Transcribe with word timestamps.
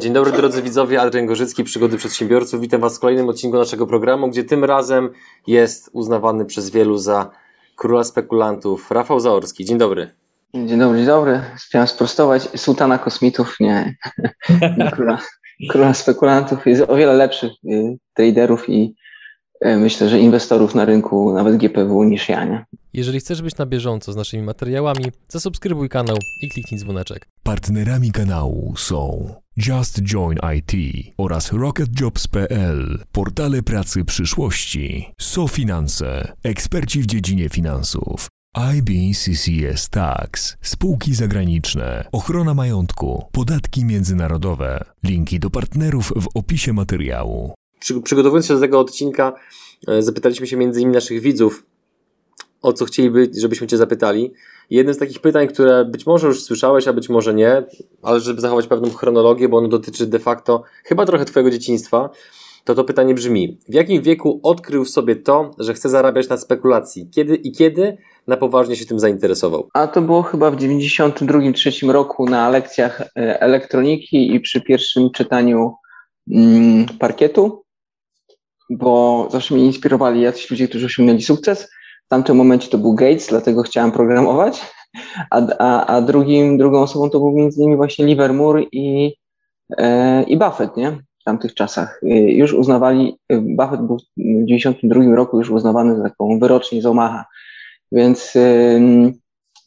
Dzień 0.00 0.12
dobry 0.12 0.32
drodzy 0.32 0.62
widzowie, 0.62 1.00
Adrian 1.00 1.26
Gorzycki, 1.26 1.64
Przygody 1.64 1.96
Przedsiębiorców. 1.96 2.60
Witam 2.60 2.80
Was 2.80 2.96
w 2.96 3.00
kolejnym 3.00 3.28
odcinku 3.28 3.58
naszego 3.58 3.86
programu, 3.86 4.28
gdzie 4.28 4.44
tym 4.44 4.64
razem 4.64 5.10
jest 5.46 5.90
uznawany 5.92 6.44
przez 6.44 6.70
wielu 6.70 6.98
za 6.98 7.30
króla 7.76 8.04
spekulantów 8.04 8.90
Rafał 8.90 9.20
Zaorski. 9.20 9.64
Dzień 9.64 9.78
dobry. 9.78 10.10
Dzień 10.54 10.78
dobry, 10.78 10.98
dzień 10.98 11.06
dobry. 11.06 11.40
Chciałem 11.66 11.88
sprostować. 11.88 12.42
Sułtana 12.56 12.98
kosmitów, 12.98 13.56
nie. 13.60 13.96
króla, 14.94 15.18
króla 15.70 15.94
spekulantów. 15.94 16.66
Jest 16.66 16.82
o 16.88 16.96
wiele 16.96 17.12
lepszych 17.12 17.52
y, 17.64 17.98
traderów 18.14 18.68
i 18.68 18.94
y, 19.66 19.76
myślę, 19.76 20.08
że 20.08 20.18
inwestorów 20.18 20.74
na 20.74 20.84
rynku, 20.84 21.32
nawet 21.32 21.56
GPW 21.56 22.04
niż 22.04 22.28
ja, 22.28 22.44
nie? 22.44 22.64
Jeżeli 22.92 23.20
chcesz 23.20 23.42
być 23.42 23.56
na 23.56 23.66
bieżąco 23.66 24.12
z 24.12 24.16
naszymi 24.16 24.42
materiałami, 24.42 25.04
zasubskrybuj 25.28 25.88
kanał 25.88 26.16
i 26.42 26.48
kliknij 26.50 26.80
dzwoneczek. 26.80 27.28
Partnerami 27.42 28.12
kanału 28.12 28.74
są 28.76 29.34
Just 29.58 30.00
Join 30.02 30.38
IT 30.56 30.72
oraz 31.18 31.52
RocketJobs.pl, 31.52 32.98
portale 33.12 33.62
pracy 33.62 34.04
przyszłości, 34.04 35.12
SoFinanse, 35.20 36.32
eksperci 36.42 37.02
w 37.02 37.06
dziedzinie 37.06 37.48
finansów, 37.48 38.28
IBCCS 38.76 39.88
Tax, 39.90 40.56
spółki 40.62 41.14
zagraniczne, 41.14 42.04
ochrona 42.12 42.54
majątku, 42.54 43.24
podatki 43.32 43.84
międzynarodowe. 43.84 44.84
Linki 45.04 45.40
do 45.40 45.50
partnerów 45.50 46.12
w 46.16 46.26
opisie 46.34 46.72
materiału. 46.72 47.54
Przy, 47.80 48.00
przygotowując 48.00 48.46
się 48.46 48.54
do 48.54 48.60
tego 48.60 48.80
odcinka, 48.80 49.32
e, 49.88 50.02
zapytaliśmy 50.02 50.46
się 50.46 50.56
między 50.56 50.80
innymi 50.80 50.94
naszych 50.94 51.20
widzów, 51.20 51.66
o 52.62 52.72
co 52.72 52.84
chcieliby, 52.84 53.30
żebyśmy 53.40 53.66
Cię 53.66 53.76
zapytali. 53.76 54.32
Jednym 54.70 54.94
z 54.94 54.98
takich 54.98 55.20
pytań, 55.20 55.48
które 55.48 55.84
być 55.84 56.06
może 56.06 56.26
już 56.26 56.42
słyszałeś, 56.42 56.88
a 56.88 56.92
być 56.92 57.08
może 57.08 57.34
nie, 57.34 57.62
ale 58.02 58.20
żeby 58.20 58.40
zachować 58.40 58.66
pewną 58.66 58.90
chronologię, 58.90 59.48
bo 59.48 59.58
ono 59.58 59.68
dotyczy 59.68 60.06
de 60.06 60.18
facto 60.18 60.62
chyba 60.84 61.06
trochę 61.06 61.24
Twojego 61.24 61.50
dzieciństwa, 61.50 62.10
to 62.66 62.74
to 62.74 62.84
pytanie 62.84 63.14
brzmi: 63.14 63.58
w 63.68 63.74
jakim 63.74 64.02
wieku 64.02 64.40
odkrył 64.42 64.84
w 64.84 64.90
sobie 64.90 65.16
to, 65.16 65.50
że 65.58 65.74
chce 65.74 65.88
zarabiać 65.88 66.28
na 66.28 66.36
spekulacji? 66.36 67.08
Kiedy 67.10 67.34
i 67.34 67.52
kiedy 67.52 67.96
na 68.26 68.36
poważnie 68.36 68.76
się 68.76 68.86
tym 68.86 69.00
zainteresował? 69.00 69.68
A 69.74 69.86
to 69.86 70.02
było 70.02 70.22
chyba 70.22 70.50
w 70.50 70.56
92-3 70.56 71.90
roku 71.90 72.26
na 72.26 72.48
lekcjach 72.48 73.00
e, 73.00 73.40
elektroniki 73.40 74.34
i 74.34 74.40
przy 74.40 74.60
pierwszym 74.60 75.10
czytaniu 75.10 75.74
mm, 76.32 76.86
parkietu, 76.98 77.62
bo 78.70 79.28
zawsze 79.30 79.54
mnie 79.54 79.64
inspirowali 79.64 80.20
jacyś 80.20 80.50
ludzie, 80.50 80.68
którzy 80.68 80.86
osiągnęli 80.86 81.22
sukces. 81.22 81.68
W 82.06 82.08
tamtym 82.08 82.36
momencie 82.36 82.68
to 82.68 82.78
był 82.78 82.94
Gates, 82.94 83.26
dlatego 83.26 83.62
chciałem 83.62 83.92
programować, 83.92 84.62
a, 85.30 85.40
a, 85.58 85.86
a 85.86 86.00
drugim, 86.00 86.58
drugą 86.58 86.82
osobą 86.82 87.10
to 87.10 87.18
był 87.18 87.32
między 87.32 87.60
innymi 87.60 87.76
właśnie 87.76 88.06
Livermore 88.06 88.62
i, 88.72 89.14
e, 89.78 90.22
i 90.22 90.36
Buffett, 90.36 90.76
nie? 90.76 90.90
W 90.90 91.24
tamtych 91.24 91.54
czasach. 91.54 92.00
E, 92.02 92.08
już 92.18 92.52
uznawali, 92.52 93.18
e, 93.28 93.38
Buffett 93.40 93.80
był 93.80 93.98
w 93.98 94.46
92 94.46 95.14
roku 95.14 95.38
już 95.38 95.50
uznawany 95.50 95.96
za 95.96 96.02
taką 96.02 96.38
wyrocznię 96.38 96.82
z 96.82 96.86
Omaha, 96.86 97.24
więc 97.92 98.36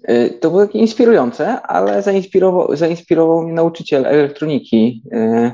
e, 0.04 0.30
to 0.30 0.50
było 0.50 0.66
takie 0.66 0.80
inspirujące, 0.80 1.62
ale 1.62 2.02
zainspirował, 2.02 2.76
zainspirował 2.76 3.44
mnie 3.44 3.54
nauczyciel 3.54 4.06
elektroniki, 4.06 5.04
e, 5.12 5.52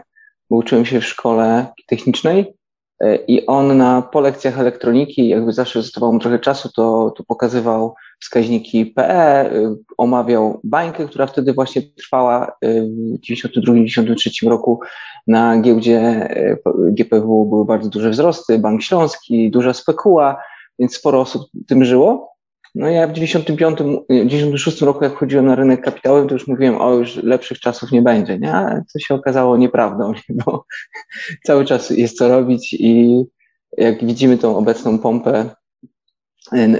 bo 0.49 0.57
uczyłem 0.57 0.85
się 0.85 1.01
w 1.01 1.05
szkole 1.05 1.65
technicznej 1.87 2.45
E, 2.45 2.54
I 3.27 3.45
on 3.45 3.77
na, 3.77 4.01
po 4.01 4.21
lekcjach 4.21 4.59
elektroniki, 4.59 5.27
jakby 5.27 5.53
zawsze 5.53 5.81
zostawało 5.81 6.13
mu 6.13 6.19
trochę 6.19 6.39
czasu, 6.39 6.69
to, 6.75 7.13
to 7.17 7.23
pokazywał 7.23 7.95
wskaźniki 8.19 8.85
PE, 8.85 9.51
e, 9.51 9.75
omawiał 9.97 10.59
bańkę, 10.63 11.05
która 11.05 11.27
wtedy 11.27 11.53
właśnie 11.53 11.81
trwała 11.81 12.47
e, 12.47 12.81
w 12.81 13.19
1992-1993 13.29 14.49
roku 14.49 14.79
na 15.27 15.61
giełdzie 15.61 16.29
GPW 16.91 17.45
były 17.45 17.65
bardzo 17.65 17.89
duże 17.89 18.09
wzrosty, 18.09 18.59
Bank 18.59 18.81
Śląski, 18.83 19.51
duża 19.51 19.73
spekuła, 19.73 20.41
więc 20.79 20.95
sporo 20.95 21.21
osób 21.21 21.41
tym 21.67 21.85
żyło. 21.85 22.34
No 22.75 22.89
ja 22.89 23.07
w 23.07 23.13
95, 23.13 23.79
96 24.25 24.81
roku, 24.81 25.03
jak 25.03 25.13
wchodziłem 25.13 25.45
na 25.45 25.55
rynek 25.55 25.81
kapitałowy, 25.81 26.27
to 26.27 26.33
już 26.33 26.47
mówiłem, 26.47 26.81
o 26.81 26.93
już 26.93 27.15
lepszych 27.15 27.59
czasów 27.59 27.91
nie 27.91 28.01
będzie, 28.01 28.39
nie? 28.39 28.53
Ale 28.53 28.83
to 28.93 28.99
się 28.99 29.15
okazało 29.15 29.57
nieprawdą, 29.57 30.11
nie? 30.29 30.35
bo 30.45 30.65
cały 31.43 31.65
czas 31.65 31.89
jest 31.89 32.17
co 32.17 32.27
robić 32.27 32.73
i 32.73 33.23
jak 33.77 34.05
widzimy 34.05 34.37
tą 34.37 34.57
obecną 34.57 34.99
pompę, 34.99 35.49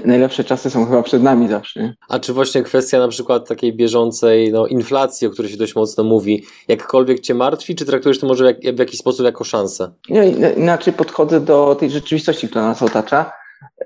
najlepsze 0.04 0.44
czasy 0.44 0.70
są 0.70 0.86
chyba 0.86 1.02
przed 1.02 1.22
nami 1.22 1.48
zawsze. 1.48 1.94
A 2.08 2.18
czy 2.18 2.32
właśnie 2.32 2.62
kwestia 2.62 2.98
na 2.98 3.08
przykład 3.08 3.48
takiej 3.48 3.76
bieżącej 3.76 4.52
no, 4.52 4.66
inflacji, 4.66 5.26
o 5.26 5.30
której 5.30 5.50
się 5.50 5.58
dość 5.58 5.74
mocno 5.74 6.04
mówi, 6.04 6.44
jakkolwiek 6.68 7.20
cię 7.20 7.34
martwi, 7.34 7.74
czy 7.74 7.86
traktujesz 7.86 8.20
to 8.20 8.26
może 8.26 8.54
w, 8.54 8.76
w 8.76 8.78
jakiś 8.78 9.00
sposób 9.00 9.26
jako 9.26 9.44
szansę? 9.44 9.92
Nie, 10.10 10.30
inaczej 10.56 10.92
podchodzę 10.92 11.40
do 11.40 11.74
tej 11.74 11.90
rzeczywistości, 11.90 12.48
która 12.48 12.64
nas 12.64 12.82
otacza. 12.82 13.32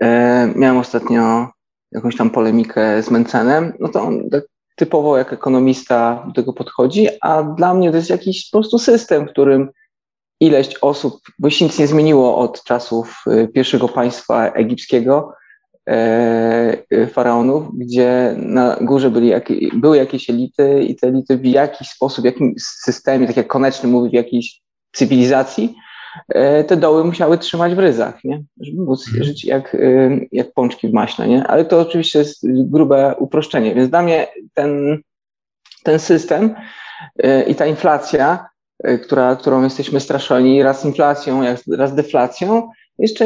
E, 0.01 0.53
miałem 0.57 0.79
ostatnio 0.79 1.49
jakąś 1.93 2.17
tam 2.17 2.31
polemikę 2.31 3.03
z 3.03 3.11
Mencenem, 3.11 3.73
no 3.81 3.89
to 3.89 4.03
on 4.03 4.31
tak 4.31 4.45
typowo 4.77 5.19
jak 5.19 5.33
ekonomista 5.33 6.25
do 6.27 6.33
tego 6.33 6.53
podchodzi, 6.53 7.09
a 7.21 7.43
dla 7.43 7.75
mnie 7.75 7.91
to 7.91 7.97
jest 7.97 8.11
jakiś 8.11 8.51
po 8.51 8.59
prostu 8.59 8.79
system, 8.79 9.27
w 9.27 9.31
którym 9.31 9.69
ileś 10.41 10.75
osób, 10.83 11.21
bo 11.39 11.51
się 11.51 11.65
nic 11.65 11.79
nie 11.79 11.87
zmieniło 11.87 12.39
od 12.39 12.65
czasów 12.65 13.25
y, 13.27 13.49
pierwszego 13.49 13.89
państwa 13.89 14.53
egipskiego, 14.53 15.33
e, 15.89 16.77
y, 16.93 17.07
faraonów, 17.07 17.79
gdzie 17.79 18.35
na 18.39 18.77
górze 18.81 19.11
byli, 19.11 19.33
były 19.75 19.97
jakieś 19.97 20.31
elity 20.31 20.83
i 20.83 20.97
te 20.97 21.07
elity 21.07 21.37
w 21.37 21.45
jakiś 21.45 21.89
sposób, 21.89 22.23
w 22.23 22.27
jakimś 22.27 22.63
systemie, 22.63 23.27
tak 23.27 23.37
jak 23.37 23.47
Koneczny 23.47 23.89
mówi, 23.89 24.11
w 24.11 24.15
jakiejś 24.15 24.61
cywilizacji, 24.93 25.75
te 26.67 26.77
doły 26.77 27.05
musiały 27.05 27.39
trzymać 27.39 27.75
w 27.75 27.79
ryzach, 27.79 28.25
nie? 28.25 28.43
żeby 28.61 28.83
móc 28.83 29.07
mhm. 29.09 29.25
żyć 29.25 29.45
jak, 29.45 29.75
e, 29.75 29.79
jak 30.33 30.53
pączki 30.53 30.89
w 30.89 30.93
maśle. 30.93 31.29
Nie? 31.29 31.47
Ale 31.47 31.65
to 31.65 31.81
oczywiście 31.81 32.19
jest 32.19 32.47
grube 32.71 33.15
uproszczenie. 33.19 33.75
Więc 33.75 33.91
dla 33.91 34.03
mnie 34.03 34.29
ten, 34.55 35.03
ten 35.85 35.99
system 35.99 36.55
e, 37.19 37.43
i 37.43 37.55
ta 37.55 37.67
inflacja, 37.67 38.49
która, 39.03 39.37
którą 39.37 39.63
jesteśmy 39.63 40.01
straszeni, 40.01 40.63
raz 40.63 40.85
inflacją, 40.85 41.43
raz 41.77 41.95
deflacją, 41.95 42.71
jest 42.99 43.17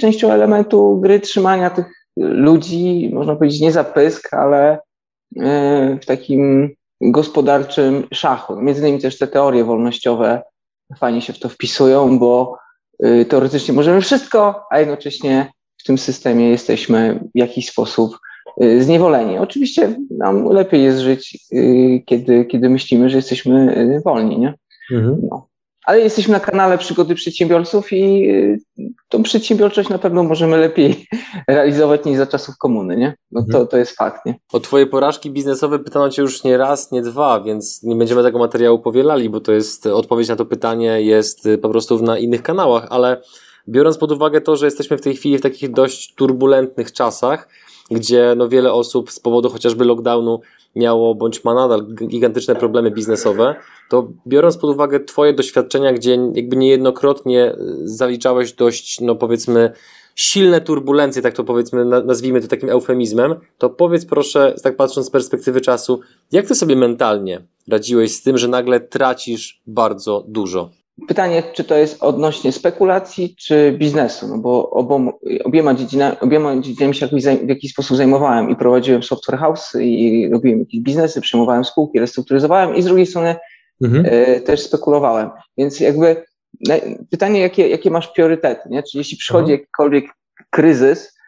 częścią 0.00 0.32
elementu 0.32 1.00
gry 1.00 1.20
trzymania 1.20 1.70
tych 1.70 1.86
ludzi, 2.16 3.10
można 3.12 3.36
powiedzieć, 3.36 3.60
nie 3.60 3.72
za 3.72 3.84
pysk, 3.84 4.34
ale 4.34 4.78
w 6.00 6.06
takim 6.06 6.70
gospodarczym 7.00 8.06
szachu. 8.12 8.56
Między 8.56 8.80
innymi 8.80 9.00
też 9.00 9.18
te 9.18 9.26
teorie 9.26 9.64
wolnościowe 9.64 10.42
fajnie 10.98 11.22
się 11.22 11.32
w 11.32 11.38
to 11.38 11.48
wpisują, 11.48 12.18
bo 12.18 12.58
y, 13.04 13.24
teoretycznie 13.24 13.74
możemy 13.74 14.00
wszystko, 14.00 14.62
a 14.70 14.78
jednocześnie 14.78 15.52
w 15.78 15.84
tym 15.84 15.98
systemie 15.98 16.48
jesteśmy 16.48 17.20
w 17.34 17.38
jakiś 17.38 17.68
sposób 17.68 18.18
y, 18.62 18.84
zniewoleni. 18.84 19.38
Oczywiście 19.38 19.96
nam 20.10 20.44
lepiej 20.44 20.82
jest 20.82 20.98
żyć, 20.98 21.38
y, 21.52 22.02
kiedy, 22.06 22.44
kiedy 22.44 22.70
myślimy, 22.70 23.10
że 23.10 23.16
jesteśmy 23.16 24.00
wolni, 24.04 24.38
nie? 24.38 24.54
Mhm. 24.92 25.20
No. 25.30 25.49
Ale 25.86 26.00
jesteśmy 26.00 26.32
na 26.32 26.40
kanale 26.40 26.78
Przygody 26.78 27.14
Przedsiębiorców 27.14 27.92
i 27.92 28.28
tą 29.08 29.22
przedsiębiorczość 29.22 29.88
na 29.88 29.98
pewno 29.98 30.22
możemy 30.22 30.56
lepiej 30.56 31.06
realizować 31.48 32.04
niż 32.04 32.16
za 32.16 32.26
czasów 32.26 32.58
komuny, 32.58 32.96
nie? 32.96 33.14
No 33.32 33.40
to, 33.40 33.46
mhm. 33.46 33.66
to 33.66 33.76
jest 33.76 33.96
fakt, 33.96 34.26
nie? 34.26 34.34
O 34.52 34.60
twoje 34.60 34.86
porażki 34.86 35.30
biznesowe 35.30 35.78
pytano 35.78 36.10
cię 36.10 36.22
już 36.22 36.44
nie 36.44 36.56
raz, 36.56 36.92
nie 36.92 37.02
dwa, 37.02 37.40
więc 37.40 37.82
nie 37.82 37.96
będziemy 37.96 38.22
tego 38.22 38.38
materiału 38.38 38.78
powielali, 38.78 39.30
bo 39.30 39.40
to 39.40 39.52
jest, 39.52 39.86
odpowiedź 39.86 40.28
na 40.28 40.36
to 40.36 40.46
pytanie 40.46 41.02
jest 41.02 41.48
po 41.62 41.68
prostu 41.68 42.02
na 42.02 42.18
innych 42.18 42.42
kanałach, 42.42 42.86
ale 42.90 43.22
biorąc 43.68 43.98
pod 43.98 44.12
uwagę 44.12 44.40
to, 44.40 44.56
że 44.56 44.66
jesteśmy 44.66 44.98
w 44.98 45.00
tej 45.00 45.16
chwili 45.16 45.38
w 45.38 45.42
takich 45.42 45.70
dość 45.70 46.14
turbulentnych 46.14 46.92
czasach, 46.92 47.48
gdzie 47.90 48.34
no 48.36 48.48
wiele 48.48 48.72
osób 48.72 49.10
z 49.10 49.20
powodu 49.20 49.50
chociażby 49.50 49.84
lockdownu 49.84 50.40
miało 50.76 51.14
bądź 51.14 51.44
ma 51.44 51.54
nadal 51.54 51.86
gigantyczne 51.86 52.54
problemy 52.54 52.90
biznesowe, 52.90 53.54
to 53.90 54.08
biorąc 54.26 54.56
pod 54.56 54.70
uwagę 54.70 55.00
Twoje 55.00 55.32
doświadczenia, 55.32 55.92
gdzie 55.92 56.18
jakby 56.34 56.56
niejednokrotnie 56.56 57.56
zaliczałeś 57.84 58.52
dość, 58.52 59.00
no 59.00 59.14
powiedzmy, 59.14 59.72
silne 60.14 60.60
turbulencje, 60.60 61.22
tak 61.22 61.34
to 61.34 61.44
powiedzmy, 61.44 61.84
nazwijmy 61.84 62.40
to 62.40 62.48
takim 62.48 62.70
eufemizmem, 62.70 63.34
to 63.58 63.70
powiedz 63.70 64.06
proszę, 64.06 64.54
tak 64.62 64.76
patrząc 64.76 65.06
z 65.06 65.10
perspektywy 65.10 65.60
czasu, 65.60 66.00
jak 66.32 66.46
Ty 66.46 66.54
sobie 66.54 66.76
mentalnie 66.76 67.42
radziłeś 67.68 68.12
z 68.12 68.22
tym, 68.22 68.38
że 68.38 68.48
nagle 68.48 68.80
tracisz 68.80 69.62
bardzo 69.66 70.24
dużo? 70.28 70.70
Pytanie, 71.08 71.42
czy 71.52 71.64
to 71.64 71.76
jest 71.76 72.02
odnośnie 72.02 72.52
spekulacji, 72.52 73.34
czy 73.38 73.74
biznesu, 73.78 74.28
no 74.28 74.38
bo 74.38 74.70
obom, 74.70 75.12
obiema, 75.44 75.74
dziedzinami, 75.74 76.16
obiema 76.20 76.60
dziedzinami 76.60 76.94
się 76.94 77.06
jakoś, 77.06 77.24
w 77.24 77.48
jakiś 77.48 77.72
sposób 77.72 77.96
zajmowałem 77.96 78.50
i 78.50 78.56
prowadziłem 78.56 79.02
software 79.02 79.38
house 79.38 79.74
i 79.80 80.28
robiłem 80.32 80.58
jakieś 80.58 80.80
biznesy, 80.80 81.20
przejmowałem 81.20 81.64
spółki, 81.64 82.00
restrukturyzowałem 82.00 82.76
i 82.76 82.82
z 82.82 82.84
drugiej 82.84 83.06
strony 83.06 83.36
mhm. 83.84 84.06
y, 84.06 84.40
też 84.40 84.60
spekulowałem. 84.60 85.30
Więc 85.58 85.80
jakby 85.80 86.24
pytanie, 87.10 87.40
jakie, 87.40 87.68
jakie 87.68 87.90
masz 87.90 88.08
priorytety, 88.08 88.68
nie? 88.68 88.82
Czyli 88.82 88.98
jeśli 88.98 89.16
przychodzi 89.16 89.52
mhm. 89.52 89.60
jakikolwiek 89.60 90.04
kryzys, 90.50 91.18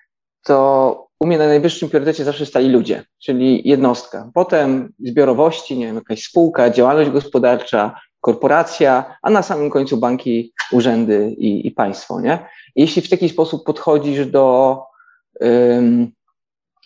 to 0.44 1.08
u 1.20 1.26
mnie 1.26 1.38
na 1.38 1.46
najwyższym 1.46 1.88
priorytecie 1.88 2.24
zawsze 2.24 2.46
stali 2.46 2.68
ludzie, 2.68 3.04
czyli 3.22 3.68
jednostka. 3.68 4.30
Potem 4.34 4.92
zbiorowości, 4.98 5.78
nie 5.78 5.86
wiem, 5.86 5.94
jakaś 5.94 6.22
spółka, 6.22 6.70
działalność 6.70 7.10
gospodarcza, 7.10 8.00
korporacja, 8.22 9.16
a 9.22 9.30
na 9.30 9.42
samym 9.42 9.70
końcu 9.70 9.96
banki, 9.96 10.52
urzędy 10.72 11.34
i, 11.38 11.66
i 11.66 11.70
państwo. 11.70 12.20
Nie? 12.20 12.38
Jeśli 12.76 13.02
w 13.02 13.08
taki 13.08 13.28
sposób 13.28 13.64
podchodzisz 13.64 14.26
do, 14.26 14.78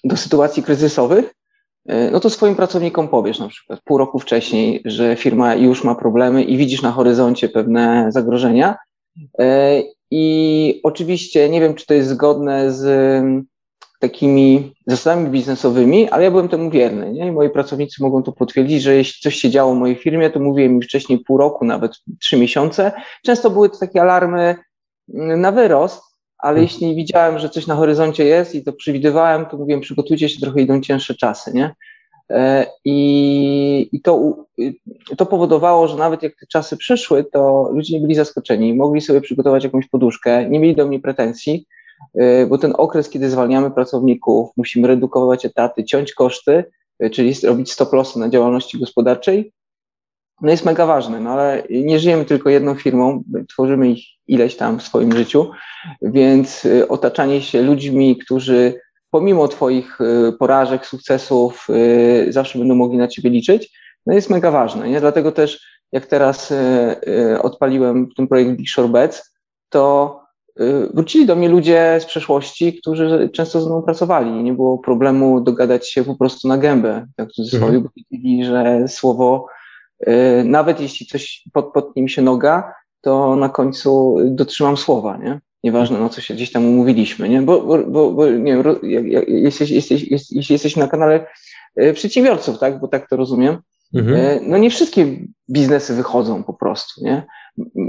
do 0.04 0.16
sytuacji 0.16 0.62
kryzysowych, 0.62 1.34
e, 1.88 2.10
no 2.10 2.20
to 2.20 2.30
swoim 2.30 2.56
pracownikom 2.56 3.08
powiesz 3.08 3.38
na 3.38 3.48
przykład 3.48 3.80
pół 3.84 3.98
roku 3.98 4.18
wcześniej, 4.18 4.82
że 4.84 5.16
firma 5.16 5.54
już 5.54 5.84
ma 5.84 5.94
problemy 5.94 6.42
i 6.42 6.56
widzisz 6.56 6.82
na 6.82 6.92
horyzoncie 6.92 7.48
pewne 7.48 8.06
zagrożenia. 8.08 8.76
E, 9.38 9.82
I 10.10 10.80
oczywiście 10.84 11.48
nie 11.48 11.60
wiem, 11.60 11.74
czy 11.74 11.86
to 11.86 11.94
jest 11.94 12.08
zgodne 12.08 12.72
z 12.72 12.84
takimi 14.00 14.74
zasadami 14.86 15.30
biznesowymi, 15.30 16.10
ale 16.10 16.24
ja 16.24 16.30
byłem 16.30 16.48
temu 16.48 16.70
wierny. 16.70 17.12
Nie? 17.12 17.26
I 17.26 17.32
moi 17.32 17.50
pracownicy 17.50 18.02
mogą 18.02 18.22
to 18.22 18.32
potwierdzić, 18.32 18.82
że 18.82 18.94
jeśli 18.94 19.20
coś 19.20 19.36
się 19.36 19.50
działo 19.50 19.74
w 19.74 19.78
mojej 19.78 19.96
firmie, 19.96 20.30
to 20.30 20.40
mówiłem 20.40 20.72
im 20.72 20.82
wcześniej 20.82 21.18
pół 21.18 21.38
roku, 21.38 21.64
nawet 21.64 21.92
trzy 22.20 22.36
miesiące. 22.36 22.92
Często 23.24 23.50
były 23.50 23.70
to 23.70 23.78
takie 23.78 24.00
alarmy 24.00 24.56
mm, 25.14 25.40
na 25.40 25.52
wyrost, 25.52 26.02
ale 26.38 26.54
hmm. 26.54 26.62
jeśli 26.62 26.94
widziałem, 26.94 27.38
że 27.38 27.50
coś 27.50 27.66
na 27.66 27.74
horyzoncie 27.74 28.24
jest 28.24 28.54
i 28.54 28.64
to 28.64 28.72
przewidywałem, 28.72 29.46
to 29.46 29.56
mówiłem, 29.56 29.80
przygotujcie 29.80 30.28
się, 30.28 30.40
trochę 30.40 30.60
idą 30.60 30.80
cięższe 30.80 31.14
czasy, 31.14 31.52
nie? 31.54 31.74
E, 32.30 32.66
I, 32.84 33.88
i 33.92 34.00
to, 34.00 34.36
to 35.16 35.26
powodowało, 35.26 35.88
że 35.88 35.96
nawet 35.96 36.22
jak 36.22 36.32
te 36.40 36.46
czasy 36.46 36.76
przyszły, 36.76 37.24
to 37.24 37.70
ludzie 37.72 37.94
nie 37.94 38.00
byli 38.00 38.14
zaskoczeni, 38.14 38.74
mogli 38.74 39.00
sobie 39.00 39.20
przygotować 39.20 39.64
jakąś 39.64 39.88
poduszkę, 39.88 40.48
nie 40.48 40.60
mieli 40.60 40.76
do 40.76 40.86
mnie 40.86 41.00
pretensji, 41.00 41.66
bo 42.48 42.58
ten 42.58 42.72
okres, 42.76 43.10
kiedy 43.10 43.30
zwalniamy 43.30 43.70
pracowników, 43.70 44.50
musimy 44.56 44.88
redukować 44.88 45.44
etaty, 45.44 45.84
ciąć 45.84 46.12
koszty, 46.12 46.64
e, 46.98 47.10
czyli 47.10 47.34
robić 47.44 47.72
stop 47.72 47.92
lossy 47.92 48.18
na 48.18 48.28
działalności 48.28 48.78
gospodarczej, 48.78 49.52
no 50.42 50.50
jest 50.50 50.64
mega 50.64 50.86
ważny, 50.86 51.20
no 51.20 51.30
ale 51.30 51.62
nie 51.70 51.98
żyjemy 51.98 52.24
tylko 52.24 52.50
jedną 52.50 52.74
firmą, 52.74 53.22
tworzymy 53.48 53.90
ich 53.90 54.04
ileś 54.26 54.56
tam 54.56 54.78
w 54.78 54.82
swoim 54.82 55.12
życiu, 55.12 55.50
więc 56.02 56.68
otaczanie 56.88 57.42
się 57.42 57.62
ludźmi, 57.62 58.16
którzy 58.16 58.74
pomimo 59.10 59.48
Twoich 59.48 60.00
y, 60.00 60.32
porażek, 60.38 60.86
sukcesów, 60.86 61.66
y, 61.70 62.32
zawsze 62.32 62.58
będą 62.58 62.74
mogli 62.74 62.98
na 62.98 63.08
Ciebie 63.08 63.30
liczyć, 63.30 63.78
no 64.06 64.14
jest 64.14 64.30
mega 64.30 64.50
ważne. 64.50 64.88
Nie? 64.88 65.00
Dlatego 65.00 65.32
też, 65.32 65.66
jak 65.92 66.06
teraz 66.06 66.50
y, 66.50 67.42
odpaliłem 67.42 68.08
ten 68.16 68.28
projekt 68.28 68.50
Big 68.50 68.68
Shore 68.68 68.88
Bets, 68.88 69.36
to 69.68 70.20
wrócili 70.94 71.26
do 71.26 71.36
mnie 71.36 71.48
ludzie 71.48 71.98
z 72.00 72.04
przeszłości, 72.04 72.80
którzy 72.80 73.30
często 73.32 73.60
ze 73.60 73.66
mną 73.66 73.82
pracowali. 73.82 74.30
Nie 74.30 74.52
było 74.52 74.78
problemu 74.78 75.40
dogadać 75.40 75.90
się 75.90 76.04
po 76.04 76.16
prostu 76.16 76.48
na 76.48 76.58
gębę. 76.58 77.06
Tak 77.16 77.28
w 77.28 77.32
cudzysłowie, 77.32 77.76
mhm. 77.76 77.90
powiedzieli, 77.94 78.44
że 78.44 78.88
słowo, 78.88 79.46
nawet 80.44 80.80
jeśli 80.80 81.06
coś 81.06 81.42
pod, 81.52 81.72
pod 81.72 81.96
nim 81.96 82.08
się 82.08 82.22
noga, 82.22 82.74
to 83.00 83.36
na 83.36 83.48
końcu 83.48 84.16
dotrzymam 84.24 84.76
słowa, 84.76 85.16
nie? 85.16 85.40
Nieważne, 85.64 85.98
no 85.98 86.08
co 86.08 86.20
się 86.20 86.34
gdzieś 86.34 86.52
tam 86.52 86.66
umówiliśmy, 86.66 87.28
nie? 87.28 87.42
Bo, 87.42 87.60
bo, 87.60 87.78
bo, 87.78 88.12
bo 88.12 88.30
nie 88.30 88.56
wiem, 88.56 88.76
jesteś, 89.28 89.70
jesteś, 89.70 90.02
jeśli 90.30 90.52
jesteś 90.52 90.76
na 90.76 90.88
kanale 90.88 91.26
e, 91.76 91.92
przedsiębiorców, 91.92 92.58
tak? 92.58 92.80
Bo 92.80 92.88
tak 92.88 93.08
to 93.08 93.16
rozumiem. 93.16 93.58
Mhm. 93.94 94.16
E, 94.16 94.40
no 94.42 94.58
nie 94.58 94.70
wszystkie 94.70 95.06
biznesy 95.50 95.94
wychodzą 95.94 96.42
po 96.42 96.54
prostu, 96.54 97.04
nie? 97.04 97.22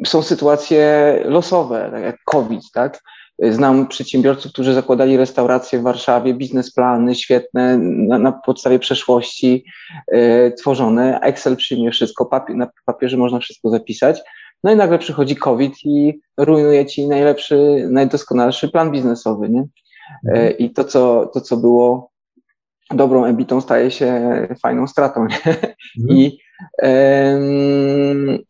Są 0.05 0.21
sytuacje 0.21 1.13
losowe, 1.25 1.89
tak 1.91 2.03
jak 2.03 2.17
COVID, 2.25 2.61
tak? 2.73 3.01
Znam 3.39 3.87
przedsiębiorców, 3.87 4.51
którzy 4.51 4.73
zakładali 4.73 5.17
restauracje 5.17 5.79
w 5.79 5.83
Warszawie, 5.83 6.33
biznesplany 6.33 7.15
świetne, 7.15 7.77
na, 7.77 8.19
na 8.19 8.31
podstawie 8.31 8.79
przeszłości 8.79 9.65
e, 10.11 10.51
tworzone. 10.51 11.19
Excel 11.19 11.55
przyjmie 11.55 11.91
wszystko, 11.91 12.25
papier, 12.25 12.55
na 12.55 12.69
papierze 12.85 13.17
można 13.17 13.39
wszystko 13.39 13.69
zapisać. 13.69 14.21
No 14.63 14.71
i 14.71 14.75
nagle 14.75 14.99
przychodzi 14.99 15.35
COVID 15.35 15.73
i 15.85 16.19
rujnuje 16.37 16.85
ci 16.85 17.07
najlepszy, 17.07 17.87
najdoskonalszy 17.91 18.69
plan 18.69 18.91
biznesowy, 18.91 19.49
nie? 19.49 19.59
E, 19.59 20.31
mhm. 20.31 20.57
I 20.57 20.69
to, 20.69 20.83
co, 20.83 21.31
to, 21.33 21.41
co 21.41 21.57
było 21.57 22.09
dobrą 22.89 23.25
ebitą, 23.25 23.61
staje 23.61 23.91
się 23.91 24.21
fajną 24.61 24.87
stratą? 24.87 25.21
Mhm. 25.99 26.19
I, 26.19 26.39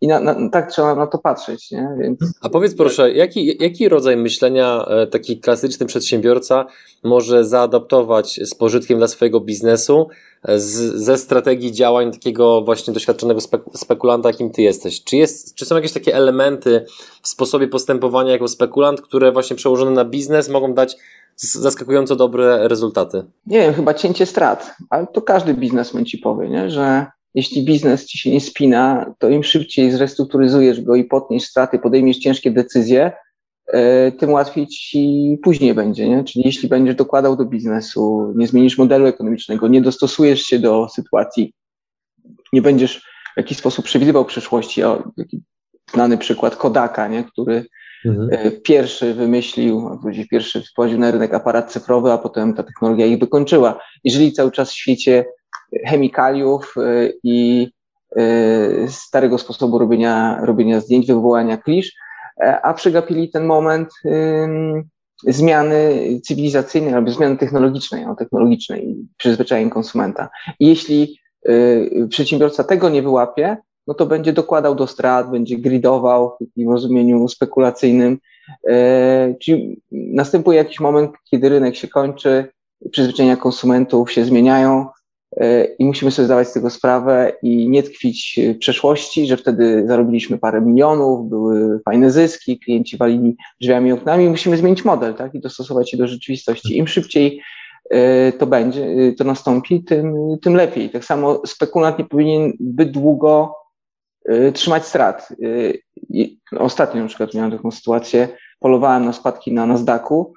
i 0.02 0.08
na, 0.08 0.20
na, 0.20 0.50
tak 0.50 0.72
trzeba 0.72 0.96
na 0.96 1.08
to 1.08 1.18
patrzeć, 1.18 1.72
nie? 1.72 1.90
Więc... 2.00 2.20
A 2.42 2.50
powiedz 2.50 2.76
proszę, 2.76 3.12
jaki, 3.12 3.58
jaki 3.64 3.90
rodzaj 3.90 4.18
myślenia 4.18 4.86
e, 4.88 5.08
taki 5.08 5.40
klasyczny 5.40 5.86
przedsiębiorca 5.86 6.66
może 7.04 7.46
zaadaptować 7.46 8.40
z 8.44 8.56
pożytkiem 8.56 8.98
dla 8.98 9.08
swojego 9.08 9.40
biznesu, 9.40 10.08
z, 10.56 10.74
ze 10.96 11.18
strategii 11.18 11.72
działań 11.72 12.12
takiego 12.12 12.62
właśnie 12.62 12.94
doświadczonego 12.94 13.40
spekulanta, 13.74 14.30
jakim 14.30 14.52
ty 14.52 14.62
jesteś. 14.62 15.04
Czy, 15.04 15.18
jest, 15.18 15.56
czy 15.56 15.66
są 15.66 15.76
jakieś 15.76 15.92
takie 15.92 16.16
elementy 16.16 16.86
w 17.22 17.28
sposobie 17.28 17.68
postępowania 17.68 18.32
jako 18.32 18.48
spekulant, 18.48 19.02
które 19.02 19.32
właśnie 19.32 19.56
przełożone 19.56 19.92
na 19.92 20.06
biznes 20.06 20.50
mogą 20.50 20.74
dać 20.74 20.98
zaskakująco 21.36 22.16
dobre 22.16 22.68
rezultaty? 22.68 23.24
Nie 23.46 23.60
wiem, 23.60 23.74
chyba 23.74 23.94
cięcie 23.94 24.26
strat, 24.26 24.76
ale 24.90 25.08
to 25.08 25.22
każdy 25.22 25.54
biznesmen 25.54 26.06
ci 26.06 26.18
powie, 26.18 26.50
nie? 26.50 26.70
że 26.70 27.06
jeśli 27.34 27.66
biznes 27.66 28.06
ci 28.06 28.18
się 28.18 28.32
nie 28.32 28.42
spina, 28.42 29.14
to 29.20 29.30
im 29.30 29.44
szybciej 29.44 29.92
zrestrukturyzujesz 29.92 30.82
go 30.82 30.96
i 30.96 31.04
potniesz 31.04 31.44
straty, 31.44 31.80
podejmiesz 31.80 32.18
ciężkie 32.18 32.52
decyzje, 32.52 33.12
E, 33.68 34.12
tym 34.12 34.32
łatwiej 34.32 34.68
ci 34.68 35.38
później 35.44 35.74
będzie, 35.74 36.10
nie? 36.10 36.24
Czyli 36.24 36.46
jeśli 36.46 36.70
będziesz 36.70 36.96
dokładał 36.96 37.36
do 37.36 37.46
biznesu, 37.46 38.34
nie 38.36 38.48
zmienisz 38.48 38.78
modelu 38.78 39.06
ekonomicznego, 39.06 39.68
nie 39.68 39.82
dostosujesz 39.82 40.42
się 40.42 40.60
do 40.60 40.90
sytuacji, 40.90 41.54
nie 42.54 42.62
będziesz 42.62 43.02
w 43.34 43.38
jakiś 43.38 43.58
sposób 43.58 43.86
przewidywał 43.86 44.26
przyszłości, 44.26 44.84
o, 44.84 45.12
znany 45.94 46.18
przykład 46.18 46.56
Kodaka, 46.56 47.08
nie? 47.08 47.24
który 47.24 47.66
mhm. 48.06 48.30
E, 48.32 48.52
pierwszy 48.52 49.14
wymyślił, 49.14 50.00
pierwszy 50.32 50.64
wprowadził 50.72 51.00
na 51.00 51.12
rynek 51.12 51.34
aparat 51.34 51.72
cyfrowy, 51.72 52.12
a 52.12 52.18
potem 52.18 52.54
ta 52.54 52.64
technologia 52.64 53.06
ich 53.06 53.20
wykończyła. 53.20 53.80
Jeżeli 54.04 54.32
cały 54.32 54.52
czas 54.52 54.72
w 54.72 54.76
świecie 54.76 55.26
chemikaliów 55.88 56.76
e, 56.78 57.10
i 57.24 57.68
starego 58.88 59.38
sposobu 59.38 59.80
robienia, 59.80 60.40
robienia 60.42 60.80
zdjęć, 60.80 61.08
wywołania 61.08 61.58
klisz, 61.58 61.94
E, 62.40 62.62
a 62.62 62.74
przegapili 62.74 63.30
ten 63.30 63.46
moment 63.46 63.90
zmiany 65.24 66.02
cywilizacyjnej 66.24 66.94
albo 66.94 67.12
zmiany 67.12 67.38
technologicznej, 67.38 68.06
no, 68.06 68.16
technologicznej 68.16 68.96
przyzwyczajeń 69.18 69.70
konsumenta. 69.70 70.30
I 70.60 70.68
jeśli 70.68 71.20
y, 71.50 72.08
przedsiębiorca 72.10 72.64
tego 72.64 72.90
nie 72.90 73.02
wyłapie, 73.02 73.58
no 73.88 73.94
to 73.94 74.06
będzie 74.06 74.34
dokładał 74.34 74.76
do 74.76 74.88
strat, 74.88 75.32
będzie 75.32 75.58
gridował 75.58 76.36
w 76.36 76.46
takim 76.46 76.72
rozumieniu 76.72 77.28
spekulacyjnym. 77.28 78.18
E, 78.70 79.36
czyli 79.42 79.82
następuje 79.92 80.58
jakiś 80.58 80.80
moment, 80.80 81.12
kiedy 81.32 81.50
rynek 81.50 81.76
się 81.76 81.88
kończy, 81.88 82.46
przyzwyczajenia 82.92 83.38
konsumentów 83.38 84.12
się 84.12 84.26
zmieniają, 84.26 84.88
i 85.80 85.86
musimy 85.86 86.12
sobie 86.12 86.26
zdawać 86.26 86.48
z 86.48 86.54
tego 86.54 86.70
sprawę 86.70 87.32
i 87.44 87.70
nie 87.70 87.84
tkwić 87.84 88.40
w 88.56 88.58
przeszłości, 88.58 89.28
że 89.28 89.38
wtedy 89.38 89.84
zarobiliśmy 89.88 90.38
parę 90.38 90.62
milionów, 90.62 91.30
były 91.30 91.80
fajne 91.86 92.12
zyski, 92.12 92.60
klienci 92.60 92.98
walili 92.98 93.38
drzwiami 93.62 93.90
i 93.90 93.94
oknami. 93.94 94.30
Musimy 94.30 94.58
zmienić 94.58 94.86
model 94.86 95.14
tak? 95.14 95.36
i 95.36 95.40
dostosować 95.40 95.92
się 95.92 95.98
do 95.98 96.08
rzeczywistości. 96.08 96.78
Im 96.78 96.88
szybciej 96.88 97.42
e, 97.90 98.32
to 98.32 98.48
będzie, 98.48 98.86
e, 98.86 99.12
to 99.12 99.24
nastąpi, 99.24 99.84
tym, 99.84 100.14
tym 100.42 100.56
lepiej. 100.56 100.90
Tak 100.90 101.06
samo 101.06 101.42
spekulant 101.46 102.00
nie 102.00 102.06
powinien 102.06 102.54
zbyt 102.60 102.92
długo 102.92 103.56
e, 104.26 104.52
trzymać 104.52 104.86
strat. 104.86 105.30
Ostatnio 106.58 107.02
na 107.02 107.08
przykład 107.08 107.34
miałem 107.34 107.52
taką 107.52 107.72
sytuację, 107.72 108.28
polowałem 108.60 109.06
na 109.06 109.14
spadki 109.14 109.54
na 109.54 109.66
Nasdaqu, 109.66 110.34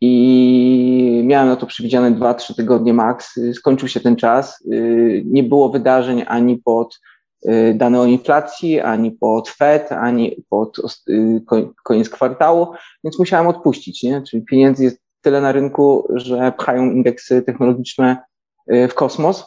i 0.00 1.22
miałem 1.24 1.48
na 1.48 1.56
to 1.56 1.66
przewidziane 1.66 2.12
2-3 2.12 2.54
tygodnie 2.54 2.94
max. 2.94 3.40
Skończył 3.54 3.88
się 3.88 4.00
ten 4.00 4.16
czas. 4.16 4.64
Nie 5.24 5.42
było 5.42 5.68
wydarzeń 5.68 6.24
ani 6.26 6.56
pod 6.56 7.00
y, 7.48 7.74
dane 7.74 8.00
o 8.00 8.04
inflacji, 8.04 8.80
ani 8.80 9.10
pod 9.10 9.48
Fed, 9.48 9.92
ani 9.92 10.44
pod 10.50 10.76
koniec 11.84 12.08
kwartału, 12.08 12.66
więc 13.04 13.18
musiałem 13.18 13.46
odpuścić, 13.46 14.02
nie? 14.02 14.22
Czyli 14.22 14.42
pieniędzy 14.42 14.84
jest 14.84 14.98
tyle 15.20 15.40
na 15.40 15.52
rynku, 15.52 16.08
że 16.14 16.52
pchają 16.58 16.84
indeksy 16.90 17.42
technologiczne 17.42 18.16
w 18.68 18.94
kosmos. 18.94 19.44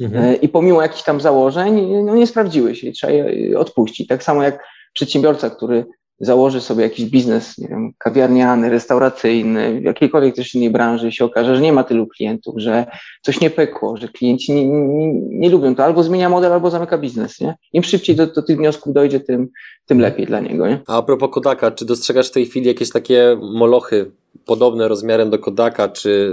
Mhm. 0.00 0.40
I 0.40 0.48
pomimo 0.48 0.82
jakichś 0.82 1.02
tam 1.02 1.20
założeń, 1.20 2.04
no 2.04 2.16
nie 2.16 2.26
sprawdziły 2.26 2.76
się 2.76 2.92
trzeba 2.92 3.12
je 3.12 3.58
odpuścić. 3.58 4.08
Tak 4.08 4.22
samo 4.22 4.42
jak 4.42 4.64
przedsiębiorca, 4.92 5.50
który 5.50 5.86
założy 6.20 6.60
sobie 6.60 6.82
jakiś 6.82 7.06
biznes, 7.06 7.58
nie 7.58 7.68
wiem, 7.68 7.92
kawiarniany, 7.98 8.70
restauracyjny, 8.70 9.80
w 9.80 9.84
jakiejkolwiek 9.84 10.34
też 10.34 10.54
innej 10.54 10.70
branży 10.70 11.08
i 11.08 11.12
się 11.12 11.24
okaże, 11.24 11.56
że 11.56 11.62
nie 11.62 11.72
ma 11.72 11.84
tylu 11.84 12.06
klientów, 12.06 12.54
że 12.56 12.86
coś 13.22 13.40
nie 13.40 13.50
pykło, 13.50 13.96
że 13.96 14.08
klienci 14.08 14.54
nie, 14.54 14.68
nie, 14.68 15.12
nie 15.14 15.50
lubią 15.50 15.74
to, 15.74 15.84
albo 15.84 16.02
zmienia 16.02 16.28
model, 16.28 16.52
albo 16.52 16.70
zamyka 16.70 16.98
biznes, 16.98 17.40
nie? 17.40 17.54
Im 17.72 17.82
szybciej 17.82 18.16
do, 18.16 18.26
do 18.26 18.42
tych 18.42 18.56
wniosków 18.56 18.92
dojdzie, 18.92 19.20
tym, 19.20 19.48
tym 19.86 20.00
lepiej 20.00 20.26
dla 20.26 20.40
niego, 20.40 20.68
nie? 20.68 20.80
A, 20.86 21.02
propos 21.02 21.30
Kodaka, 21.32 21.70
czy 21.70 21.84
dostrzegasz 21.84 22.28
w 22.28 22.32
tej 22.32 22.46
chwili 22.46 22.66
jakieś 22.66 22.90
takie 22.90 23.36
molochy 23.42 24.10
podobne 24.44 24.88
rozmiarem 24.88 25.30
do 25.30 25.38
Kodaka, 25.38 25.88
czy 25.88 26.32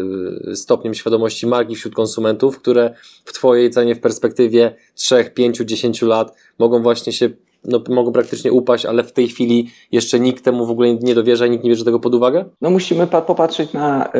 stopniem 0.53 0.93
świadomości 0.93 1.47
marki 1.47 1.75
wśród 1.75 1.95
konsumentów, 1.95 2.57
które 2.57 2.93
w 3.25 3.33
Twojej 3.33 3.69
cenie 3.69 3.95
w 3.95 3.99
perspektywie 3.99 4.75
3, 4.95 5.31
5, 5.33 5.57
10 5.57 6.01
lat 6.01 6.37
mogą 6.59 6.81
właśnie 6.81 7.13
się 7.13 7.29
no, 7.65 7.81
mogą 7.89 8.11
praktycznie 8.11 8.51
upaść, 8.51 8.85
ale 8.85 9.03
w 9.03 9.13
tej 9.13 9.27
chwili 9.27 9.69
jeszcze 9.91 10.19
nikt 10.19 10.43
temu 10.43 10.65
w 10.65 10.71
ogóle 10.71 10.95
nie 10.95 11.15
dowierza, 11.15 11.47
nikt 11.47 11.63
nie 11.63 11.69
bierze 11.69 11.85
tego 11.85 11.99
pod 11.99 12.15
uwagę? 12.15 12.45
No 12.61 12.69
musimy 12.69 13.07
popatrzeć 13.07 13.73
na 13.73 14.11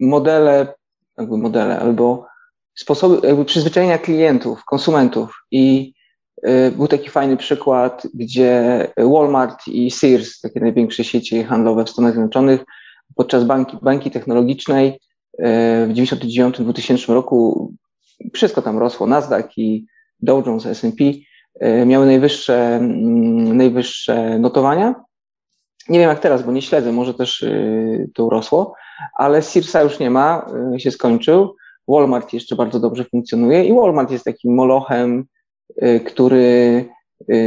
modele, 0.00 0.74
jakby 1.18 1.38
modele 1.38 1.80
albo 1.80 2.30
sposoby 2.74 3.26
jakby 3.26 3.44
przyzwyczajenia 3.44 3.98
klientów, 3.98 4.64
konsumentów. 4.64 5.44
I 5.50 5.94
y, 6.48 6.72
był 6.76 6.88
taki 6.88 7.10
fajny 7.10 7.36
przykład, 7.36 8.06
gdzie 8.14 8.86
Walmart 8.96 9.68
i 9.68 9.90
Sears, 9.90 10.40
takie 10.40 10.60
największe 10.60 11.04
sieci 11.04 11.44
handlowe 11.44 11.84
w 11.84 11.90
Stanach 11.90 12.12
Zjednoczonych, 12.12 12.60
podczas 13.16 13.44
banki, 13.44 13.76
bańki 13.82 14.10
technologicznej 14.10 14.88
y, 14.88 14.96
w 15.86 15.92
1999-2000 15.92 17.14
roku 17.14 17.72
wszystko 18.34 18.62
tam 18.62 18.78
rosło, 18.78 19.06
Nasdaq 19.06 19.48
i 19.56 19.86
Dow 20.20 20.46
Jones, 20.46 20.66
S&P 20.66 21.04
miały 21.86 22.06
najwyższe, 22.06 22.76
mm, 22.76 23.56
najwyższe 23.56 24.38
notowania. 24.38 24.94
Nie 25.88 25.98
wiem 25.98 26.08
jak 26.08 26.20
teraz, 26.20 26.42
bo 26.42 26.52
nie 26.52 26.62
śledzę, 26.62 26.92
może 26.92 27.14
też 27.14 27.42
e, 27.42 28.06
to 28.14 28.24
urosło, 28.24 28.74
ale 29.18 29.42
Searsa 29.42 29.82
już 29.82 29.98
nie 29.98 30.10
ma, 30.10 30.46
e, 30.74 30.80
się 30.80 30.90
skończył. 30.90 31.56
Walmart 31.88 32.32
jeszcze 32.32 32.56
bardzo 32.56 32.80
dobrze 32.80 33.04
funkcjonuje 33.04 33.64
i 33.64 33.74
Walmart 33.74 34.10
jest 34.10 34.24
takim 34.24 34.54
molochem, 34.54 35.24
który 36.06 36.84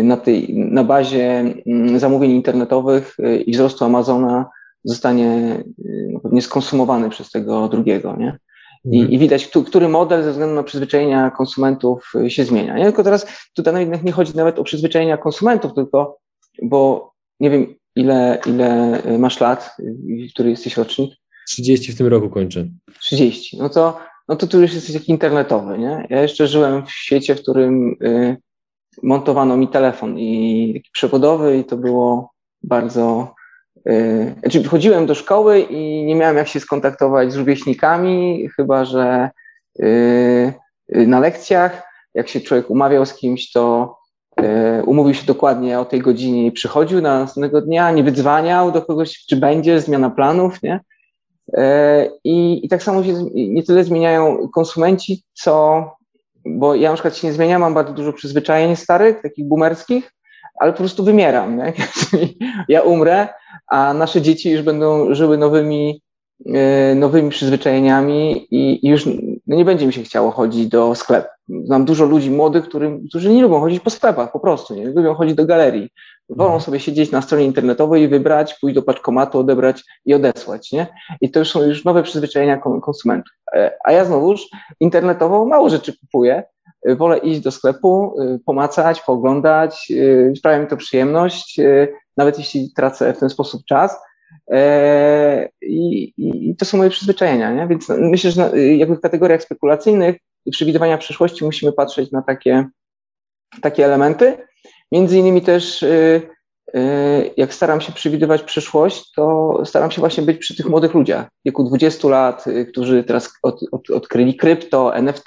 na, 0.04 0.18
tej, 0.18 0.56
na 0.56 0.84
bazie 0.84 1.44
mm, 1.68 2.00
zamówień 2.00 2.32
internetowych 2.32 3.18
i 3.46 3.52
wzrostu 3.52 3.86
Amazona 3.86 4.50
zostanie 4.84 5.64
no, 6.12 6.20
pewnie 6.20 6.42
skonsumowany 6.42 7.10
przez 7.10 7.32
tego 7.32 7.68
drugiego. 7.68 8.16
Nie? 8.18 8.38
I, 8.86 9.00
mhm. 9.00 9.12
I, 9.12 9.18
widać, 9.18 9.48
który 9.68 9.88
model 9.88 10.24
ze 10.24 10.32
względu 10.32 10.56
na 10.56 10.64
przyzwyczajenia 10.64 11.32
konsumentów 11.32 12.12
y, 12.16 12.30
się 12.30 12.46
zmienia. 12.46 12.78
Nie? 12.78 12.84
Tylko 12.84 13.04
teraz 13.04 13.26
tutaj 13.54 13.88
nie 14.04 14.12
chodzi 14.12 14.36
nawet 14.36 14.60
o 14.60 14.64
przyzwyczajenia 14.64 15.18
konsumentów, 15.18 15.74
tylko 15.74 16.18
bo 16.62 17.12
nie 17.40 17.50
wiem, 17.50 17.76
ile, 17.96 18.40
ile 18.46 19.02
y, 19.06 19.20
masz 19.20 19.40
lat, 19.40 19.76
y, 19.80 20.28
który 20.34 20.50
jesteś 20.50 20.78
rocznik? 20.78 21.14
30 21.48 21.92
w 21.92 21.98
tym 21.98 22.08
roku 22.08 22.30
kończę. 22.30 22.68
30. 23.00 23.58
No 23.58 23.70
to, 23.70 24.00
no 24.28 24.36
to 24.36 24.48
tu 24.48 24.62
już 24.62 24.74
jesteś 24.74 24.96
taki 24.96 25.12
internetowy, 25.12 25.78
nie? 25.78 26.08
Ja 26.10 26.22
jeszcze 26.22 26.48
żyłem 26.48 26.86
w 26.86 26.92
świecie, 26.92 27.36
w 27.36 27.42
którym 27.42 27.96
y, 28.02 28.38
montowano 29.04 29.58
mi 29.58 29.68
telefon 29.68 30.20
i 30.20 30.74
taki 30.74 30.90
przewodowy 30.94 31.58
i 31.58 31.64
to 31.64 31.78
było 31.78 32.34
bardzo 32.64 33.36
znaczy, 34.40 34.64
chodziłem 34.64 35.06
do 35.06 35.16
szkoły 35.16 35.60
i 35.60 36.04
nie 36.04 36.16
miałem 36.16 36.38
jak 36.38 36.48
się 36.48 36.60
skontaktować 36.60 37.32
z 37.32 37.36
rówieśnikami, 37.36 38.50
chyba 38.56 38.86
że 38.86 39.30
y, 39.80 40.54
y, 40.96 41.08
na 41.08 41.20
lekcjach, 41.20 41.84
jak 42.14 42.28
się 42.28 42.42
człowiek 42.42 42.70
umawiał 42.70 43.06
z 43.06 43.14
kimś, 43.14 43.52
to 43.52 43.96
umówił 44.86 45.14
się 45.14 45.26
dokładnie 45.26 45.80
o 45.80 45.86
tej 45.86 46.00
godzinie 46.00 46.46
i 46.46 46.52
przychodził 46.52 47.02
na 47.02 47.20
następnego 47.20 47.62
dnia, 47.62 47.92
nie 47.92 48.04
wydzwaniał 48.04 48.72
do 48.72 48.82
kogoś, 48.82 49.26
czy 49.26 49.36
będzie 49.36 49.82
zmiana 49.82 50.10
planów, 50.10 50.64
nie? 50.64 50.80
I, 52.24 52.66
I 52.66 52.70
tak 52.70 52.84
samo 52.84 53.04
się 53.04 53.14
nie 53.34 53.64
tyle 53.64 53.84
zmieniają 53.84 54.50
konsumenci, 54.54 55.24
co, 55.34 55.86
bo 56.46 56.76
ja 56.76 56.90
na 56.90 56.96
przykład 56.96 57.18
się 57.18 57.28
nie 57.28 57.34
zmieniam, 57.34 57.62
mam 57.62 57.74
bardzo 57.74 57.94
dużo 57.94 58.14
przyzwyczajeń 58.14 58.76
starych, 58.76 59.22
takich 59.22 59.48
boomerskich, 59.48 60.12
ale 60.60 60.72
po 60.72 60.78
prostu 60.78 61.04
wymieram. 61.04 61.58
Nie? 61.58 61.74
Ja 62.68 62.82
umrę, 62.82 63.28
a 63.68 63.94
nasze 63.94 64.22
dzieci 64.22 64.52
już 64.52 64.62
będą 64.62 65.16
żyły 65.16 65.38
nowymi, 65.38 66.02
e, 66.46 66.96
nowymi 66.96 67.30
przyzwyczajeniami 67.30 68.48
i, 68.52 68.90
już 68.90 69.06
no 69.48 69.56
nie 69.56 69.66
będzie 69.66 69.88
mi 69.88 69.94
się 69.94 70.04
chciało 70.04 70.32
chodzić 70.32 70.68
do 70.68 70.96
sklepu. 70.96 71.28
Znam 71.64 71.86
dużo 71.86 72.06
ludzi 72.06 72.32
młodych, 72.32 72.66
którzy, 72.66 73.00
którzy 73.10 73.30
nie 73.30 73.42
lubią 73.42 73.60
chodzić 73.60 73.80
po 73.80 73.90
sklepach 73.90 74.32
po 74.32 74.40
prostu, 74.40 74.76
nie 74.76 74.86
lubią 74.86 75.14
chodzić 75.14 75.36
do 75.36 75.46
galerii. 75.46 75.90
Wolą 76.30 76.50
mhm. 76.50 76.62
sobie 76.62 76.80
siedzieć 76.80 77.12
na 77.12 77.22
stronie 77.22 77.46
internetowej 77.46 78.04
i 78.04 78.08
wybrać, 78.08 78.56
pójść 78.62 78.76
do 78.76 78.82
paczkomatu, 78.82 79.40
odebrać 79.40 79.84
i 80.06 80.14
odesłać, 80.14 80.72
nie? 80.72 80.88
I 81.22 81.32
to 81.32 81.40
już 81.40 81.52
są 81.52 81.64
już 81.64 81.86
nowe 81.86 82.04
przyzwyczajenia 82.04 82.58
konsumentów. 82.58 83.34
E, 83.54 83.72
a 83.86 83.92
ja 83.92 84.06
znowuż 84.06 84.48
internetowo 84.80 85.46
mało 85.46 85.70
rzeczy 85.70 85.98
kupuję, 86.00 86.44
wolę 86.98 87.18
iść 87.18 87.40
do 87.40 87.52
sklepu, 87.52 88.16
pomacać, 88.46 89.02
pooglądać, 89.02 89.92
sprawia 90.38 90.60
mi 90.60 90.68
to 90.68 90.78
przyjemność, 90.78 91.60
nawet 92.18 92.38
jeśli 92.38 92.74
tracę 92.74 93.14
w 93.14 93.20
ten 93.20 93.30
sposób 93.30 93.66
czas. 93.66 93.98
E, 94.52 95.50
I, 95.62 96.14
i 96.18 96.56
to 96.56 96.66
są 96.66 96.78
moje 96.78 96.90
przyzwyczajenia, 96.90 97.52
nie? 97.52 97.68
więc 97.68 97.90
myślę, 97.90 98.32
że 98.32 98.60
jakby 98.60 98.96
w 98.96 99.02
kategoriach 99.02 99.44
spekulacyjnych 99.44 100.16
i 100.46 100.52
przewidywania 100.52 100.98
przyszłości 100.98 101.46
musimy 101.46 101.74
patrzeć 101.74 102.12
na 102.12 102.22
takie, 102.22 102.66
takie 103.62 103.86
elementy. 103.86 104.38
Między 104.92 105.18
innymi 105.18 105.42
też 105.42 105.86
jak 107.38 107.54
staram 107.54 107.82
się 107.82 107.92
przewidywać 107.92 108.44
przyszłość, 108.44 109.12
to 109.12 109.58
staram 109.66 109.92
się 109.92 110.00
właśnie 110.00 110.24
być 110.24 110.38
przy 110.38 110.56
tych 110.56 110.66
młodych 110.66 110.94
ludziach 110.94 111.28
w 111.28 111.46
wieku 111.46 111.64
20 111.64 112.08
lat, 112.08 112.46
którzy 112.72 113.04
teraz 113.04 113.34
od, 113.44 113.60
od, 113.72 113.90
odkryli 113.90 114.36
krypto, 114.36 114.96
NFT, 114.96 115.26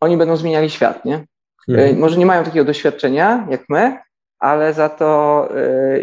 oni 0.00 0.16
będą 0.16 0.36
zmieniali 0.36 0.70
świat, 0.70 1.04
nie? 1.04 1.24
Mhm. 1.68 1.98
Może 1.98 2.16
nie 2.16 2.26
mają 2.26 2.44
takiego 2.44 2.64
doświadczenia 2.64 3.46
jak 3.50 3.64
my, 3.68 3.98
ale 4.38 4.74
za 4.74 4.88
to 4.88 5.48
e, 5.56 6.00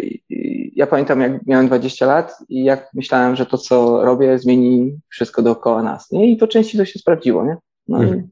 ja 0.76 0.88
pamiętam, 0.88 1.22
jak 1.22 1.48
miałem 1.48 1.68
20 1.68 2.06
lat 2.06 2.38
i 2.50 2.64
jak 2.64 2.90
myślałem, 2.94 3.36
że 3.36 3.46
to, 3.46 3.58
co 3.58 4.06
robię, 4.06 4.40
zmieni 4.40 5.00
wszystko 5.10 5.42
dookoła 5.42 5.84
nas. 5.84 6.12
Nie? 6.12 6.32
I 6.32 6.38
po 6.38 6.48
części 6.48 6.78
to 6.78 6.86
się 6.86 7.00
sprawdziło, 7.00 7.46
nie? 7.46 7.58
No 7.88 7.98
mhm. 7.98 8.30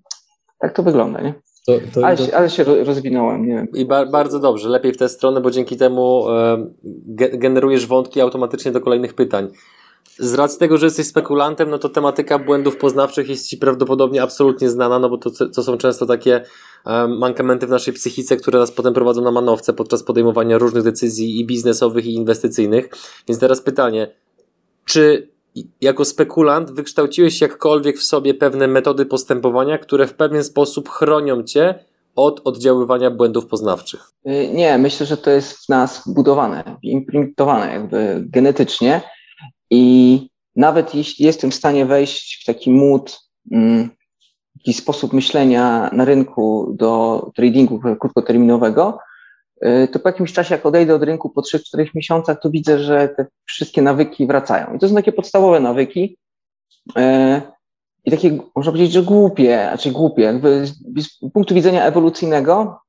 tak 0.60 0.74
to 0.74 0.84
wygląda, 0.84 1.22
nie? 1.22 1.34
To, 1.68 1.74
to, 1.94 2.08
ale, 2.08 2.18
to... 2.18 2.38
ale, 2.38 2.50
się 2.50 2.64
rozwinąłem, 2.64 3.48
nie 3.48 3.56
wiem. 3.56 3.68
I 3.74 3.86
ba 3.86 4.06
bardzo 4.06 4.40
dobrze, 4.40 4.70
lepiej 4.70 4.94
w 4.94 4.98
tę 4.98 5.10
stronę, 5.10 5.42
bo 5.42 5.52
dzięki 5.52 5.78
temu 5.78 6.30
e, 6.30 6.68
generujesz 7.34 7.88
wątki 7.88 8.22
automatycznie 8.22 8.72
do 8.72 8.82
kolejnych 8.82 9.14
pytań 9.14 9.48
z 10.18 10.34
racji 10.34 10.60
tego, 10.60 10.78
że 10.78 10.86
jesteś 10.86 11.08
spekulantem, 11.08 11.70
no 11.70 11.78
to 11.78 11.90
tematyka 11.90 12.40
błędów 12.40 12.78
poznawczych 12.78 13.30
jest 13.30 13.48
Ci 13.48 13.58
prawdopodobnie 13.58 14.24
absolutnie 14.24 14.70
znana, 14.70 15.00
no 15.00 15.10
bo 15.10 15.18
to, 15.18 15.30
to 15.50 15.64
są 15.64 15.78
często 15.78 16.06
takie 16.06 16.44
um, 16.86 17.18
mankamenty 17.18 17.68
w 17.68 17.70
naszej 17.70 17.94
psychice, 17.94 18.38
które 18.38 18.60
nas 18.60 18.72
potem 18.72 18.94
prowadzą 18.94 19.22
na 19.22 19.32
manowce 19.32 19.74
podczas 19.74 20.04
podejmowania 20.04 20.58
różnych 20.58 20.84
decyzji 20.84 21.40
i 21.40 21.46
biznesowych, 21.46 22.06
i 22.06 22.14
inwestycyjnych. 22.14 22.90
Więc 23.28 23.40
teraz 23.40 23.62
pytanie, 23.62 24.12
czy 24.86 25.32
jako 25.82 26.06
spekulant 26.06 26.72
wykształciłeś 26.72 27.42
jakkolwiek 27.42 27.98
w 27.98 28.04
sobie 28.04 28.34
pewne 28.34 28.68
metody 28.68 29.06
postępowania, 29.06 29.78
które 29.78 30.08
w 30.08 30.14
pewien 30.14 30.44
sposób 30.44 30.90
chronią 30.90 31.44
Cię 31.44 31.76
od 32.16 32.42
oddziaływania 32.44 33.12
błędów 33.12 33.46
poznawczych? 33.46 34.12
Y, 34.28 34.48
nie, 34.54 34.78
myślę, 34.78 35.06
że 35.06 35.18
to 35.18 35.30
jest 35.30 35.66
w 35.66 35.70
nas 35.70 36.04
budowane, 36.08 36.78
implementowane 36.84 37.74
jakby 37.74 38.24
genetycznie 38.30 39.02
i 39.72 40.28
nawet 40.56 40.96
jeśli 40.96 41.26
jestem 41.26 41.52
w 41.52 41.56
stanie 41.56 41.86
wejść 41.86 42.42
w 42.42 42.46
taki 42.46 42.72
mm, 43.52 43.90
taki 44.62 44.74
sposób 44.74 45.14
myślenia 45.14 45.90
na 45.94 46.06
rynku 46.06 46.74
do 46.76 47.32
tradingu 47.36 47.80
krótkoterminowego, 48.00 49.00
y, 49.66 49.88
to 49.88 50.00
po 50.00 50.10
jakimś 50.10 50.34
czasie, 50.34 50.56
jak 50.56 50.66
odejdę 50.66 50.96
od 50.96 51.04
rynku 51.04 51.30
po 51.30 51.42
3-4 51.42 51.88
miesiącach, 51.96 52.40
to 52.42 52.50
widzę, 52.50 52.80
że 52.80 53.10
te 53.10 53.26
wszystkie 53.46 53.82
nawyki 53.82 54.28
wracają. 54.28 54.76
I 54.76 54.80
to 54.80 54.90
są 54.90 54.96
takie 54.96 55.12
podstawowe 55.12 55.60
nawyki. 55.60 56.18
Y, 56.98 57.42
I 58.06 58.12
takie, 58.12 58.38
można 58.56 58.72
powiedzieć, 58.72 58.92
że 58.92 59.04
głupie, 59.04 59.68
znaczy 59.70 59.92
głupie, 59.92 60.42
z 60.98 61.32
punktu 61.34 61.56
widzenia 61.56 61.86
ewolucyjnego, 61.86 62.80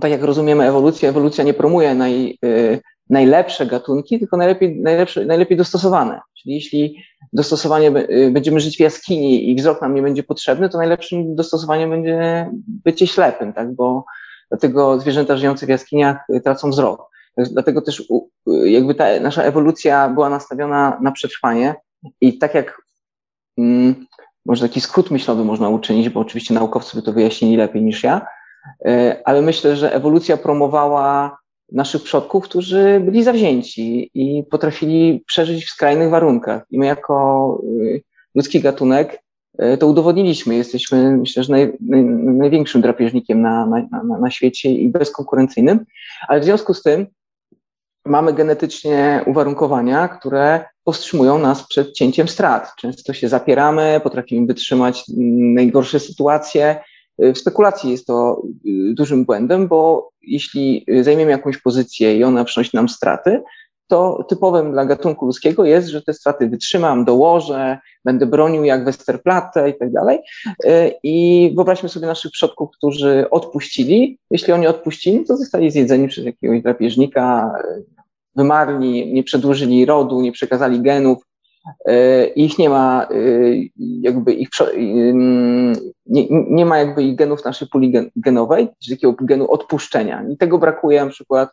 tak 0.00 0.10
jak 0.10 0.22
rozumiemy 0.22 0.68
ewolucję, 0.68 1.08
ewolucja 1.08 1.44
nie 1.44 1.54
promuje 1.54 1.94
naj, 1.94 2.38
y, 2.44 2.80
najlepsze 3.10 3.66
gatunki, 3.66 4.18
tylko 4.18 4.36
najlepiej, 4.36 4.80
najlepsze, 4.80 5.24
najlepiej 5.24 5.58
dostosowane. 5.58 6.20
Czyli 6.34 6.54
jeśli 6.54 7.04
dostosowanie 7.32 7.88
y, 8.10 8.30
będziemy 8.30 8.60
żyć 8.60 8.76
w 8.76 8.80
jaskini 8.80 9.50
i 9.50 9.54
wzrok 9.54 9.82
nam 9.82 9.94
nie 9.94 10.02
będzie 10.02 10.22
potrzebny, 10.22 10.68
to 10.68 10.78
najlepszym 10.78 11.34
dostosowaniem 11.36 11.90
będzie 11.90 12.50
bycie 12.66 13.06
ślepym, 13.06 13.52
tak? 13.52 13.74
Bo 13.74 14.04
dlatego 14.48 15.00
zwierzęta 15.00 15.36
żyjące 15.36 15.66
w 15.66 15.68
jaskiniach 15.68 16.16
y, 16.30 16.40
tracą 16.40 16.70
wzrok. 16.70 17.10
Dlatego 17.36 17.82
też 17.82 18.00
y, 18.00 18.70
jakby 18.70 18.94
ta 18.94 19.20
nasza 19.20 19.42
ewolucja 19.42 20.08
była 20.08 20.30
nastawiona 20.30 20.98
na 21.02 21.12
przetrwanie 21.12 21.74
i 22.20 22.38
tak 22.38 22.54
jak 22.54 22.82
mm, 23.58 24.06
może 24.46 24.68
taki 24.68 24.80
skrót 24.80 25.10
myślowy 25.10 25.44
można 25.44 25.68
uczynić, 25.68 26.08
bo 26.08 26.20
oczywiście 26.20 26.54
naukowcy 26.54 26.96
by 26.96 27.02
to 27.02 27.12
wyjaśnili 27.12 27.56
lepiej 27.56 27.82
niż 27.82 28.02
ja, 28.02 28.26
ale 29.24 29.42
myślę, 29.42 29.76
że 29.76 29.94
ewolucja 29.94 30.36
promowała 30.36 31.36
naszych 31.74 32.02
przodków, 32.02 32.44
którzy 32.44 33.00
byli 33.04 33.22
zawzięci 33.22 34.10
i 34.14 34.44
potrafili 34.50 35.24
przeżyć 35.26 35.64
w 35.64 35.70
skrajnych 35.70 36.10
warunkach. 36.10 36.62
I 36.70 36.78
my 36.78 36.86
jako 36.86 37.62
y, 37.80 38.02
ludzki 38.34 38.60
gatunek 38.60 39.22
y, 39.62 39.78
to 39.78 39.86
udowodniliśmy. 39.86 40.54
Jesteśmy, 40.54 41.16
myślę, 41.16 41.44
że 41.44 41.52
naj, 41.52 41.72
naj, 41.80 42.04
największym 42.04 42.80
drapieżnikiem 42.80 43.42
na, 43.42 43.66
na, 43.66 44.02
na, 44.04 44.18
na 44.18 44.30
świecie 44.30 44.70
i 44.70 44.88
bezkonkurencyjnym, 44.88 45.84
ale 46.28 46.40
w 46.40 46.44
związku 46.44 46.74
z 46.74 46.82
tym 46.82 47.06
mamy 48.06 48.32
genetycznie 48.32 49.24
uwarunkowania, 49.26 50.08
które 50.08 50.64
powstrzymują 50.84 51.38
nas 51.38 51.66
przed 51.68 51.92
cięciem 51.92 52.28
strat. 52.28 52.72
Często 52.78 53.12
się 53.12 53.28
zapieramy, 53.28 54.00
potrafimy 54.02 54.46
wytrzymać 54.46 55.04
najgorsze 55.54 56.00
sytuacje. 56.00 56.76
W 57.18 57.38
spekulacji 57.38 57.90
jest 57.90 58.06
to 58.06 58.42
y, 58.66 58.94
dużym 58.94 59.24
błędem, 59.24 59.68
bo 59.68 60.13
jeśli 60.26 60.86
zajmiemy 61.00 61.30
jakąś 61.30 61.58
pozycję 61.58 62.16
i 62.16 62.24
ona 62.24 62.44
przynosi 62.44 62.70
nam 62.74 62.88
straty, 62.88 63.42
to 63.88 64.24
typowym 64.28 64.72
dla 64.72 64.84
gatunku 64.86 65.26
ludzkiego 65.26 65.64
jest, 65.64 65.88
że 65.88 66.02
te 66.02 66.14
straty 66.14 66.48
wytrzymam, 66.48 67.04
dołożę, 67.04 67.78
będę 68.04 68.26
bronił 68.26 68.64
jak 68.64 68.84
Westerplatte 68.84 69.70
i 69.70 69.78
tak 69.78 69.92
dalej. 69.92 70.18
Y, 70.64 70.92
I 71.02 71.52
wyobraźmy 71.56 71.88
sobie 71.88 72.06
naszych 72.06 72.32
przodków, 72.32 72.70
którzy 72.70 73.30
odpuścili. 73.30 74.18
Jeśli 74.30 74.52
oni 74.52 74.66
odpuścili, 74.66 75.24
to 75.24 75.36
zostali 75.36 75.70
zjedzeni 75.70 76.08
przez 76.08 76.24
jakiegoś 76.24 76.62
drapieżnika, 76.62 77.52
wymarli, 78.36 79.12
nie 79.12 79.22
przedłużyli 79.22 79.86
rodu, 79.86 80.20
nie 80.20 80.32
przekazali 80.32 80.80
genów, 80.80 81.18
ich 82.36 82.58
nie 82.58 82.68
ma, 82.68 83.06
e, 83.10 83.16
jakby 83.76 84.32
ich, 84.32 84.48
nie, 86.06 86.26
nie 86.30 86.66
ma 86.66 86.78
jakby 86.78 87.02
ich 87.02 87.16
genów 87.16 87.44
naszej 87.44 87.68
puli 87.68 87.92
genowej, 88.16 88.68
czyli 88.82 88.96
takiego 88.96 89.14
genu 89.20 89.50
odpuszczenia. 89.50 90.24
I 90.32 90.36
tego 90.36 90.58
brakuje 90.58 91.04
na 91.04 91.10
przykład 91.10 91.50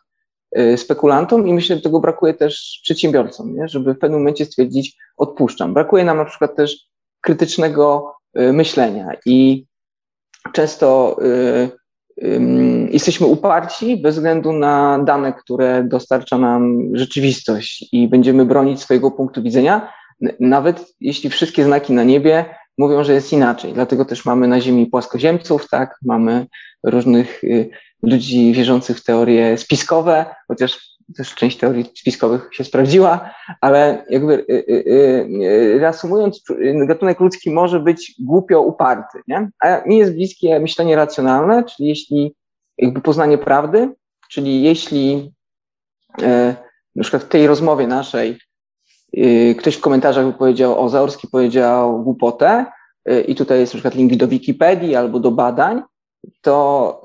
e, 0.52 0.76
spekulantom 0.76 1.48
i 1.48 1.54
myślę, 1.54 1.76
że 1.76 1.82
tego 1.82 2.00
brakuje 2.00 2.34
też 2.34 2.80
przedsiębiorcom, 2.82 3.56
nie? 3.56 3.68
żeby 3.68 3.94
w 3.94 3.98
pewnym 3.98 4.20
momencie 4.20 4.44
stwierdzić, 4.44 4.96
odpuszczam. 5.16 5.74
Brakuje 5.74 6.04
nam 6.04 6.16
na 6.16 6.24
przykład 6.24 6.56
też 6.56 6.86
krytycznego 7.20 8.14
myślenia 8.34 9.08
i 9.26 9.66
często 10.52 11.16
jesteśmy 12.90 13.26
uparci 13.26 13.96
bez 13.96 14.14
względu 14.14 14.52
na 14.52 14.98
dane, 15.04 15.32
które 15.32 15.84
dostarcza 15.84 16.38
nam 16.38 16.90
rzeczywistość 16.92 17.88
i 17.92 18.08
będziemy 18.08 18.46
bronić 18.46 18.80
swojego 18.80 19.10
punktu 19.10 19.42
widzenia, 19.42 19.92
nawet 20.40 20.94
jeśli 21.00 21.30
wszystkie 21.30 21.64
znaki 21.64 21.92
na 21.92 22.04
niebie 22.04 22.44
mówią, 22.78 23.04
że 23.04 23.12
jest 23.12 23.32
inaczej. 23.32 23.72
Dlatego 23.72 24.04
też 24.04 24.24
mamy 24.24 24.48
na 24.48 24.60
Ziemi 24.60 24.86
płaskoziemców, 24.86 25.68
tak, 25.68 25.98
mamy 26.02 26.46
różnych 26.82 27.44
y, 27.44 27.70
ludzi 28.02 28.52
wierzących 28.52 28.98
w 28.98 29.04
teorie 29.04 29.58
spiskowe, 29.58 30.26
chociaż 30.48 30.92
też 31.16 31.34
część 31.34 31.58
teorii 31.58 31.84
spiskowych 31.96 32.48
się 32.52 32.64
sprawdziła, 32.64 33.30
ale 33.60 34.04
jakby 34.10 34.32
y, 34.50 34.64
y, 34.70 35.78
reasumując, 35.78 36.42
gatunek 36.86 37.20
ludzki 37.20 37.50
może 37.50 37.80
być 37.80 38.14
głupio 38.20 38.60
uparty, 38.60 39.18
nie? 39.28 39.50
A 39.60 39.80
mi 39.86 39.98
jest 39.98 40.14
bliskie 40.14 40.60
myślenie 40.60 40.96
racjonalne, 40.96 41.64
czyli 41.64 41.88
jeśli 41.88 42.34
jakby 42.78 43.00
poznanie 43.00 43.38
prawdy, 43.38 43.88
czyli 44.30 44.62
jeśli 44.62 45.32
na 46.96 47.02
przykład 47.02 47.22
w 47.22 47.28
tej 47.28 47.46
rozmowie 47.46 47.86
naszej 47.86 48.38
ktoś 49.58 49.76
w 49.76 49.80
komentarzach 49.80 50.36
powiedział, 50.38 50.84
o 50.84 50.88
Zaorski 50.88 51.28
powiedział 51.28 52.02
głupotę 52.02 52.66
e, 53.04 53.20
i 53.20 53.34
tutaj 53.34 53.60
jest 53.60 53.74
na 53.74 53.78
przykład 53.78 53.94
link 53.94 54.16
do 54.16 54.28
Wikipedii 54.28 54.96
albo 54.96 55.20
do 55.20 55.30
badań, 55.30 55.82
to 56.40 57.02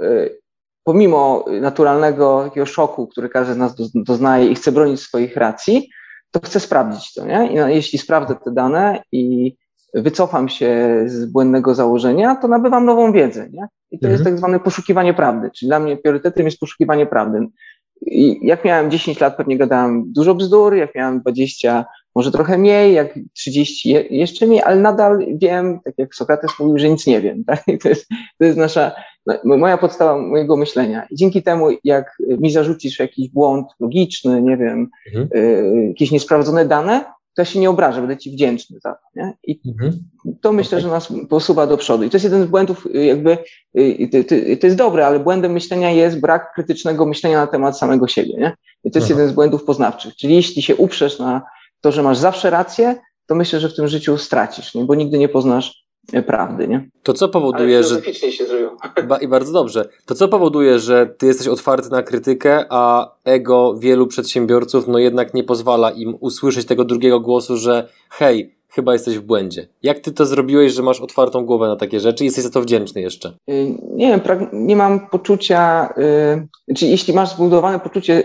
pomimo 0.83 1.45
naturalnego 1.61 2.43
takiego 2.43 2.65
szoku, 2.65 3.07
który 3.07 3.29
każdy 3.29 3.53
z 3.53 3.57
nas 3.57 3.75
doznaje 3.95 4.47
i 4.47 4.55
chce 4.55 4.71
bronić 4.71 5.01
swoich 5.01 5.37
racji, 5.37 5.89
to 6.31 6.39
chcę 6.43 6.59
sprawdzić 6.59 7.13
to, 7.13 7.25
nie? 7.25 7.51
I 7.51 7.75
jeśli 7.75 7.99
sprawdzę 7.99 8.35
te 8.35 8.51
dane 8.51 9.03
i 9.11 9.55
wycofam 9.93 10.49
się 10.49 11.03
z 11.05 11.25
błędnego 11.25 11.75
założenia, 11.75 12.35
to 12.35 12.47
nabywam 12.47 12.85
nową 12.85 13.11
wiedzę, 13.11 13.49
nie? 13.49 13.67
I 13.91 13.99
to 13.99 14.07
mhm. 14.07 14.11
jest 14.11 14.23
tak 14.23 14.37
zwane 14.37 14.59
poszukiwanie 14.59 15.13
prawdy. 15.13 15.51
Czyli 15.57 15.69
dla 15.69 15.79
mnie 15.79 15.97
priorytetem 15.97 16.45
jest 16.45 16.59
poszukiwanie 16.59 17.05
prawdy. 17.05 17.47
I 18.01 18.39
jak 18.47 18.65
miałem 18.65 18.91
10 18.91 19.19
lat, 19.19 19.37
pewnie 19.37 19.57
gadałem 19.57 20.03
dużo 20.13 20.35
bzdur, 20.35 20.75
jak 20.75 20.95
miałem 20.95 21.19
20, 21.21 21.85
może 22.15 22.31
trochę 22.31 22.57
mniej, 22.57 22.93
jak 22.93 23.19
30 23.33 23.95
jeszcze 24.09 24.47
mniej, 24.47 24.61
ale 24.61 24.75
nadal 24.75 25.25
wiem, 25.33 25.79
tak 25.85 25.93
jak 25.97 26.15
Sokrates 26.15 26.51
mówił, 26.59 26.77
że 26.77 26.89
nic 26.89 27.07
nie 27.07 27.21
wiem. 27.21 27.43
Tak? 27.47 27.63
To, 27.83 27.89
jest, 27.89 28.07
to 28.39 28.45
jest 28.45 28.57
nasza, 28.57 28.91
moja 29.43 29.77
podstawa 29.77 30.17
mojego 30.17 30.57
myślenia. 30.57 31.07
I 31.09 31.15
dzięki 31.15 31.43
temu, 31.43 31.67
jak 31.83 32.17
mi 32.19 32.51
zarzucisz 32.51 32.99
jakiś 32.99 33.29
błąd 33.29 33.67
logiczny, 33.79 34.41
nie 34.41 34.57
wiem, 34.57 34.89
mhm. 35.07 35.29
y, 35.35 35.87
jakieś 35.87 36.11
niesprawdzone 36.11 36.65
dane, 36.65 37.05
to 37.37 37.41
ja 37.41 37.45
się 37.45 37.59
nie 37.59 37.69
obrażę, 37.69 37.99
będę 37.99 38.17
ci 38.17 38.31
wdzięczny 38.31 38.79
za 38.79 38.93
to. 38.93 38.99
Nie? 39.15 39.33
I 39.43 39.61
mhm. 39.67 39.93
to 40.41 40.51
myślę, 40.51 40.81
że 40.81 40.87
nas 40.87 41.13
posuwa 41.29 41.67
do 41.67 41.77
przodu. 41.77 42.03
I 42.03 42.09
to 42.09 42.15
jest 42.15 42.23
jeden 42.23 42.43
z 42.43 42.45
błędów, 42.45 42.87
y, 42.95 43.05
jakby 43.05 43.37
y, 43.77 44.57
to, 44.59 44.67
jest 44.67 44.77
dobre, 44.77 45.07
ale 45.07 45.19
błędem 45.19 45.51
myślenia 45.51 45.91
jest 45.91 46.19
brak 46.19 46.53
krytycznego 46.53 47.05
myślenia 47.05 47.37
na 47.37 47.47
temat 47.47 47.77
samego 47.77 48.07
siebie. 48.07 48.33
Nie? 48.37 48.55
I 48.83 48.91
to 48.91 48.99
jest 48.99 49.11
Aha. 49.11 49.19
jeden 49.19 49.29
z 49.29 49.35
błędów 49.35 49.63
poznawczych. 49.63 50.15
Czyli 50.15 50.35
jeśli 50.35 50.61
się 50.61 50.75
uprzesz 50.75 51.19
na 51.19 51.41
to, 51.81 51.91
że 51.91 52.03
masz 52.03 52.17
zawsze 52.17 52.49
rację, 52.49 52.95
to 53.27 53.35
myślę, 53.35 53.59
że 53.59 53.69
w 53.69 53.75
tym 53.75 53.87
życiu 53.87 54.17
stracisz, 54.17 54.75
nie? 54.75 54.85
bo 54.85 54.95
nigdy 54.95 55.17
nie 55.17 55.29
poznasz 55.29 55.86
prawdy, 56.25 56.67
nie? 56.67 56.89
To 57.03 57.13
co 57.13 57.29
powoduje, 57.29 57.83
że... 57.83 58.13
się 58.13 58.45
zrobiło. 58.45 58.77
I 59.21 59.27
bardzo 59.27 59.53
dobrze. 59.53 59.89
To 60.05 60.15
co 60.15 60.27
powoduje, 60.27 60.79
że 60.79 61.05
ty 61.17 61.25
jesteś 61.25 61.47
otwarty 61.47 61.89
na 61.89 62.03
krytykę, 62.03 62.65
a 62.69 63.11
ego 63.25 63.75
wielu 63.79 64.07
przedsiębiorców 64.07 64.87
no 64.87 64.99
jednak 64.99 65.33
nie 65.33 65.43
pozwala 65.43 65.91
im 65.91 66.17
usłyszeć 66.19 66.65
tego 66.65 66.85
drugiego 66.85 67.19
głosu, 67.19 67.57
że 67.57 67.87
hej, 68.09 68.57
chyba 68.69 68.93
jesteś 68.93 69.17
w 69.17 69.21
błędzie. 69.21 69.67
Jak 69.83 69.99
ty 69.99 70.11
to 70.11 70.25
zrobiłeś, 70.25 70.73
że 70.73 70.83
masz 70.83 71.01
otwartą 71.01 71.45
głowę 71.45 71.67
na 71.67 71.75
takie 71.75 71.99
rzeczy 71.99 72.23
i 72.23 72.25
jesteś 72.25 72.43
za 72.43 72.49
to 72.49 72.61
wdzięczny 72.61 73.01
jeszcze? 73.01 73.33
Y, 73.49 73.77
nie 73.95 74.07
wiem, 74.07 74.47
nie 74.53 74.75
mam 74.75 75.07
poczucia, 75.09 75.93
yy, 76.67 76.75
czy 76.75 76.85
jeśli 76.85 77.13
masz 77.13 77.29
zbudowane 77.29 77.79
poczucie 77.79 78.23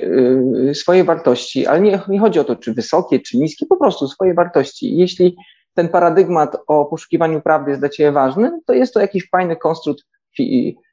yy, 0.64 0.74
swojej 0.74 1.04
wartości, 1.04 1.66
ale 1.66 1.80
nie, 1.80 2.00
nie 2.08 2.20
chodzi 2.20 2.38
o 2.38 2.44
to, 2.44 2.56
czy 2.56 2.74
wysokie, 2.74 3.20
czy 3.20 3.38
niskie, 3.38 3.66
po 3.66 3.76
prostu 3.76 4.08
swojej 4.08 4.34
wartości. 4.34 4.96
Jeśli 4.96 5.36
ten 5.74 5.88
paradygmat 5.88 6.56
o 6.66 6.84
poszukiwaniu 6.84 7.40
prawdy 7.40 7.70
jest 7.70 7.82
dla 7.82 7.88
Ciebie 7.88 8.12
ważny, 8.12 8.60
to 8.66 8.72
jest 8.72 8.94
to 8.94 9.00
jakiś 9.00 9.28
fajny 9.30 9.56
konstrukt 9.56 10.04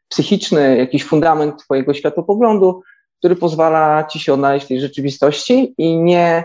psychiczny, 0.09 0.77
jakiś 0.77 1.03
fundament 1.03 1.63
Twojego 1.63 1.93
światopoglądu, 1.93 2.81
który 3.19 3.35
pozwala 3.35 4.03
Ci 4.03 4.19
się 4.19 4.33
odnaleźć 4.33 4.65
w 4.65 4.69
tej 4.69 4.81
rzeczywistości 4.81 5.73
i 5.77 5.97
nie 5.97 6.43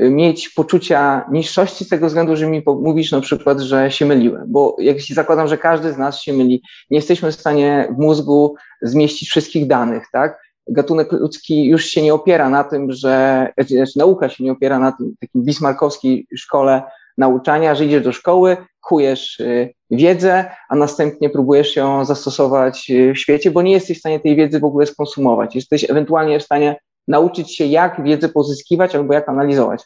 y, 0.00 0.10
mieć 0.10 0.48
poczucia 0.48 1.24
niższości 1.32 1.84
z 1.84 1.88
tego 1.88 2.06
względu, 2.06 2.36
że 2.36 2.46
mi 2.46 2.62
mówisz 2.66 3.12
na 3.12 3.20
przykład, 3.20 3.60
że 3.60 3.90
się 3.90 4.06
myliłem, 4.06 4.44
bo 4.46 4.76
jak 4.78 5.00
się 5.00 5.14
zakładam, 5.14 5.48
że 5.48 5.58
każdy 5.58 5.92
z 5.92 5.98
nas 5.98 6.20
się 6.20 6.32
myli, 6.32 6.62
nie 6.90 6.98
jesteśmy 6.98 7.32
w 7.32 7.40
stanie 7.40 7.94
w 7.96 7.98
mózgu 7.98 8.54
zmieścić 8.82 9.28
wszystkich 9.28 9.66
danych, 9.66 10.04
tak? 10.12 10.48
Gatunek 10.70 11.12
ludzki 11.12 11.64
już 11.64 11.84
się 11.84 12.02
nie 12.02 12.14
opiera 12.14 12.50
na 12.50 12.64
tym, 12.64 12.92
że, 12.92 13.46
znaczy 13.58 13.98
nauka 13.98 14.28
się 14.28 14.44
nie 14.44 14.52
opiera 14.52 14.78
na 14.78 14.92
tym, 14.92 15.14
takim 15.20 15.44
bismarkowskiej 15.44 16.26
szkole, 16.36 16.82
nauczania, 17.18 17.74
że 17.74 17.84
idziesz 17.84 18.02
do 18.02 18.12
szkoły, 18.12 18.56
kujesz 18.80 19.40
y, 19.40 19.74
wiedzę, 19.90 20.50
a 20.68 20.76
następnie 20.76 21.30
próbujesz 21.30 21.76
ją 21.76 22.04
zastosować 22.04 22.90
y, 22.90 23.12
w 23.14 23.18
świecie, 23.18 23.50
bo 23.50 23.62
nie 23.62 23.72
jesteś 23.72 23.96
w 23.96 24.00
stanie 24.00 24.20
tej 24.20 24.36
wiedzy 24.36 24.60
w 24.60 24.64
ogóle 24.64 24.86
skonsumować. 24.86 25.54
Jesteś 25.54 25.90
ewentualnie 25.90 26.40
w 26.40 26.42
stanie 26.42 26.76
nauczyć 27.08 27.56
się, 27.56 27.66
jak 27.66 28.04
wiedzę 28.04 28.28
pozyskiwać 28.28 28.94
albo 28.94 29.14
jak 29.14 29.28
analizować. 29.28 29.84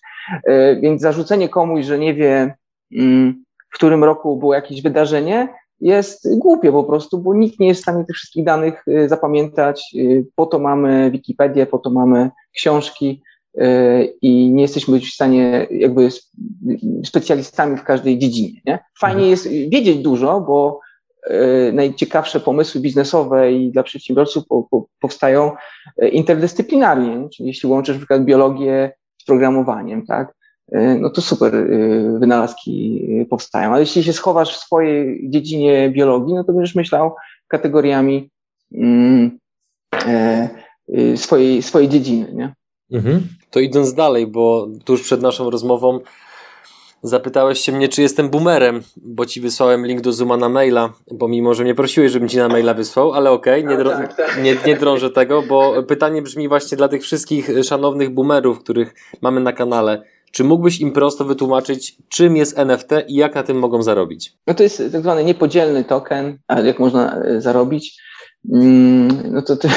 Y, 0.49 0.79
więc 0.83 1.03
zarzucenie 1.03 1.49
komuś, 1.49 1.85
że 1.85 1.99
nie 1.99 2.15
wie, 2.15 2.55
mm, 2.97 3.45
w 3.73 3.75
którym 3.75 4.05
roku 4.05 4.37
było 4.37 4.55
jakieś 4.55 4.83
wydarzenie, 4.83 5.49
jest 5.81 6.39
głupie 6.39 6.73
po 6.73 6.85
prostu, 6.85 7.19
bo 7.19 7.35
nikt 7.35 7.61
nie 7.61 7.69
jest 7.69 7.81
w 7.81 7.83
stanie 7.83 8.05
tych 8.05 8.17
wszystkich 8.17 8.45
danych 8.45 8.85
zapamiętać. 9.07 9.95
Po 10.35 10.47
to 10.47 10.59
mamy 10.59 11.11
Wikipedię, 11.11 11.67
po 11.67 11.79
to 11.79 11.91
mamy 11.91 12.31
książki, 12.55 13.23
i 14.23 14.51
nie 14.51 14.63
jesteśmy 14.63 15.01
w 15.01 15.05
stanie 15.05 15.67
jakby 15.71 16.09
specjalistami 17.05 17.77
w 17.77 17.85
każdej 17.85 18.19
dziedzinie. 18.19 18.61
Nie? 18.67 18.79
Fajnie 19.01 19.23
mhm. 19.23 19.31
jest 19.31 19.49
wiedzieć 19.49 19.99
dużo, 19.99 20.41
bo 20.41 20.81
e, 21.27 21.73
najciekawsze 21.73 22.41
pomysły 22.41 22.81
biznesowe 22.81 23.53
i 23.53 23.73
dla 23.73 23.83
przedsiębiorców 23.83 24.45
powstają 25.01 25.53
e, 25.99 26.09
interdyscyplinarnie, 26.09 27.29
czyli 27.29 27.47
jeśli 27.47 27.69
łączysz 27.69 27.95
na 27.95 27.99
przykład 27.99 28.25
biologię 28.25 28.93
z 29.19 29.25
programowaniem, 29.25 30.07
tak, 30.07 30.35
e, 30.73 30.95
no 30.95 31.11
to 31.11 31.21
super 31.21 31.53
wynalazki 32.19 33.07
powstają. 33.31 33.71
Ale 33.71 33.81
jeśli 33.81 34.03
się 34.03 34.13
schowasz 34.13 34.57
w 34.57 34.61
swojej 34.61 35.31
dziedzinie 35.31 35.91
biologii, 35.91 36.35
no 36.35 36.45
to 36.45 36.53
będziesz 36.53 36.75
myślał 36.75 37.15
kategoriami 37.49 38.31
mm, 38.75 39.39
swojej, 41.17 41.63
swojej 41.63 41.89
dziedziny, 41.89 42.33
nie? 42.35 42.55
Mhm. 42.93 43.27
To 43.51 43.61
idąc 43.61 43.95
dalej, 43.95 44.27
bo 44.27 44.69
tuż 44.85 45.03
przed 45.03 45.23
naszą 45.23 45.51
rozmową 45.51 46.01
Zapytałeś 47.05 47.61
się 47.61 47.73
mnie, 47.73 47.89
czy 47.89 48.03
jestem 48.03 48.31
boomerem, 48.31 48.83
bo 48.97 49.27
ci 49.27 49.41
wysłałem 49.41 49.87
link 49.87 50.01
do 50.01 50.13
Zooma 50.13 50.37
na 50.37 50.49
maila, 50.49 50.93
pomimo, 51.19 51.55
że 51.55 51.63
mnie 51.65 51.75
prosiłeś, 51.75 52.13
żebym 52.13 52.29
ci 52.29 52.37
na 52.37 52.49
maila 52.49 52.75
wysłał, 52.75 53.13
ale 53.13 53.31
okej, 53.31 53.65
okay, 53.65 53.77
nie, 53.77 53.85
drą- 53.85 53.91
tak, 53.91 54.17
tak. 54.17 54.43
nie, 54.43 54.57
nie 54.67 54.77
drążę 54.77 55.11
tego, 55.11 55.43
bo 55.43 55.83
pytanie 55.83 56.23
brzmi 56.23 56.49
właśnie 56.49 56.77
dla 56.77 56.89
tych 56.89 57.03
wszystkich 57.03 57.51
szanownych 57.63 58.11
boomerów, 58.11 58.61
których 58.61 58.95
mamy 59.21 59.41
na 59.41 59.53
kanale. 59.53 60.03
Czy 60.33 60.45
mógłbyś 60.45 60.81
im 60.81 60.93
prosto 60.93 61.25
wytłumaczyć, 61.25 61.97
czym 62.09 62.37
jest 62.37 62.59
NFT 62.59 62.91
i 63.09 63.15
jak 63.15 63.35
na 63.35 63.43
tym 63.43 63.59
mogą 63.59 63.83
zarobić? 63.83 64.33
No 64.47 64.55
to 64.55 64.63
jest 64.63 64.83
tak 64.93 65.03
zwany 65.03 65.25
niepodzielny 65.25 65.85
token, 65.85 66.39
ale 66.49 66.67
jak 66.67 66.79
można 66.79 67.17
e, 67.17 67.41
zarobić? 67.41 68.03
Mm, 68.51 69.33
no 69.33 69.43
to, 69.43 69.57
to, 69.63 69.69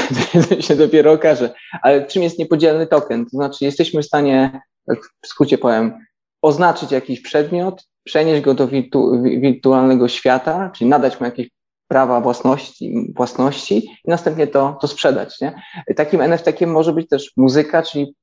to 0.50 0.62
się 0.62 0.76
dopiero 0.76 1.12
okaże. 1.12 1.54
Ale 1.82 2.06
czym 2.06 2.24
jest 2.24 2.40
niepodzielny 2.40 2.88
token? 2.88 3.26
To 3.26 3.30
znaczy, 3.30 3.66
jesteśmy 3.66 4.02
w 4.02 4.06
stanie, 4.06 4.62
tak 4.88 5.00
w 5.22 5.28
skrócie 5.28 5.58
powiem, 5.58 5.94
oznaczyć 6.42 6.92
jakiś 6.92 7.22
przedmiot, 7.22 7.88
przenieść 8.04 8.42
go 8.42 8.54
do 8.54 8.68
wirtu, 8.68 9.24
wirtualnego 9.24 10.08
świata, 10.08 10.72
czyli 10.76 10.90
nadać 10.90 11.20
mu 11.20 11.26
jakieś 11.26 11.50
prawa 11.88 12.22
własności, 12.22 13.14
własności 13.16 13.78
i 13.78 14.10
następnie 14.10 14.48
to, 14.48 14.78
to 14.82 14.88
sprzedać. 14.88 15.42
Nie? 15.42 15.62
Takim 15.96 16.20
NFT-kiem 16.20 16.68
może 16.68 16.94
być 16.94 17.08
też 17.10 17.32
muzyka, 17.38 17.84
czyli 17.84 18.16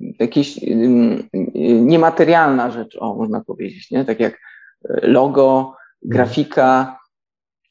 jakaś 0.00 0.60
niematerialna 1.82 2.70
rzecz, 2.70 2.96
o, 3.00 3.14
można 3.14 3.40
powiedzieć, 3.40 3.90
nie? 3.90 4.04
tak 4.04 4.20
jak 4.20 4.40
logo, 5.02 5.76
grafika, 6.02 6.98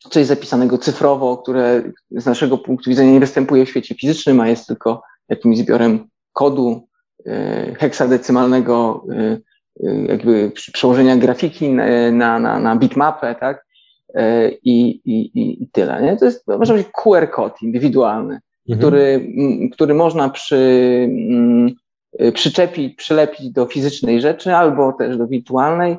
coś 0.09 0.25
zapisanego 0.25 0.77
cyfrowo, 0.77 1.37
które 1.37 1.83
z 2.11 2.25
naszego 2.25 2.57
punktu 2.57 2.89
widzenia 2.89 3.11
nie 3.11 3.19
występuje 3.19 3.65
w 3.65 3.69
świecie 3.69 3.95
fizycznym, 3.95 4.39
a 4.39 4.49
jest 4.49 4.67
tylko 4.67 5.01
jakimś 5.29 5.57
zbiorem 5.57 6.07
kodu 6.33 6.87
e, 7.25 7.75
heksadecymalnego, 7.75 9.05
e, 9.11 9.37
e, 9.83 10.05
jakby 10.07 10.51
przełożenia 10.73 11.17
grafiki 11.17 11.69
na, 12.11 12.39
na, 12.39 12.59
na 12.59 12.75
bitmapę, 12.75 13.35
tak? 13.35 13.65
I, 14.63 15.01
i, 15.05 15.31
i 15.63 15.69
tyle. 15.71 16.01
Nie? 16.01 16.17
To 16.17 16.25
jest, 16.25 16.47
może 16.47 16.73
być 16.73 16.87
QR 16.87 17.29
kod 17.31 17.61
indywidualny, 17.61 18.39
mhm. 18.69 18.79
który, 18.79 19.33
który 19.71 19.93
można 19.93 20.29
przy, 20.29 21.09
przyczepić, 22.33 22.95
przylepić 22.95 23.49
do 23.49 23.65
fizycznej 23.65 24.21
rzeczy 24.21 24.55
albo 24.55 24.93
też 24.93 25.17
do 25.17 25.27
wirtualnej 25.27 25.97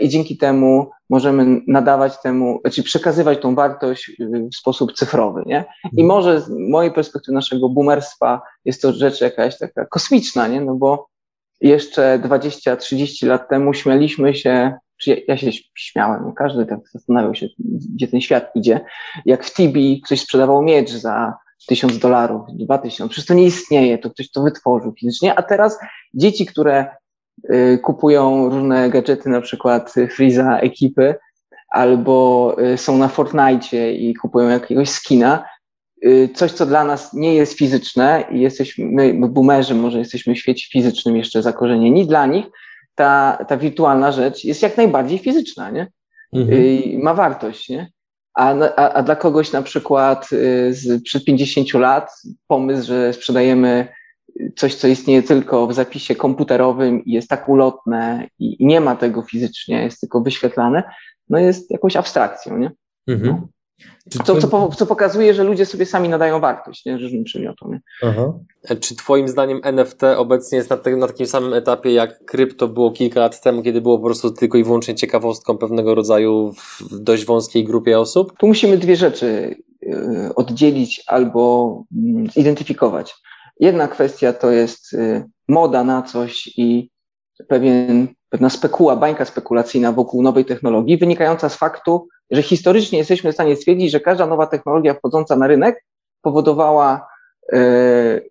i 0.00 0.08
dzięki 0.08 0.36
temu 0.36 0.90
możemy 1.10 1.60
nadawać 1.66 2.22
temu, 2.22 2.60
znaczy 2.60 2.82
przekazywać 2.82 3.38
tą 3.38 3.54
wartość 3.54 4.12
w 4.52 4.56
sposób 4.56 4.92
cyfrowy, 4.92 5.42
nie? 5.46 5.64
I 5.84 6.02
mhm. 6.02 6.06
może 6.06 6.40
z 6.40 6.48
mojej 6.70 6.92
perspektywy 6.92 7.34
naszego 7.34 7.68
boomerstwa 7.68 8.42
jest 8.64 8.82
to 8.82 8.92
rzecz 8.92 9.20
jakaś 9.20 9.58
taka 9.58 9.86
kosmiczna, 9.86 10.48
nie? 10.48 10.60
No 10.60 10.74
bo 10.74 11.08
jeszcze 11.60 12.20
20-30 12.24 13.26
lat 13.26 13.48
temu 13.48 13.74
śmialiśmy 13.74 14.34
się, 14.34 14.72
czy 14.96 15.10
ja, 15.10 15.16
ja 15.28 15.36
się 15.36 15.50
śmiałem, 15.74 16.22
no 16.24 16.32
każdy 16.32 16.66
tak 16.66 16.78
zastanawiał 16.92 17.34
się, 17.34 17.46
gdzie 17.94 18.08
ten 18.08 18.20
świat 18.20 18.50
idzie, 18.54 18.80
jak 19.26 19.44
w 19.44 19.54
Tibi 19.54 20.00
ktoś 20.00 20.20
sprzedawał 20.20 20.62
miecz 20.62 20.90
za 20.90 21.34
tysiąc 21.66 21.98
dolarów, 21.98 22.42
dwa 22.48 22.78
tysiące, 22.78 23.10
przecież 23.12 23.26
to 23.26 23.34
nie 23.34 23.44
istnieje, 23.46 23.98
to 23.98 24.10
ktoś 24.10 24.30
to 24.30 24.42
wytworzył 24.42 24.92
fizycznie, 25.00 25.34
a 25.34 25.42
teraz 25.42 25.78
dzieci, 26.14 26.46
które 26.46 26.86
Y, 26.86 26.99
kupują 27.82 28.48
różne 28.48 28.90
gadżety, 28.90 29.28
na 29.28 29.40
przykład 29.40 29.94
Freeza 30.10 30.58
ekipy, 30.58 31.14
albo 31.70 32.56
y, 32.72 32.78
są 32.78 32.98
na 32.98 33.08
Fortnite 33.08 33.92
i 33.92 34.14
kupują 34.14 34.48
jakiegoś 34.48 34.88
skina. 34.88 35.44
Y, 36.04 36.28
coś, 36.34 36.52
co 36.52 36.66
dla 36.66 36.84
nas 36.84 37.14
nie 37.14 37.34
jest 37.34 37.58
fizyczne 37.58 38.24
i 38.30 38.40
jesteśmy, 38.40 38.84
my, 38.84 39.28
boomerzy, 39.28 39.74
może 39.74 39.98
jesteśmy 39.98 40.34
w 40.34 40.38
świecie 40.38 40.66
fizycznym 40.72 41.16
jeszcze 41.16 41.42
zakorzenieni, 41.42 42.06
dla 42.06 42.26
nich 42.26 42.46
ta, 42.94 43.38
ta 43.48 43.56
wirtualna 43.56 44.12
rzecz 44.12 44.44
jest 44.44 44.62
jak 44.62 44.76
najbardziej 44.76 45.18
fizyczna, 45.18 45.70
nie? 45.70 45.86
Mhm. 46.32 47.02
Ma 47.02 47.14
wartość, 47.14 47.68
nie? 47.68 47.90
A, 48.34 48.54
a, 48.76 48.92
a 48.92 49.02
dla 49.02 49.16
kogoś 49.16 49.52
na 49.52 49.62
przykład 49.62 50.28
z, 50.70 51.02
przed 51.02 51.24
50 51.24 51.74
lat 51.74 52.10
pomysł, 52.46 52.86
że 52.86 53.12
sprzedajemy 53.12 53.88
coś, 54.56 54.74
co 54.74 54.88
istnieje 54.88 55.22
tylko 55.22 55.66
w 55.66 55.74
zapisie 55.74 56.14
komputerowym 56.14 57.04
i 57.04 57.12
jest 57.12 57.28
tak 57.28 57.48
ulotne 57.48 58.28
i, 58.38 58.66
nie 58.66 58.80
ma 58.80 58.96
tego 58.96 59.22
fizycznie, 59.22 59.82
jest 59.82 60.00
tylko 60.00 60.20
wyświetlane, 60.20 60.82
no 61.28 61.38
jest 61.38 61.70
jakąś 61.70 61.96
abstrakcją, 61.96 62.58
nie? 62.58 62.70
Mhm. 63.08 63.36
No. 63.36 63.48
Co, 64.24 64.36
co, 64.36 64.68
co, 64.68 64.86
pokazuje, 64.86 65.34
że 65.34 65.44
ludzie 65.44 65.66
sobie 65.66 65.86
sami 65.86 66.08
nadają 66.08 66.40
wartość 66.40 66.86
nie? 66.86 66.98
różnym 66.98 67.24
przedmiotom. 67.24 67.70
Nie? 67.70 67.80
Aha. 68.02 68.32
Czy 68.80 68.96
Twoim 68.96 69.28
zdaniem 69.28 69.60
NFT 69.62 70.02
obecnie 70.16 70.58
jest 70.58 70.70
na, 70.70 70.76
te, 70.76 70.96
na, 70.96 71.06
takim 71.06 71.26
samym 71.26 71.54
etapie, 71.54 71.92
jak 71.92 72.24
krypto 72.24 72.68
było 72.68 72.90
kilka 72.90 73.20
lat 73.20 73.42
temu, 73.42 73.62
kiedy 73.62 73.80
było 73.80 73.98
po 73.98 74.04
prostu 74.04 74.30
tylko 74.30 74.58
i 74.58 74.64
wyłącznie 74.64 74.94
ciekawostką 74.94 75.58
pewnego 75.58 75.94
rodzaju 75.94 76.52
w 76.52 76.98
dość 76.98 77.24
wąskiej 77.24 77.64
grupie 77.64 77.98
osób? 77.98 78.32
Tu 78.38 78.46
musimy 78.46 78.78
dwie 78.78 78.96
rzeczy 78.96 79.56
y, 79.82 80.34
oddzielić 80.34 81.04
albo 81.06 81.84
mm, 81.96 82.30
zidentyfikować. 82.30 83.14
Jedna 83.60 83.88
kwestia 83.88 84.32
to 84.32 84.50
jest 84.50 84.92
y, 84.92 85.24
moda 85.48 85.84
na 85.84 86.02
coś 86.02 86.46
i 86.56 86.90
pewien, 87.48 88.08
pewna 88.28 88.50
spekuła, 88.50 88.96
bańka 88.96 89.24
spekulacyjna 89.24 89.92
wokół 89.92 90.22
nowej 90.22 90.44
technologii, 90.44 90.98
wynikająca 90.98 91.48
z 91.48 91.56
faktu, 91.56 92.08
że 92.30 92.42
historycznie 92.42 92.98
jesteśmy 92.98 93.32
w 93.32 93.34
stanie 93.34 93.56
stwierdzić, 93.56 93.90
że 93.90 94.00
każda 94.00 94.26
nowa 94.26 94.46
technologia 94.46 94.94
wchodząca 94.94 95.36
na 95.36 95.46
rynek 95.46 95.84
powodowała 96.22 97.08
y, 97.52 98.30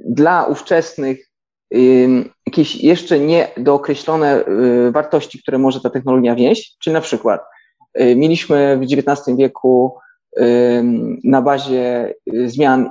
dla 0.00 0.44
ówczesnych 0.44 1.30
y, 1.74 2.08
jakieś 2.46 2.76
jeszcze 2.76 3.20
niedookreślone 3.20 4.44
y, 4.88 4.92
wartości, 4.92 5.42
które 5.42 5.58
może 5.58 5.80
ta 5.80 5.90
technologia 5.90 6.34
wnieść. 6.34 6.76
Czyli 6.78 6.94
na 6.94 7.00
przykład 7.00 7.40
y, 8.00 8.16
mieliśmy 8.16 8.78
w 8.78 8.82
XIX 8.82 9.36
wieku 9.36 9.98
na 11.24 11.42
bazie 11.42 12.14
zmian 12.46 12.90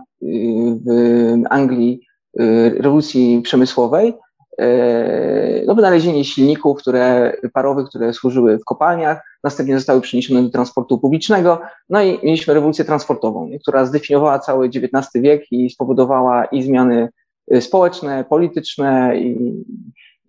w 0.86 0.88
Anglii 1.50 2.02
y, 2.40 2.76
rewolucji 2.78 3.42
przemysłowej, 3.42 4.14
y, 4.62 5.64
no, 5.68 5.76
wynalezienie 5.76 6.26
silników 6.26 6.78
które, 6.78 7.34
parowych, 7.54 7.88
które 7.88 8.14
służyły 8.14 8.58
w 8.58 8.66
kopalniach, 8.66 9.22
następnie 9.44 9.76
zostały 9.76 10.02
przeniesione 10.02 10.44
do 10.44 10.50
transportu 10.50 11.00
publicznego, 11.00 11.62
no 11.90 12.04
i 12.04 12.20
mieliśmy 12.24 12.54
rewolucję 12.54 12.86
transportową, 12.86 13.50
która 13.62 13.86
zdefiniowała 13.86 14.40
cały 14.40 14.68
XIX 14.68 15.10
wiek 15.16 15.52
i 15.52 15.70
spowodowała 15.70 16.46
i 16.46 16.64
zmiany 16.64 17.10
y, 17.54 17.62
społeczne, 17.62 18.26
polityczne 18.30 19.20
i, 19.20 19.54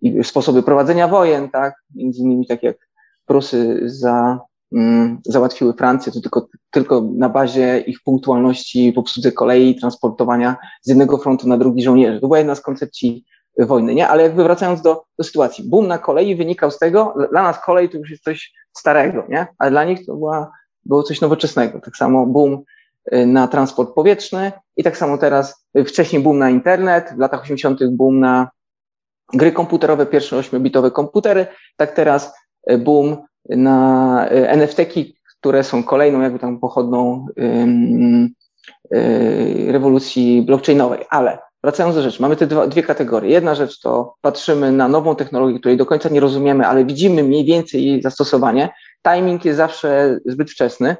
i 0.01 0.23
sposoby 0.23 0.63
prowadzenia 0.63 1.07
wojen, 1.07 1.49
tak, 1.49 1.75
między 1.95 2.21
innymi 2.21 2.47
tak 2.47 2.63
jak 2.63 2.77
Prusy 3.25 3.81
za 3.85 4.39
załatwiły 5.25 5.73
Francję, 5.73 6.11
to 6.11 6.21
tylko, 6.21 6.47
tylko 6.71 7.01
na 7.15 7.29
bazie 7.29 7.79
ich 7.79 8.03
punktualności 8.03 8.93
w 8.93 8.97
obsłudze 8.97 9.31
kolei 9.31 9.75
transportowania 9.75 10.55
z 10.81 10.89
jednego 10.89 11.17
frontu 11.17 11.47
na 11.47 11.57
drugi 11.57 11.83
żołnierzy. 11.83 12.19
To 12.19 12.27
była 12.27 12.37
jedna 12.37 12.55
z 12.55 12.61
koncepcji 12.61 13.25
wojny, 13.59 13.95
nie? 13.95 14.07
Ale 14.07 14.23
jakby 14.23 14.43
wracając 14.43 14.81
do, 14.81 15.03
do 15.17 15.23
sytuacji, 15.23 15.69
boom 15.69 15.87
na 15.87 15.97
kolei 15.97 16.35
wynikał 16.35 16.71
z 16.71 16.79
tego, 16.79 17.13
dla 17.31 17.43
nas 17.43 17.59
kolej 17.65 17.89
to 17.89 17.97
już 17.97 18.09
jest 18.09 18.23
coś 18.23 18.53
starego, 18.77 19.23
nie? 19.29 19.47
Ale 19.57 19.71
dla 19.71 19.83
nich 19.83 20.05
to 20.05 20.13
była, 20.13 20.51
było 20.85 21.03
coś 21.03 21.21
nowoczesnego. 21.21 21.79
Tak 21.79 21.97
samo 21.97 22.25
boom 22.25 22.63
y, 23.13 23.25
na 23.25 23.47
transport 23.47 23.93
powietrzny 23.93 24.51
i 24.77 24.83
tak 24.83 24.97
samo 24.97 25.17
teraz, 25.17 25.65
y, 25.77 25.85
wcześniej 25.85 26.23
boom 26.23 26.37
na 26.37 26.49
internet, 26.49 27.13
w 27.15 27.19
latach 27.19 27.41
80. 27.41 27.79
boom 27.91 28.19
na 28.19 28.49
gry 29.33 29.51
komputerowe, 29.51 30.05
pierwsze 30.05 30.37
ośmiobitowe 30.37 30.91
komputery, 30.91 31.47
tak 31.77 31.91
teraz 31.91 32.33
y, 32.71 32.77
boom 32.77 33.17
na 33.49 34.27
e, 34.29 34.49
NFT-ki, 34.49 35.15
które 35.37 35.63
są 35.63 35.83
kolejną 35.83 36.21
jakby 36.21 36.39
tam 36.39 36.59
pochodną 36.59 37.27
um, 37.37 38.29
rewolucji 39.67 40.41
blockchainowej. 40.41 40.99
Ale 41.09 41.39
wracając 41.63 41.95
do 41.95 42.01
rzeczy, 42.01 42.21
mamy 42.21 42.35
te 42.35 42.47
dwa, 42.47 42.67
dwie 42.67 42.83
kategorie. 42.83 43.31
Jedna 43.31 43.55
rzecz 43.55 43.79
to 43.79 44.15
patrzymy 44.21 44.71
na 44.71 44.87
nową 44.87 45.15
technologię, 45.15 45.59
której 45.59 45.77
do 45.77 45.85
końca 45.85 46.09
nie 46.09 46.19
rozumiemy, 46.19 46.67
ale 46.67 46.85
widzimy 46.85 47.23
mniej 47.23 47.45
więcej 47.45 47.85
jej 47.85 48.01
zastosowanie. 48.01 48.69
Timing 49.07 49.45
jest 49.45 49.57
zawsze 49.57 50.19
zbyt 50.25 50.51
wczesny, 50.51 50.95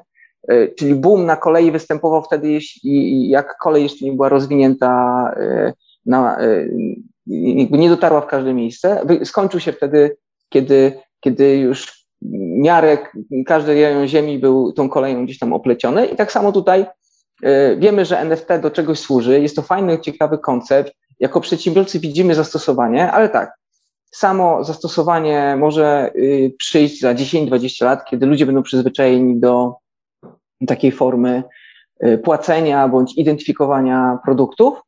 czyli 0.78 0.94
boom 0.94 1.26
na 1.26 1.36
kolei 1.36 1.70
występował 1.70 2.22
wtedy, 2.22 2.50
jeśli, 2.50 3.28
jak 3.28 3.56
kolej 3.58 3.82
jeszcze 3.82 4.04
nie 4.04 4.12
była 4.12 4.28
rozwinięta, 4.28 5.34
na, 6.06 6.38
nie 7.70 7.88
dotarła 7.88 8.20
w 8.20 8.26
każde 8.26 8.54
miejsce. 8.54 9.04
Skończył 9.24 9.60
się 9.60 9.72
wtedy, 9.72 10.16
kiedy, 10.48 10.92
kiedy 11.20 11.56
już 11.56 12.01
miarę 12.58 12.98
każdy 13.46 13.74
rejon 13.74 14.08
ziemi 14.08 14.38
był 14.38 14.72
tą 14.72 14.88
koleją 14.88 15.24
gdzieś 15.24 15.38
tam 15.38 15.52
opleciony 15.52 16.06
i 16.06 16.16
tak 16.16 16.32
samo 16.32 16.52
tutaj 16.52 16.86
e, 17.42 17.76
wiemy, 17.76 18.04
że 18.04 18.18
NFT 18.18 18.48
do 18.62 18.70
czegoś 18.70 18.98
służy, 18.98 19.40
jest 19.40 19.56
to 19.56 19.62
fajny, 19.62 19.98
ciekawy 19.98 20.38
koncept, 20.38 20.92
jako 21.20 21.40
przedsiębiorcy 21.40 22.00
widzimy 22.00 22.34
zastosowanie, 22.34 23.12
ale 23.12 23.28
tak, 23.28 23.52
samo 24.12 24.64
zastosowanie 24.64 25.56
może 25.58 26.10
y, 26.16 26.54
przyjść 26.58 27.00
za 27.00 27.14
10-20 27.14 27.84
lat, 27.84 28.04
kiedy 28.04 28.26
ludzie 28.26 28.46
będą 28.46 28.62
przyzwyczajeni 28.62 29.40
do 29.40 29.74
takiej 30.66 30.92
formy 30.92 31.42
y, 32.06 32.18
płacenia 32.18 32.88
bądź 32.88 33.18
identyfikowania 33.18 34.18
produktów. 34.24 34.82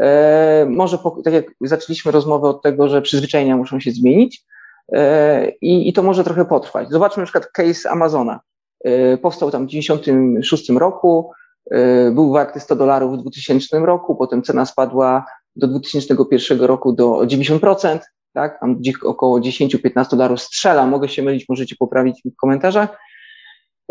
E, 0.00 0.66
może, 0.68 0.98
tak 1.24 1.34
jak 1.34 1.44
zaczęliśmy 1.60 2.12
rozmowę 2.12 2.48
od 2.48 2.62
tego, 2.62 2.88
że 2.88 3.02
przyzwyczajenia 3.02 3.56
muszą 3.56 3.80
się 3.80 3.90
zmienić, 3.90 4.44
i, 5.60 5.88
i 5.88 5.92
to 5.92 6.02
może 6.02 6.24
trochę 6.24 6.44
potrwać. 6.44 6.88
Zobaczmy 6.90 7.20
na 7.20 7.24
przykład 7.24 7.46
case 7.46 7.90
Amazona. 7.90 8.40
Powstał 9.22 9.50
tam 9.50 9.64
w 9.64 9.68
1996 9.68 10.70
roku, 10.70 11.30
był 12.12 12.32
warty 12.32 12.60
100 12.60 12.76
dolarów 12.76 13.18
w 13.18 13.22
2000 13.22 13.78
roku, 13.78 14.16
potem 14.16 14.42
cena 14.42 14.66
spadła 14.66 15.24
do 15.56 15.68
2001 15.68 16.60
roku 16.60 16.92
do 16.92 17.10
90%, 17.10 17.98
tak? 18.32 18.60
Tam 18.60 18.76
gdzieś 18.76 18.94
około 19.02 19.40
10-15 19.40 20.10
dolarów 20.10 20.40
strzela, 20.40 20.86
mogę 20.86 21.08
się 21.08 21.22
mylić, 21.22 21.48
możecie 21.48 21.76
poprawić 21.76 22.22
w 22.24 22.36
komentarzach. 22.36 22.98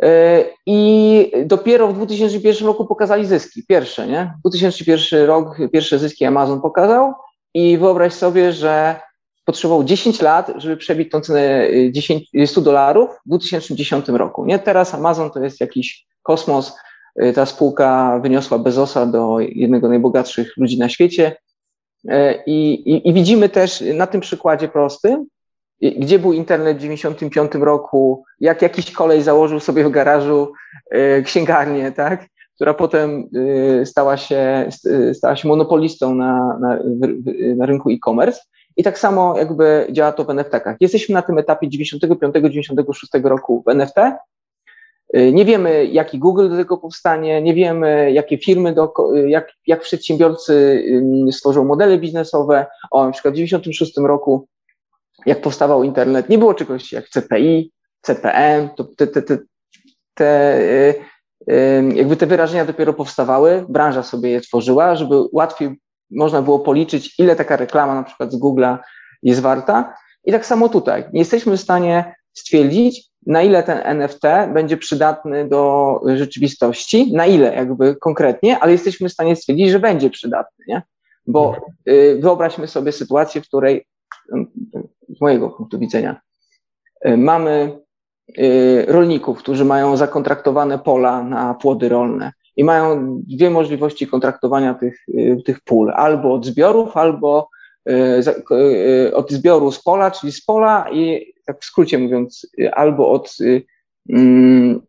E, 0.02 0.46
I 0.66 1.32
dopiero 1.46 1.88
w 1.88 1.94
2001 1.94 2.68
roku 2.68 2.86
pokazali 2.86 3.26
zyski, 3.26 3.66
pierwsze, 3.68 4.08
nie? 4.08 4.34
2001 4.40 5.26
rok, 5.26 5.58
pierwsze 5.74 6.00
zyski 6.00 6.26
Amazon 6.26 6.62
pokazał 6.62 7.14
i 7.54 7.78
wyobraź 7.78 8.14
sobie, 8.14 8.54
że 8.54 9.00
potrzebował 9.46 9.84
10 9.84 10.22
lat, 10.22 10.52
żeby 10.56 10.78
przebić 10.78 11.12
tą 11.12 11.22
cenę 11.22 11.68
10, 11.92 12.30
100 12.46 12.62
dolarów 12.62 13.10
w 13.26 13.30
2010 13.30 14.08
roku, 14.10 14.46
nie? 14.46 14.60
Teraz 14.60 14.94
Amazon 14.94 15.32
to 15.32 15.44
jest 15.44 15.62
jakiś 15.62 16.06
kosmos, 16.24 16.76
e, 17.16 17.34
ta 17.34 17.46
spółka 17.46 18.20
wyniosła 18.20 18.60
Bezosa 18.60 19.06
do 19.06 19.40
jednego 19.40 19.88
z 19.88 19.90
najbogatszych 19.90 20.58
ludzi 20.58 20.80
na 20.80 20.90
świecie, 20.90 21.36
I, 22.46 22.74
i, 22.74 23.10
I, 23.10 23.14
widzimy 23.14 23.50
też 23.50 23.84
na 23.94 24.08
tym 24.08 24.22
przykładzie 24.22 24.68
prostym, 24.68 25.26
gdzie 25.82 26.20
był 26.20 26.34
internet 26.34 26.78
w 26.78 26.82
1995 26.82 27.66
roku, 27.66 28.24
jak 28.40 28.62
jakiś 28.62 28.92
kolej 28.92 29.24
założył 29.24 29.60
sobie 29.60 29.84
w 29.84 29.92
garażu 29.92 30.54
księgarnię, 31.24 31.92
tak? 31.92 32.28
która 32.56 32.74
potem 32.74 33.30
stała 33.86 34.18
się, 34.18 34.70
stała 35.14 35.36
się 35.36 35.48
monopolistą 35.48 36.16
na, 36.16 36.60
na, 36.62 36.80
na 37.56 37.66
rynku 37.66 37.90
e-commerce. 37.90 38.42
I 38.78 38.84
tak 38.84 39.00
samo 39.00 39.38
jakby 39.38 39.88
działa 39.92 40.12
to 40.12 40.24
w 40.24 40.28
NFT-kach. 40.28 40.76
Jesteśmy 40.80 41.14
na 41.14 41.22
tym 41.22 41.38
etapie 41.38 41.68
95-96 41.68 43.24
roku 43.24 43.64
w 43.66 43.70
NFT, 43.70 43.96
Y, 45.18 45.32
nie 45.34 45.46
wiemy, 45.46 45.86
jaki 45.86 46.20
Google 46.20 46.50
do 46.50 46.58
tego 46.58 46.78
powstanie, 46.78 47.42
nie 47.42 47.54
wiemy, 47.54 48.12
jakie 48.12 48.38
firmy, 48.38 48.74
do, 48.74 48.94
jak, 49.28 49.52
jak 49.68 49.82
przedsiębiorcy 49.82 50.84
stworzą 51.32 51.66
modele 51.66 51.98
biznesowe. 51.98 52.66
O, 52.92 53.06
na 53.06 53.12
przykład 53.12 53.34
w 53.34 53.38
1996 53.38 54.08
roku, 54.08 54.48
jak 55.26 55.42
powstawał 55.42 55.84
internet, 55.84 56.30
nie 56.30 56.38
było 56.38 56.54
czegoś 56.54 56.92
jak 56.92 57.10
CPI, 57.10 57.72
CPM, 58.02 58.70
to 58.76 58.84
te, 58.84 59.08
te, 59.08 59.22
te, 59.22 59.38
te 60.14 60.60
y, 60.60 60.96
y, 61.52 61.84
jakby 61.96 62.16
te 62.16 62.26
wyrażenia 62.26 62.66
dopiero 62.66 62.94
powstawały, 62.94 63.66
branża 63.70 64.04
sobie 64.04 64.30
je 64.30 64.42
tworzyła, 64.42 64.96
żeby 64.96 65.16
łatwiej 65.32 65.80
można 66.12 66.42
było 66.42 66.60
policzyć, 66.60 67.20
ile 67.20 67.36
taka 67.36 67.56
reklama 67.56 67.96
na 67.96 68.04
przykład 68.04 68.32
z 68.32 68.40
Google'a 68.40 68.78
jest 69.24 69.42
warta. 69.42 69.94
I 70.26 70.32
tak 70.32 70.46
samo 70.46 70.70
tutaj. 70.70 71.04
Nie 71.14 71.20
jesteśmy 71.20 71.58
w 71.58 71.62
stanie 71.62 72.16
stwierdzić, 72.34 73.14
na 73.26 73.42
ile 73.42 73.64
ten 73.64 73.78
NFT 73.84 74.24
będzie 74.54 74.78
przydatny 74.78 75.48
do 75.48 76.02
rzeczywistości, 76.16 77.14
na 77.14 77.26
ile 77.26 77.56
jakby 77.56 77.96
konkretnie, 77.96 78.60
ale 78.60 78.72
jesteśmy 78.72 79.10
w 79.10 79.14
stanie 79.14 79.36
stwierdzić, 79.36 79.70
że 79.70 79.80
będzie 79.80 80.10
przydatny, 80.10 80.66
nie? 80.68 80.82
Bo 81.28 81.56
y, 81.90 82.20
wyobraźmy 82.22 82.68
sobie 82.68 82.92
sytuację, 82.92 83.42
w 83.42 83.48
której 83.48 83.86
z 85.10 85.22
mojego 85.22 85.50
punktu 85.50 85.80
widzenia 85.80 86.22
y, 87.08 87.18
mamy 87.18 87.80
y, 88.40 88.86
rolników, 88.88 89.40
którzy 89.40 89.66
mają 89.66 89.98
zakontraktowane 89.98 90.80
pola 90.80 91.24
na 91.24 91.54
płody 91.54 91.90
rolne 91.90 92.32
i 92.56 92.64
mają 92.64 93.20
dwie 93.28 93.50
możliwości 93.50 94.08
kontraktowania 94.08 94.74
tych, 94.74 95.06
tych 95.46 95.62
pól, 95.62 95.92
albo 95.96 96.34
od 96.34 96.46
zbiorów, 96.46 96.98
albo 96.98 97.50
od 99.14 99.32
zbioru 99.32 99.72
z 99.72 99.84
pola, 99.84 100.12
czyli 100.12 100.32
z 100.32 100.46
pola 100.46 100.86
i 100.92 101.34
tak 101.46 101.62
w 101.62 101.66
skrócie 101.66 102.00
mówiąc, 102.00 102.48
y, 102.60 102.74
albo 102.74 103.12
od 103.12 103.38
um, 104.10 104.82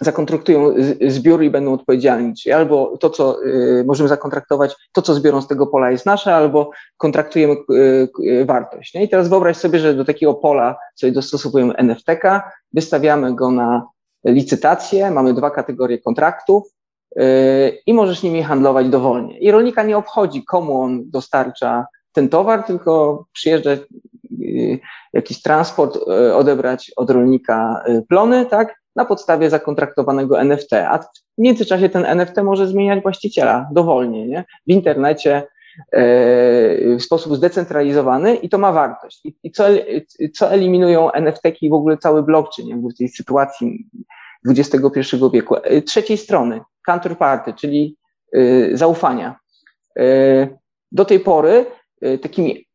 zakontraktują 0.00 0.74
zbiór 1.08 1.42
i 1.42 1.50
będą 1.50 1.72
odpowiedzialni, 1.72 2.34
czyli 2.34 2.52
albo 2.52 2.96
to, 3.00 3.10
co 3.10 3.44
y, 3.44 3.84
możemy 3.86 4.08
zakontraktować, 4.08 4.76
to, 4.92 5.02
co 5.02 5.14
zbiorą 5.14 5.42
z 5.42 5.48
tego 5.48 5.66
pola 5.66 5.90
jest 5.90 6.06
nasze, 6.06 6.34
albo 6.34 6.70
kontraktujemy 6.96 7.52
y, 7.52 8.08
y, 8.24 8.44
wartość. 8.44 8.94
I 8.94 9.08
teraz 9.08 9.28
wyobraź 9.28 9.56
sobie, 9.56 9.78
że 9.78 9.94
do 9.94 10.04
takiego 10.04 10.34
pola 10.34 10.76
sobie 10.94 11.12
dostosowujemy 11.12 11.74
NFT-ka, 11.74 12.50
wystawiamy 12.72 13.34
go 13.34 13.50
na 13.50 13.86
licytację, 14.24 15.10
mamy 15.10 15.34
dwa 15.34 15.50
kategorie 15.50 15.98
kontraktów 15.98 16.64
y, 16.66 16.77
i 17.86 17.94
możesz 17.94 18.22
nimi 18.22 18.42
handlować 18.42 18.88
dowolnie. 18.88 19.38
I 19.38 19.50
rolnika 19.50 19.82
nie 19.82 19.96
obchodzi, 19.96 20.44
komu 20.44 20.80
on 20.80 21.10
dostarcza 21.10 21.86
ten 22.12 22.28
towar, 22.28 22.62
tylko 22.62 23.24
przyjeżdża 23.32 23.76
Y, 24.48 24.78
jakiś 25.12 25.42
transport, 25.42 25.96
y, 25.96 26.34
odebrać 26.34 26.92
od 26.96 27.10
rolnika 27.10 27.84
plony, 28.08 28.46
tak, 28.46 28.80
na 28.96 29.04
podstawie 29.04 29.50
zakontraktowanego 29.50 30.40
NFT, 30.40 30.72
a 30.72 30.98
w 30.98 31.06
międzyczasie 31.38 31.88
ten 31.88 32.04
NFT 32.04 32.42
może 32.42 32.66
zmieniać 32.66 33.02
właściciela 33.02 33.68
dowolnie, 33.72 34.26
nie? 34.26 34.44
W 34.66 34.70
internecie, 34.70 35.42
w 36.98 37.02
sposób 37.02 37.36
zdecentralizowany 37.36 38.34
i 38.34 38.48
to 38.48 38.58
ma 38.58 38.72
wartość. 38.72 39.20
I, 39.24 39.34
i 39.42 39.50
co, 39.50 39.64
co 40.34 40.52
eliminują 40.52 41.10
NFT-ki 41.12 41.70
w 41.70 41.72
ogóle 41.72 41.98
cały 41.98 42.22
blockchain, 42.22 42.88
w 42.88 42.98
tej 42.98 43.08
sytuacji 43.08 43.86
XXI 44.46 45.00
wieku? 45.32 45.56
Trzeciej 45.86 46.16
strony, 46.16 46.60
counterparty, 46.86 47.54
czyli 47.54 47.96
zaufania. 48.72 49.38
Do 50.92 51.04
tej 51.04 51.20
pory 51.20 51.66
takimi 52.22 52.68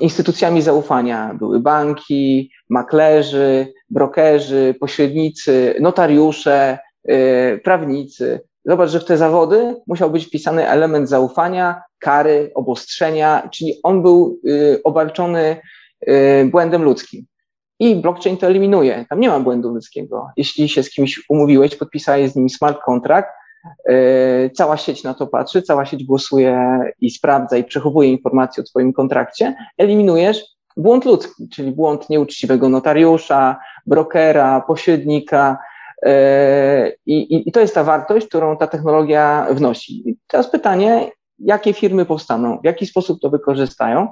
instytucjami 0.00 0.62
zaufania 0.62 1.34
były 1.34 1.60
banki, 1.60 2.50
maklerzy, 2.70 3.72
brokerzy, 3.90 4.74
pośrednicy, 4.80 5.74
notariusze, 5.80 6.78
e, 7.08 7.58
prawnicy. 7.58 8.40
Zobacz, 8.64 8.90
że 8.90 9.00
w 9.00 9.04
te 9.04 9.16
zawody 9.16 9.74
musiał 9.86 10.10
być 10.10 10.26
wpisany 10.26 10.68
element 10.68 11.08
zaufania, 11.08 11.82
kary, 11.98 12.50
obostrzenia, 12.54 13.48
czyli 13.52 13.74
on 13.82 14.02
był 14.02 14.40
obarczony 14.84 15.56
błędem 16.50 16.82
ludzkim. 16.82 17.26
I 17.80 17.96
blockchain 17.96 18.36
to 18.36 18.46
eliminuje. 18.46 19.06
Tam 19.10 19.20
nie 19.20 19.28
ma 19.28 19.40
błędu 19.40 19.68
ludzkiego. 19.68 20.28
Jeśli 20.36 20.68
się 20.68 20.82
z 20.82 20.90
kimś 20.90 21.22
umówiłeś, 21.28 21.76
podpisałeś 21.76 22.30
z 22.30 22.36
nim 22.36 22.48
smart 22.48 22.80
contract, 22.84 23.28
E, 23.88 24.50
cała 24.50 24.76
sieć 24.76 25.04
na 25.04 25.14
to 25.14 25.26
patrzy, 25.26 25.62
cała 25.62 25.84
sieć 25.84 26.04
głosuje 26.04 26.80
i 27.00 27.10
sprawdza 27.10 27.56
i 27.56 27.64
przechowuje 27.64 28.10
informacje 28.10 28.62
o 28.62 28.66
Twoim 28.66 28.92
kontrakcie. 28.92 29.54
Eliminujesz 29.78 30.44
błąd 30.76 31.04
ludzki, 31.04 31.48
czyli 31.48 31.72
błąd 31.72 32.10
nieuczciwego 32.10 32.68
notariusza, 32.68 33.60
brokera, 33.86 34.60
pośrednika. 34.60 35.58
E, 36.02 36.92
I, 37.06 37.48
I 37.48 37.52
to 37.52 37.60
jest 37.60 37.74
ta 37.74 37.84
wartość, 37.84 38.26
którą 38.26 38.56
ta 38.56 38.66
technologia 38.66 39.46
wnosi. 39.50 40.08
I 40.10 40.16
teraz 40.26 40.50
pytanie, 40.50 41.10
jakie 41.38 41.72
firmy 41.72 42.04
powstaną, 42.04 42.58
w 42.58 42.64
jaki 42.64 42.86
sposób 42.86 43.20
to 43.20 43.30
wykorzystają 43.30 44.08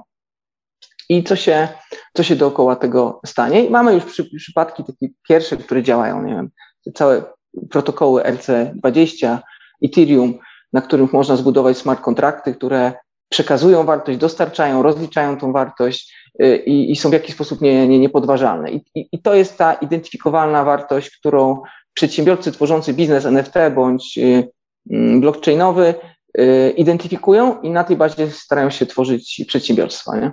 i 1.09 1.23
co 1.23 1.35
się, 1.35 1.67
co 2.13 2.23
się 2.23 2.35
dookoła 2.35 2.75
tego 2.75 3.19
stanie. 3.25 3.65
I 3.65 3.69
mamy 3.69 3.93
już 3.93 4.05
przy, 4.05 4.25
przypadki 4.37 4.83
takie 4.83 5.07
pierwsze, 5.29 5.57
które 5.57 5.83
działają, 5.83 6.23
nie 6.23 6.33
wiem, 6.33 6.49
całe 6.93 7.23
protokoły 7.69 8.21
RC20, 8.21 9.37
Ethereum, 9.83 10.39
na 10.73 10.81
których 10.81 11.13
można 11.13 11.35
zbudować 11.35 11.77
smart 11.77 12.01
kontrakty, 12.01 12.53
które 12.53 12.93
przekazują 13.29 13.83
wartość, 13.83 14.17
dostarczają, 14.17 14.83
rozliczają 14.83 15.37
tą 15.37 15.53
wartość 15.53 16.13
y, 16.43 16.57
i, 16.57 16.91
i 16.91 16.95
są 16.95 17.09
w 17.09 17.13
jakiś 17.13 17.35
sposób 17.35 17.61
nie, 17.61 17.87
nie, 17.87 17.99
niepodważalne. 17.99 18.71
I, 18.71 18.81
i, 18.95 19.09
I, 19.11 19.21
to 19.21 19.35
jest 19.35 19.57
ta 19.57 19.73
identyfikowalna 19.73 20.63
wartość, 20.63 21.17
którą 21.17 21.61
przedsiębiorcy 21.93 22.51
tworzący 22.51 22.93
biznes 22.93 23.25
NFT 23.25 23.53
bądź 23.75 24.17
y, 24.17 24.49
mm, 24.91 25.21
blockchainowy 25.21 25.93
y, 26.39 26.73
identyfikują 26.77 27.61
i 27.61 27.69
na 27.69 27.83
tej 27.83 27.97
bazie 27.97 28.31
starają 28.31 28.69
się 28.69 28.85
tworzyć 28.85 29.45
przedsiębiorstwa. 29.47 30.17
Nie? 30.17 30.31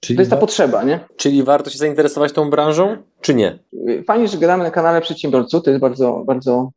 Czyli 0.00 0.16
to 0.16 0.20
jest 0.22 0.30
ta 0.30 0.36
potrzeba, 0.36 0.82
nie? 0.82 1.00
Czyli 1.16 1.42
warto 1.42 1.70
się 1.70 1.78
zainteresować 1.78 2.32
tą 2.32 2.50
branżą, 2.50 2.96
czy 3.20 3.34
nie? 3.34 3.58
Fajnie, 4.06 4.28
że 4.28 4.38
gadamy 4.38 4.64
na 4.64 4.70
kanale 4.70 5.00
przedsiębiorców, 5.00 5.62
to 5.62 5.70
jest 5.70 5.80
bardzo, 5.80 6.22
bardzo 6.26 6.70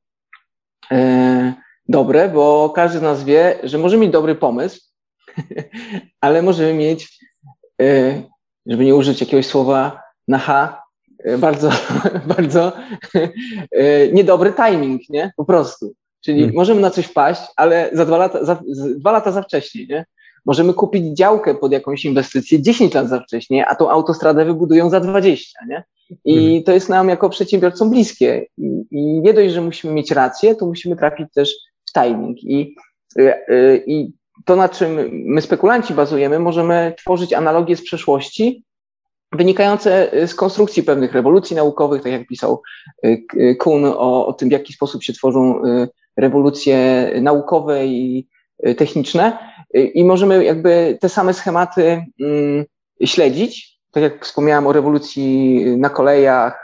e, 0.92 1.54
dobre, 1.90 2.30
bo 2.30 2.70
każdy 2.70 3.00
z 3.00 3.02
nas 3.02 3.24
wie, 3.24 3.60
że 3.64 3.78
może 3.78 3.98
mieć 3.98 4.12
dobry 4.12 4.36
pomysł, 4.36 4.82
ale 6.22 6.42
możemy 6.42 6.74
mieć, 6.74 7.20
e, 7.82 8.22
żeby 8.66 8.86
nie 8.86 8.96
użyć 8.96 9.22
jakiegoś 9.22 9.46
słowa 9.46 10.02
na 10.28 10.38
H, 10.38 10.84
e, 11.24 11.38
bardzo, 11.38 11.70
bardzo 12.38 12.74
e, 13.72 14.08
niedobry 14.12 14.54
timing, 14.54 15.02
nie? 15.10 15.32
Po 15.38 15.46
prostu. 15.46 15.94
Czyli 16.22 16.40
hmm. 16.40 16.56
możemy 16.56 16.82
na 16.82 16.90
coś 16.90 17.06
wpaść, 17.06 17.42
ale 17.56 17.90
za 17.94 18.06
dwa 18.06 18.18
lata 18.18 18.46
za, 18.46 18.62
dwa 18.98 19.12
lata 19.12 19.32
za 19.32 19.42
wcześnie, 19.42 19.86
nie? 19.86 20.06
Możemy 20.46 20.74
kupić 20.74 21.18
działkę 21.18 21.56
pod 21.56 21.72
jakąś 21.72 22.06
inwestycję 22.06 22.62
10 22.62 22.94
lat 22.94 23.10
za 23.10 23.20
wcześnie, 23.20 23.68
a 23.68 23.76
tą 23.76 23.90
autostradę 23.90 24.46
wybudują 24.46 24.90
za 24.90 25.00
20, 25.00 25.60
nie? 25.70 25.84
I 26.26 26.46
mhm. 26.46 26.64
to 26.64 26.72
jest 26.72 26.90
nam 26.90 27.10
jako 27.10 27.30
przedsiębiorcom 27.30 27.90
bliskie. 27.90 28.46
I, 28.58 28.86
I, 28.92 29.22
nie 29.22 29.34
dość, 29.34 29.54
że 29.54 29.62
musimy 29.62 29.94
mieć 29.94 30.12
rację, 30.12 30.56
to 30.56 30.66
musimy 30.66 30.96
trafić 30.96 31.28
też 31.34 31.54
w 31.90 31.94
timing. 31.94 32.44
I, 32.44 32.76
y, 33.20 33.34
y, 33.50 33.84
I 33.88 34.12
to, 34.46 34.56
na 34.56 34.70
czym 34.70 35.10
my 35.12 35.42
spekulanci 35.42 35.94
bazujemy, 35.94 36.40
możemy 36.40 36.94
tworzyć 36.98 37.34
analogie 37.34 37.76
z 37.76 37.84
przeszłości 37.84 38.64
wynikające 39.32 40.12
z 40.28 40.36
konstrukcji 40.36 40.84
pewnych 40.84 41.14
rewolucji 41.14 41.56
naukowych, 41.56 42.02
tak 42.02 42.12
jak 42.12 42.28
pisał 42.28 42.62
Kuhn 43.60 43.86
o, 43.86 44.28
o 44.28 44.34
tym, 44.34 44.50
w 44.50 44.52
jaki 44.52 44.74
sposób 44.74 45.04
się 45.04 45.14
tworzą 45.14 45.62
rewolucje 46.18 47.10
naukowe 47.22 47.86
i 47.88 48.28
techniczne. 48.78 49.38
I 49.74 50.06
możemy 50.06 50.44
jakby 50.44 50.98
te 51.02 51.10
same 51.10 51.34
schematy 51.34 52.06
mm, 52.22 52.66
śledzić. 53.06 53.80
Tak 53.92 54.04
jak 54.04 54.26
wspomniałem 54.26 54.68
o 54.68 54.74
rewolucji 54.74 55.66
na 55.78 55.90
kolejach, 55.90 56.64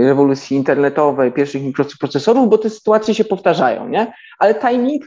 rewolucji 0.00 0.56
internetowej, 0.56 1.32
pierwszych 1.32 1.62
mikroprocesorów, 1.62 2.48
bo 2.48 2.58
te 2.58 2.70
sytuacje 2.70 3.14
się 3.14 3.24
powtarzają, 3.24 3.88
nie? 3.88 4.12
Ale 4.38 4.54
timing 4.54 5.04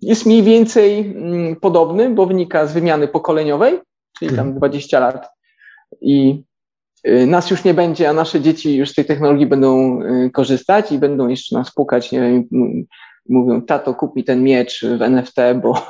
jest 0.00 0.26
mniej 0.26 0.42
więcej 0.42 1.00
mm, 1.00 1.56
podobny, 1.56 2.10
bo 2.10 2.26
wynika 2.26 2.66
z 2.66 2.72
wymiany 2.72 3.08
pokoleniowej, 3.08 3.80
czyli 4.18 4.36
tam 4.36 4.54
20 4.54 4.96
mhm. 4.96 5.14
lat 5.14 5.28
i 6.00 6.42
y, 7.08 7.26
nas 7.26 7.50
już 7.50 7.64
nie 7.64 7.74
będzie, 7.74 8.08
a 8.08 8.12
nasze 8.12 8.40
dzieci 8.40 8.76
już 8.76 8.90
z 8.90 8.94
tej 8.94 9.04
technologii 9.04 9.46
będą 9.46 10.02
y, 10.02 10.30
korzystać 10.30 10.92
i 10.92 10.98
będą 10.98 11.28
jeszcze 11.28 11.56
nas 11.56 11.74
pukać, 11.74 12.12
nie 12.12 12.20
wiem, 12.20 12.48
mówią, 13.28 13.62
tato, 13.62 13.94
kup 13.94 14.16
mi 14.16 14.24
ten 14.24 14.42
miecz 14.42 14.84
w 14.98 15.02
NFT, 15.02 15.36
bo 15.62 15.86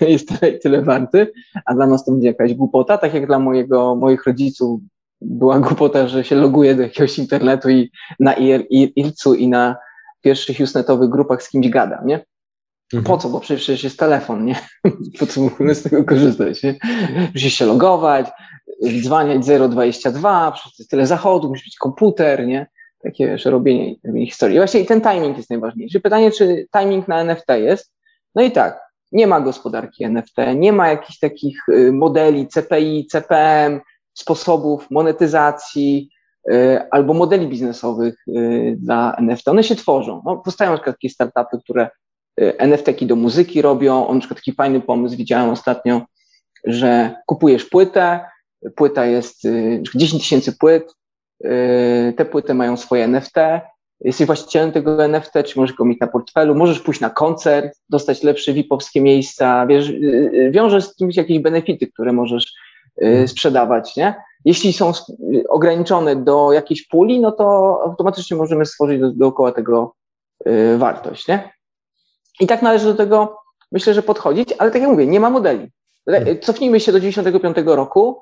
jest 0.08 0.28
tyle, 0.28 0.52
tyle 0.52 0.82
warty, 0.82 1.32
a 1.64 1.74
dla 1.74 1.86
nas 1.86 2.04
to 2.04 2.12
będzie 2.12 2.28
jakaś 2.28 2.54
głupota, 2.54 2.98
tak 2.98 3.14
jak 3.14 3.26
dla 3.26 3.38
mojego, 3.38 3.96
moich 3.96 4.26
rodziców 4.26 4.80
była 5.20 5.60
głupota, 5.60 6.08
że 6.08 6.24
się 6.24 6.36
loguje 6.36 6.74
do 6.74 6.82
jakiegoś 6.82 7.18
internetu 7.18 7.70
i 7.70 7.90
na 8.20 8.34
IRC-u 8.34 9.34
i 9.34 9.48
na 9.48 9.76
pierwszych 10.20 10.60
usenetowych 10.60 11.10
grupach 11.10 11.42
z 11.42 11.50
kimś 11.50 11.68
gada, 11.68 12.02
nie? 12.04 12.24
Mhm. 12.94 13.04
Po 13.04 13.18
co? 13.18 13.28
Bo 13.28 13.40
przecież 13.40 13.84
jest 13.84 13.98
telefon, 13.98 14.44
nie? 14.44 14.56
Po 15.18 15.26
co 15.26 15.44
ogóle 15.46 15.74
z 15.74 15.82
tego 15.82 16.04
korzystać, 16.04 16.62
nie? 16.62 16.74
Musisz 17.34 17.54
się 17.54 17.66
logować, 17.66 18.26
dzwaniać 19.02 19.46
022, 19.46 20.52
przecież 20.52 20.86
tyle 20.86 21.06
zachodu, 21.06 21.48
musi 21.48 21.64
być 21.64 21.76
komputer, 21.76 22.46
nie? 22.46 22.66
Takie 23.06 23.26
wiesz, 23.26 23.44
robienie, 23.44 23.94
robienie 24.04 24.26
historii. 24.26 24.56
I 24.56 24.58
właśnie 24.58 24.84
ten 24.84 25.00
timing 25.00 25.36
jest 25.36 25.50
najważniejszy. 25.50 26.00
Pytanie, 26.00 26.30
czy 26.30 26.66
timing 26.78 27.08
na 27.08 27.20
NFT 27.20 27.48
jest? 27.48 27.92
No 28.34 28.42
i 28.42 28.50
tak, 28.50 28.80
nie 29.12 29.26
ma 29.26 29.40
gospodarki 29.40 30.04
NFT, 30.04 30.36
nie 30.56 30.72
ma 30.72 30.88
jakichś 30.88 31.18
takich 31.18 31.68
y, 31.68 31.92
modeli 31.92 32.48
CPI, 32.48 33.06
CPM, 33.06 33.80
sposobów 34.14 34.90
monetyzacji 34.90 36.10
y, 36.50 36.80
albo 36.90 37.14
modeli 37.14 37.48
biznesowych 37.48 38.14
y, 38.28 38.76
dla 38.78 39.14
NFT. 39.18 39.48
One 39.48 39.64
się 39.64 39.76
tworzą. 39.76 40.22
No, 40.24 40.36
powstają 40.36 40.70
na 40.70 40.76
przykład 40.76 40.96
takie 40.96 41.10
startupy, 41.10 41.58
które 41.64 41.90
NFT-ki 42.58 43.06
do 43.06 43.16
muzyki 43.16 43.62
robią. 43.62 44.06
On 44.06 44.14
na 44.14 44.20
przykład 44.20 44.38
taki 44.38 44.52
fajny 44.52 44.80
pomysł 44.80 45.16
widziałem 45.16 45.50
ostatnio, 45.50 46.02
że 46.64 47.14
kupujesz 47.26 47.64
płytę, 47.64 48.20
płyta 48.76 49.06
jest 49.06 49.42
10 49.94 50.22
tysięcy 50.22 50.52
płyt, 50.58 50.94
te 52.16 52.24
płyty 52.24 52.54
mają 52.54 52.76
swoje 52.76 53.04
NFT, 53.04 53.36
jesteś 54.00 54.26
właścicielem 54.26 54.72
tego 54.72 55.04
NFT, 55.04 55.32
czy 55.44 55.60
możesz 55.60 55.76
go 55.76 55.84
mieć 55.84 56.00
na 56.00 56.06
portfelu, 56.06 56.54
możesz 56.54 56.80
pójść 56.80 57.00
na 57.00 57.10
koncert, 57.10 57.78
dostać 57.88 58.22
lepsze 58.22 58.52
VIP-owskie 58.52 59.00
miejsca, 59.00 59.66
wiesz, 59.66 59.92
wiąże 60.50 60.82
z 60.82 60.96
tym 60.96 61.08
jakieś 61.16 61.38
benefity, 61.38 61.86
które 61.86 62.12
możesz 62.12 62.54
Y, 63.02 63.28
sprzedawać, 63.28 63.96
nie? 63.96 64.14
Jeśli 64.44 64.72
są 64.72 64.92
ograniczone 65.48 66.16
do 66.16 66.52
jakiejś 66.52 66.86
puli, 66.86 67.20
no 67.20 67.32
to 67.32 67.44
automatycznie 67.84 68.36
możemy 68.36 68.66
stworzyć 68.66 69.00
do, 69.00 69.10
dookoła 69.10 69.52
tego 69.52 69.94
wartość, 70.76 71.28
nie? 71.28 71.52
I 72.40 72.46
tak 72.46 72.62
należy 72.62 72.86
do 72.86 72.94
tego, 72.94 73.38
myślę, 73.72 73.94
że 73.94 74.02
podchodzić, 74.02 74.54
ale 74.58 74.70
tak 74.70 74.82
jak 74.82 74.90
mówię, 74.90 75.06
nie 75.06 75.20
ma 75.20 75.30
modeli. 75.30 75.68
Hmm. 76.10 76.40
Cofnijmy 76.40 76.80
się 76.80 76.92
do 76.92 77.00
95 77.00 77.56
roku 77.66 78.20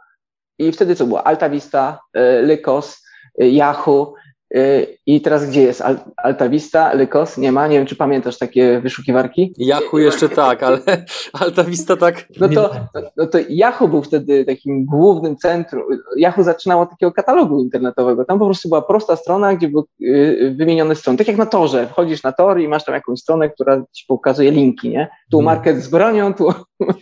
i 0.59 0.72
wtedy 0.72 0.96
co 0.96 1.07
było? 1.07 1.27
Alta 1.27 1.50
Vista, 1.50 2.00
Lycos, 2.42 3.04
Yahoo, 3.38 4.14
Y, 4.57 4.99
I 5.07 5.20
teraz 5.20 5.47
gdzie 5.47 5.62
jest 5.62 5.83
Alta 6.16 6.49
Vista, 6.49 6.92
Lykos? 6.92 7.38
Nie 7.38 7.53
ma? 7.53 7.66
Nie 7.66 7.79
wiem, 7.79 7.87
czy 7.87 7.97
pamiętasz 7.97 8.38
takie 8.38 8.81
wyszukiwarki? 8.81 9.55
Yahoo 9.59 9.99
jeszcze 9.99 10.29
tak, 10.29 10.62
ale 10.62 10.79
Alta 11.40 11.64
Vista 11.64 11.97
tak. 11.97 12.29
No 12.40 12.49
to, 12.49 12.70
no 13.16 13.27
to 13.27 13.38
Yahoo 13.49 13.88
był 13.88 14.03
wtedy 14.03 14.44
takim 14.44 14.85
głównym 14.85 15.37
centrum. 15.37 15.83
Yahoo 16.16 16.42
zaczynało 16.42 16.83
od 16.83 16.90
takiego 16.90 17.12
katalogu 17.12 17.61
internetowego. 17.61 18.25
Tam 18.25 18.38
po 18.38 18.44
prostu 18.44 18.68
była 18.68 18.83
prosta 18.83 19.16
strona, 19.16 19.57
gdzie 19.57 19.68
były 19.68 19.85
y, 20.03 20.55
wymienione 20.59 20.94
strony. 20.94 21.18
Tak 21.18 21.29
jak 21.29 21.37
na 21.37 21.47
torze. 21.47 21.87
Wchodzisz 21.87 22.23
na 22.23 22.33
tor 22.33 22.61
i 22.61 22.68
masz 22.68 22.85
tam 22.85 22.94
jakąś 22.94 23.20
stronę, 23.20 23.51
która 23.51 23.83
ci 23.92 24.05
pokazuje 24.09 24.51
linki, 24.51 24.88
nie? 24.88 25.09
Tu 25.35 25.38
hmm. 25.38 25.44
market 25.44 25.83
z 25.83 25.88
bronią, 25.88 26.35
tu 26.35 26.49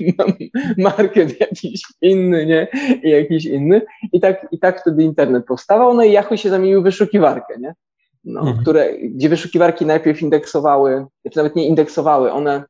market 0.78 1.40
jakiś 1.40 1.82
inny, 2.00 2.46
nie? 2.46 2.68
I 3.02 3.10
jakiś 3.10 3.44
inny. 3.44 3.82
I 4.12 4.20
tak, 4.20 4.46
i 4.50 4.58
tak 4.58 4.80
wtedy 4.80 5.02
internet 5.02 5.46
powstawał. 5.46 5.94
No 5.94 6.04
i 6.04 6.12
Yahoo 6.12 6.36
się 6.36 6.50
zamienił 6.50 6.80
w 6.80 6.84
wyszukiwarkę, 6.84 7.54
nie? 7.60 7.74
No, 8.24 8.40
mhm. 8.40 8.58
które, 8.58 8.98
gdzie 8.98 9.28
wyszukiwarki 9.28 9.86
najpierw 9.86 10.22
indeksowały, 10.22 11.06
czy 11.32 11.36
nawet 11.36 11.56
nie 11.56 11.66
indeksowały, 11.66 12.32
one 12.32 12.64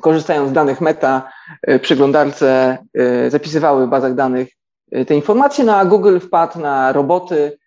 korzystają 0.00 0.48
z 0.48 0.52
danych 0.52 0.80
meta, 0.80 1.30
y, 1.70 1.78
przeglądarce 1.78 2.78
y, 3.26 3.30
zapisywały 3.30 3.86
w 3.86 3.90
bazach 3.90 4.14
danych 4.14 4.48
y, 4.96 5.04
te 5.04 5.14
informacje, 5.14 5.64
no 5.64 5.76
a 5.76 5.84
Google 5.84 6.18
wpadł 6.18 6.60
na 6.60 6.92
roboty 6.92 7.58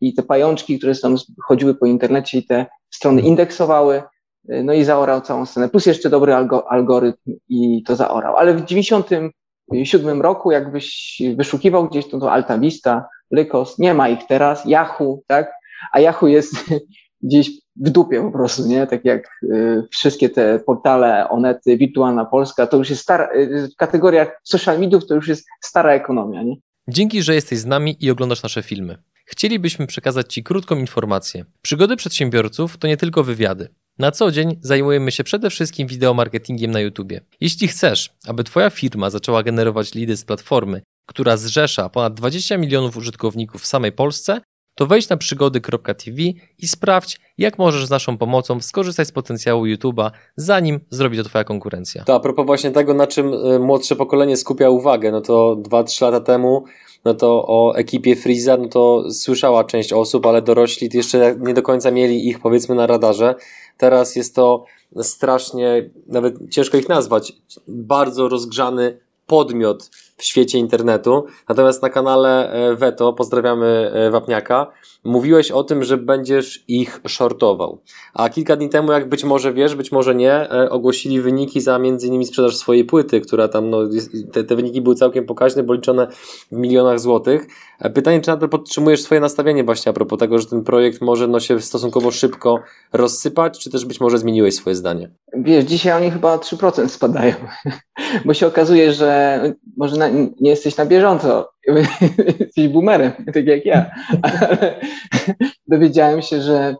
i 0.00 0.14
te 0.14 0.22
pajączki, 0.22 0.78
które 0.78 0.94
tam 0.94 1.16
chodziły 1.42 1.74
po 1.74 1.86
internecie 1.86 2.38
i 2.38 2.46
te 2.46 2.66
strony 2.90 3.18
mhm. 3.18 3.30
indeksowały, 3.30 4.02
no 4.48 4.72
i 4.72 4.84
zaorał 4.84 5.20
całą 5.20 5.46
scenę. 5.46 5.68
Plus 5.68 5.86
jeszcze 5.86 6.10
dobry 6.10 6.34
algorytm 6.68 7.32
i 7.48 7.82
to 7.82 7.96
zaorał. 7.96 8.36
Ale 8.36 8.54
w 8.54 8.64
97 8.64 10.22
roku, 10.22 10.50
jakbyś 10.50 11.18
wyszukiwał 11.36 11.88
gdzieś 11.88 12.08
to, 12.08 12.20
to 12.20 12.32
Alta 12.32 12.58
Vista, 12.58 13.04
Lykos, 13.30 13.78
nie 13.78 13.94
ma 13.94 14.08
ich 14.08 14.26
teraz, 14.28 14.64
Yahoo, 14.66 15.20
tak? 15.26 15.52
A 15.92 16.00
Yahoo 16.00 16.26
jest 16.26 16.54
gdzieś 17.22 17.50
w 17.76 17.90
dupie 17.90 18.22
po 18.22 18.30
prostu, 18.30 18.66
nie? 18.66 18.86
Tak 18.86 19.04
jak 19.04 19.28
y, 19.42 19.82
wszystkie 19.90 20.28
te 20.28 20.58
portale, 20.58 21.28
Onety, 21.28 21.76
Wirtualna 21.76 22.24
Polska, 22.24 22.66
to 22.66 22.76
już 22.76 22.90
jest 22.90 23.02
stara, 23.02 23.28
y, 23.34 23.68
w 23.74 23.76
kategoriach 23.76 24.40
social 24.44 24.80
mediów 24.80 25.06
to 25.06 25.14
już 25.14 25.28
jest 25.28 25.46
stara 25.60 25.92
ekonomia, 25.92 26.42
nie? 26.42 26.56
Dzięki, 26.88 27.22
że 27.22 27.34
jesteś 27.34 27.58
z 27.58 27.66
nami 27.66 27.96
i 28.00 28.10
oglądasz 28.10 28.42
nasze 28.42 28.62
filmy. 28.62 28.98
Chcielibyśmy 29.24 29.86
przekazać 29.86 30.34
Ci 30.34 30.42
krótką 30.42 30.76
informację. 30.76 31.44
Przygody 31.62 31.96
przedsiębiorców 31.96 32.78
to 32.78 32.88
nie 32.88 32.96
tylko 32.96 33.24
wywiady. 33.24 33.68
Na 33.98 34.10
co 34.10 34.30
dzień 34.30 34.58
zajmujemy 34.60 35.12
się 35.12 35.24
przede 35.24 35.50
wszystkim 35.50 35.88
wideomarketingiem 35.88 36.70
na 36.70 36.80
YouTube. 36.80 37.12
Jeśli 37.40 37.68
chcesz, 37.68 38.10
aby 38.26 38.44
Twoja 38.44 38.70
firma 38.70 39.10
zaczęła 39.10 39.42
generować 39.42 39.94
lidy 39.94 40.16
z 40.16 40.24
platformy, 40.24 40.82
która 41.06 41.36
zrzesza 41.36 41.88
ponad 41.88 42.14
20 42.14 42.56
milionów 42.56 42.96
użytkowników 42.96 43.62
w 43.62 43.66
samej 43.66 43.92
Polsce, 43.92 44.40
to 44.74 44.86
wejdź 44.86 45.08
na 45.08 45.16
przygody.tv 45.16 46.22
i 46.58 46.68
sprawdź, 46.68 47.20
jak 47.38 47.58
możesz 47.58 47.86
z 47.86 47.90
naszą 47.90 48.18
pomocą 48.18 48.60
skorzystać 48.60 49.08
z 49.08 49.12
potencjału 49.12 49.64
YouTube'a, 49.64 50.10
zanim 50.36 50.80
zrobi 50.90 51.16
to 51.16 51.24
Twoja 51.24 51.44
konkurencja. 51.44 52.04
To 52.04 52.14
a 52.14 52.20
propos 52.20 52.46
właśnie 52.46 52.70
tego, 52.70 52.94
na 52.94 53.06
czym 53.06 53.34
y, 53.34 53.58
młodsze 53.58 53.96
pokolenie 53.96 54.36
skupia 54.36 54.70
uwagę, 54.70 55.12
no 55.12 55.20
to 55.20 55.56
2-3 55.56 56.02
lata 56.02 56.20
temu 56.20 56.64
no 57.04 57.14
to 57.14 57.44
o 57.46 57.76
ekipie 57.76 58.16
Freeza, 58.16 58.56
no 58.56 58.68
to 58.68 59.04
słyszała 59.10 59.64
część 59.64 59.92
osób, 59.92 60.26
ale 60.26 60.42
dorośli 60.42 60.88
jeszcze 60.92 61.36
nie 61.40 61.54
do 61.54 61.62
końca 61.62 61.90
mieli 61.90 62.28
ich 62.28 62.40
powiedzmy 62.40 62.74
na 62.74 62.86
radarze. 62.86 63.34
Teraz 63.78 64.16
jest 64.16 64.34
to 64.34 64.64
strasznie, 65.02 65.90
nawet 66.06 66.34
ciężko 66.50 66.76
ich 66.76 66.88
nazwać, 66.88 67.32
bardzo 67.68 68.28
rozgrzany 68.28 68.98
podmiot 69.26 69.90
w 70.18 70.24
świecie 70.24 70.58
internetu. 70.58 71.24
Natomiast 71.48 71.82
na 71.82 71.90
kanale 71.90 72.52
e, 72.52 72.74
Veto, 72.74 73.12
pozdrawiamy 73.12 73.90
e, 73.94 74.10
Wapniaka, 74.10 74.66
mówiłeś 75.04 75.50
o 75.50 75.64
tym, 75.64 75.84
że 75.84 75.96
będziesz 75.96 76.64
ich 76.68 77.00
shortował. 77.08 77.80
A 78.14 78.28
kilka 78.28 78.56
dni 78.56 78.68
temu, 78.68 78.92
jak 78.92 79.08
być 79.08 79.24
może 79.24 79.52
wiesz, 79.52 79.74
być 79.74 79.92
może 79.92 80.14
nie, 80.14 80.32
e, 80.32 80.70
ogłosili 80.70 81.20
wyniki 81.20 81.60
za 81.60 81.78
innymi 81.78 82.26
sprzedaż 82.26 82.56
swojej 82.56 82.84
płyty, 82.84 83.20
która 83.20 83.48
tam, 83.48 83.70
no, 83.70 83.78
te, 84.32 84.44
te 84.44 84.56
wyniki 84.56 84.80
były 84.80 84.94
całkiem 84.94 85.26
pokaźne, 85.26 85.62
bo 85.62 85.74
liczone 85.74 86.06
w 86.52 86.56
milionach 86.56 87.00
złotych. 87.00 87.46
Pytanie, 87.94 88.20
czy 88.20 88.30
nadal 88.30 88.48
podtrzymujesz 88.48 89.02
swoje 89.02 89.20
nastawienie 89.20 89.64
właśnie 89.64 89.90
a 89.90 89.92
propos 89.92 90.18
tego, 90.18 90.38
że 90.38 90.46
ten 90.46 90.64
projekt 90.64 91.00
może 91.00 91.28
no, 91.28 91.40
się 91.40 91.60
stosunkowo 91.60 92.10
szybko 92.10 92.60
rozsypać, 92.92 93.58
czy 93.58 93.70
też 93.70 93.84
być 93.84 94.00
może 94.00 94.18
zmieniłeś 94.18 94.54
swoje 94.54 94.76
zdanie? 94.76 95.10
Wiesz, 95.34 95.64
dzisiaj 95.64 95.92
oni 96.02 96.10
chyba 96.10 96.36
3% 96.36 96.88
spadają, 96.88 97.34
bo 98.24 98.34
się 98.34 98.46
okazuje, 98.46 98.92
że 98.92 99.40
może 99.76 99.96
na, 100.10 100.28
nie 100.40 100.50
jesteś 100.50 100.76
na 100.76 100.86
bieżąco, 100.86 101.50
jesteś 102.40 102.68
boomerem, 102.68 103.12
tak 103.34 103.46
jak 103.46 103.66
ja, 103.66 103.90
ale 104.22 104.80
dowiedziałem 105.68 106.22
się, 106.22 106.42
że 106.42 106.76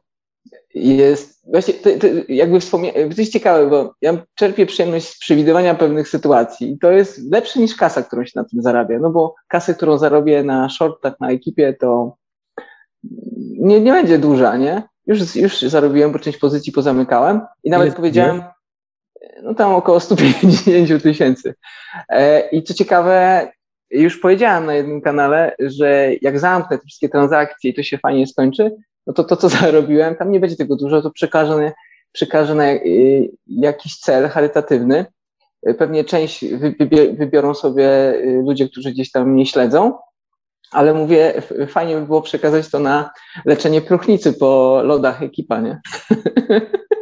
jest, 0.74 1.50
właśnie 1.50 1.74
to, 1.74 1.90
to 2.00 2.06
jakby 2.28 2.60
wspomniałem, 2.60 3.14
to 3.14 3.20
jest 3.20 3.32
ciekawe, 3.32 3.70
bo 3.70 3.94
ja 4.02 4.18
czerpię 4.34 4.66
przyjemność 4.66 5.08
z 5.08 5.18
przewidywania 5.18 5.74
pewnych 5.74 6.08
sytuacji 6.08 6.72
i 6.72 6.78
to 6.78 6.90
jest 6.90 7.32
lepsze 7.32 7.60
niż 7.60 7.76
kasa, 7.76 8.02
którą 8.02 8.24
się 8.24 8.32
na 8.34 8.44
tym 8.44 8.62
zarabia, 8.62 8.98
no 8.98 9.10
bo 9.10 9.34
kasę, 9.48 9.74
którą 9.74 9.98
zarobię 9.98 10.42
na 10.42 10.68
shortach, 10.68 11.20
na 11.20 11.30
ekipie, 11.30 11.74
to 11.80 12.16
nie, 13.58 13.80
nie 13.80 13.92
będzie 13.92 14.18
duża, 14.18 14.56
nie? 14.56 14.82
Już, 15.06 15.36
już 15.36 15.60
zarobiłem, 15.60 16.12
bo 16.12 16.18
część 16.18 16.38
pozycji 16.38 16.72
pozamykałem 16.72 17.40
i 17.64 17.70
nawet 17.70 17.86
Ile, 17.86 17.96
powiedziałem, 17.96 18.42
no 19.42 19.54
tam 19.54 19.72
około 19.72 20.00
150 20.00 21.02
tysięcy. 21.02 21.54
E, 22.08 22.48
I 22.48 22.62
co 22.62 22.74
ciekawe, 22.74 23.48
już 23.90 24.20
powiedziałem 24.20 24.66
na 24.66 24.74
jednym 24.74 25.00
kanale, 25.00 25.56
że 25.58 26.10
jak 26.22 26.38
zamknę 26.38 26.78
te 26.78 26.86
wszystkie 26.86 27.08
transakcje 27.08 27.70
i 27.70 27.74
to 27.74 27.82
się 27.82 27.98
fajnie 27.98 28.26
skończy, 28.26 28.76
no 29.06 29.12
to 29.12 29.24
to, 29.24 29.36
co 29.36 29.48
zarobiłem, 29.58 30.16
tam 30.16 30.32
nie 30.32 30.40
będzie 30.40 30.56
tego 30.56 30.76
dużo, 30.76 31.02
to 31.02 31.10
przekażę, 31.10 31.72
przekażę 32.12 32.54
na 32.54 32.72
y, 32.72 33.30
jakiś 33.46 33.98
cel 33.98 34.28
charytatywny. 34.28 35.06
Pewnie 35.78 36.04
część 36.04 36.44
wybiorą 37.18 37.54
sobie 37.54 38.14
y, 38.14 38.42
ludzie, 38.46 38.68
którzy 38.68 38.90
gdzieś 38.90 39.10
tam 39.10 39.30
mnie 39.30 39.46
śledzą, 39.46 39.98
ale 40.70 40.94
mówię, 40.94 41.42
fajnie 41.68 41.94
by 41.94 42.06
było 42.06 42.22
przekazać 42.22 42.70
to 42.70 42.78
na 42.78 43.10
leczenie 43.44 43.80
próchnicy 43.80 44.32
po 44.32 44.80
lodach 44.84 45.22
ekipa, 45.22 45.60
nie? 45.60 45.80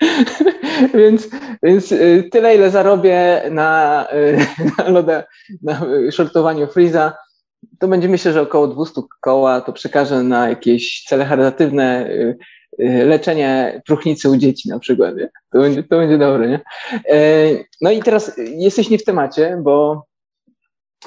więc, 0.94 1.28
więc 1.62 1.92
y, 1.92 2.28
tyle, 2.32 2.54
ile 2.54 2.70
zarobię 2.70 3.42
na, 3.50 4.06
na, 4.78 4.88
loda, 4.88 5.24
na 5.62 5.80
shortowaniu 6.10 6.66
Freeza, 6.66 7.12
to 7.78 7.88
będzie 7.88 8.08
myślę, 8.08 8.32
że 8.32 8.42
około 8.42 8.68
200 8.68 9.00
koła 9.20 9.60
to 9.60 9.72
przekażę 9.72 10.22
na 10.22 10.48
jakieś 10.48 11.04
cele 11.08 11.24
charytatywne, 11.24 12.06
y, 12.10 12.36
y, 12.80 13.04
leczenie 13.04 13.82
próchnicy 13.86 14.30
u 14.30 14.36
dzieci 14.36 14.68
na 14.68 14.78
przykład. 14.78 15.16
Nie? 15.16 15.30
To, 15.52 15.58
będzie, 15.58 15.82
to 15.82 15.96
będzie 15.96 16.18
dobre, 16.18 16.48
nie? 16.48 16.60
No 17.80 17.90
i 17.90 18.02
teraz 18.02 18.32
jesteś 18.36 18.90
nie 18.90 18.98
w 18.98 19.04
temacie, 19.04 19.58
bo 19.62 20.06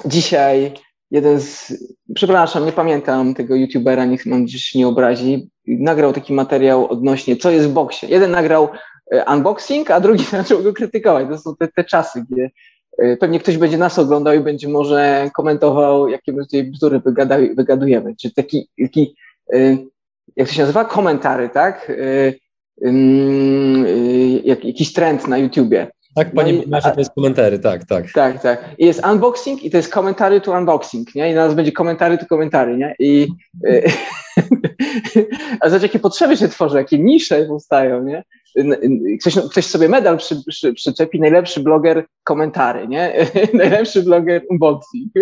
dzisiaj 0.04 0.74
jeden 1.10 1.40
z, 1.40 1.72
przepraszam, 2.14 2.66
nie 2.66 2.72
pamiętam 2.72 3.34
tego 3.34 3.56
youtubera, 3.56 4.04
niech 4.04 4.26
mam 4.26 4.44
gdzieś 4.44 4.74
nie 4.74 4.88
obrazi, 4.88 5.50
nagrał 5.66 6.12
taki 6.12 6.32
materiał 6.32 6.88
odnośnie, 6.88 7.36
co 7.36 7.50
jest 7.50 7.68
w 7.68 7.72
boksie. 7.72 8.06
Jeden 8.10 8.30
nagrał 8.30 8.68
e, 9.12 9.24
unboxing, 9.34 9.90
a 9.90 10.00
drugi 10.00 10.24
zaczął 10.30 10.62
go 10.62 10.72
krytykować. 10.72 11.28
To 11.28 11.38
są 11.38 11.56
te, 11.56 11.68
te 11.68 11.84
czasy, 11.84 12.24
gdzie 12.30 12.50
Y, 13.02 13.16
pewnie 13.20 13.40
ktoś 13.40 13.56
będzie 13.56 13.78
nas 13.78 13.98
oglądał 13.98 14.34
i 14.34 14.40
będzie 14.40 14.68
może 14.68 15.30
komentował, 15.34 16.08
jakie 16.08 16.32
my 16.32 16.44
tutaj 16.44 16.64
bzdury 16.64 17.00
wygadujemy. 17.56 18.16
Czy 18.16 18.34
taki, 18.34 18.68
taki 18.82 19.14
y, 19.54 19.78
jak 20.36 20.48
to 20.48 20.54
się 20.54 20.60
nazywa? 20.60 20.84
Komentary, 20.84 21.48
tak? 21.48 21.92
Jak, 24.44 24.64
jakiś 24.64 24.92
trend 24.92 25.28
na 25.28 25.38
YouTubie. 25.38 25.90
Tak, 26.14 26.32
panie 26.32 26.62
no 26.66 26.80
to 26.80 26.98
jest 26.98 27.14
komentary, 27.14 27.58
tak, 27.58 27.84
tak. 27.84 28.12
Tak, 28.12 28.42
tak. 28.42 28.64
I 28.78 28.86
jest 28.86 29.06
unboxing 29.06 29.64
i 29.64 29.70
to 29.70 29.76
jest 29.76 29.92
komentary 29.92 30.40
to 30.40 30.52
unboxing, 30.52 31.14
nie? 31.14 31.30
I 31.30 31.34
na 31.34 31.46
nas 31.46 31.54
będzie 31.54 31.72
komentary 31.72 32.18
to 32.18 32.26
komentary, 32.26 32.76
nie? 32.76 32.94
I 32.98 33.28
a 35.60 35.68
zobacz, 35.68 35.82
jakie 35.82 35.98
potrzeby 35.98 36.36
się 36.36 36.48
tworzą, 36.48 36.76
jakie 36.76 36.98
nisze 36.98 37.44
powstają, 37.44 38.04
nie? 38.04 38.24
Ktoś, 39.20 39.34
ktoś 39.50 39.66
sobie 39.66 39.88
medal 39.88 40.18
przy, 40.18 40.36
przy, 40.48 40.72
przyczepi, 40.72 41.20
najlepszy 41.20 41.60
bloger 41.60 42.06
komentary, 42.24 42.88
nie? 42.88 43.26
najlepszy 43.54 44.02
bloger 44.02 44.42
unboxing, 44.50 45.12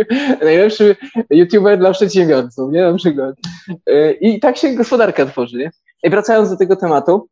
najlepszy 0.43 0.97
youtuber 1.31 1.79
dla 1.79 1.93
przedsiębiorców, 1.93 2.73
nie? 2.73 2.83
Na 2.83 2.95
przykład. 2.95 3.35
I 4.21 4.41
tak 4.41 4.57
się 4.57 4.75
gospodarka 4.75 5.27
tworzy, 5.27 5.59
nie? 5.59 5.71
I 6.03 6.11
wracając 6.11 6.51
do 6.51 6.57
tego 6.57 6.77
tematu, 6.77 7.29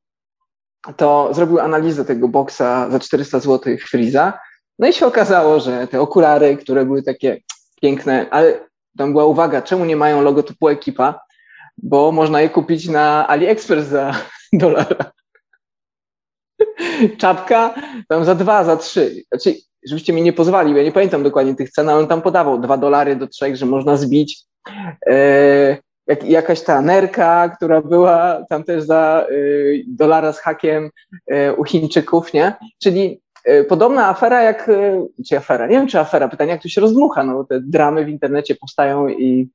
to 0.96 1.34
zrobił 1.34 1.60
analizę 1.60 2.04
tego 2.04 2.28
boksa 2.28 2.90
za 2.90 3.00
400 3.00 3.40
zł 3.40 3.76
Freeza, 3.88 4.32
no 4.78 4.88
i 4.88 4.92
się 4.92 5.06
okazało, 5.06 5.60
że 5.60 5.86
te 5.86 6.00
okulary, 6.00 6.56
które 6.56 6.84
były 6.84 7.02
takie 7.02 7.40
piękne, 7.82 8.26
ale 8.30 8.60
tam 8.98 9.12
była 9.12 9.24
uwaga, 9.24 9.62
czemu 9.62 9.84
nie 9.84 9.96
mają 9.96 10.22
logotypu 10.22 10.68
ekipa, 10.68 11.20
bo 11.78 12.12
można 12.12 12.40
je 12.40 12.48
kupić 12.48 12.88
na 12.88 13.28
AliExpress 13.28 13.86
za 13.86 14.14
dolara. 14.52 15.12
Czapka 17.18 17.74
tam 18.08 18.24
za 18.24 18.34
dwa, 18.34 18.64
za 18.64 18.76
trzy. 18.76 19.22
Znaczy, 19.28 19.54
żebyście 19.86 20.12
mi 20.12 20.22
nie 20.22 20.32
pozwali, 20.32 20.76
ja 20.76 20.82
nie 20.82 20.92
pamiętam 20.92 21.22
dokładnie 21.22 21.54
tych 21.54 21.70
cen, 21.70 21.88
ale 21.88 21.98
on 21.98 22.06
tam 22.06 22.22
podawał 22.22 22.58
dwa 22.58 22.76
dolary 22.76 23.16
do 23.16 23.26
trzech, 23.26 23.56
że 23.56 23.66
można 23.66 23.96
zbić. 23.96 24.42
E, 25.06 25.76
jak, 26.06 26.24
jakaś 26.24 26.62
ta 26.62 26.82
nerka, 26.82 27.48
która 27.48 27.82
była 27.82 28.44
tam 28.48 28.64
też 28.64 28.82
za 28.82 29.26
y, 29.30 29.84
dolara 29.86 30.32
z 30.32 30.38
hakiem 30.38 30.90
y, 31.32 31.54
u 31.56 31.64
Chińczyków, 31.64 32.32
nie? 32.32 32.52
Czyli 32.82 33.20
y, 33.48 33.64
podobna 33.64 34.08
afera 34.08 34.42
jak, 34.42 34.68
y, 34.68 35.00
czy 35.28 35.36
afera, 35.36 35.66
nie 35.66 35.76
wiem 35.76 35.88
czy 35.88 36.00
afera, 36.00 36.28
pytanie 36.28 36.50
jak 36.50 36.62
to 36.62 36.68
się 36.68 36.80
rozdmucha, 36.80 37.24
no 37.24 37.44
te 37.44 37.60
dramy 37.60 38.04
w 38.04 38.08
internecie 38.08 38.54
powstają 38.54 39.08
i 39.08 39.50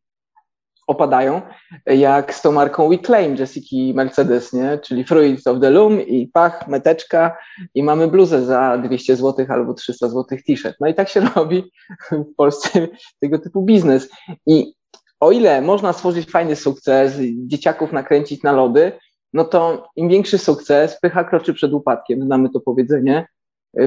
opadają, 0.87 1.41
jak 1.85 2.33
z 2.33 2.41
tą 2.41 2.51
marką 2.51 2.89
We 2.89 2.97
Claim 2.97 3.35
Jessica 3.35 3.95
Mercedes, 3.95 4.53
nie? 4.53 4.77
czyli 4.77 5.03
Fruits 5.03 5.47
of 5.47 5.59
the 5.61 5.69
Loom 5.69 6.01
i 6.01 6.27
pach, 6.27 6.67
meteczka 6.67 7.37
i 7.75 7.83
mamy 7.83 8.07
bluzę 8.07 8.45
za 8.45 8.77
200 8.77 9.15
zł 9.15 9.45
albo 9.49 9.73
300 9.73 10.07
zł 10.07 10.37
t-shirt. 10.47 10.75
No 10.79 10.87
i 10.87 10.93
tak 10.93 11.09
się 11.09 11.21
robi 11.35 11.71
w 12.11 12.35
Polsce 12.37 12.87
tego 13.19 13.39
typu 13.39 13.61
biznes. 13.61 14.09
I 14.45 14.73
o 15.19 15.31
ile 15.31 15.61
można 15.61 15.93
stworzyć 15.93 16.31
fajny 16.31 16.55
sukces, 16.55 17.13
dzieciaków 17.47 17.91
nakręcić 17.91 18.43
na 18.43 18.51
lody, 18.51 18.91
no 19.33 19.45
to 19.45 19.87
im 19.95 20.09
większy 20.09 20.37
sukces, 20.37 20.99
pycha 21.01 21.23
kroczy 21.23 21.53
przed 21.53 21.73
upadkiem, 21.73 22.23
znamy 22.23 22.49
to 22.49 22.59
powiedzenie. 22.59 23.27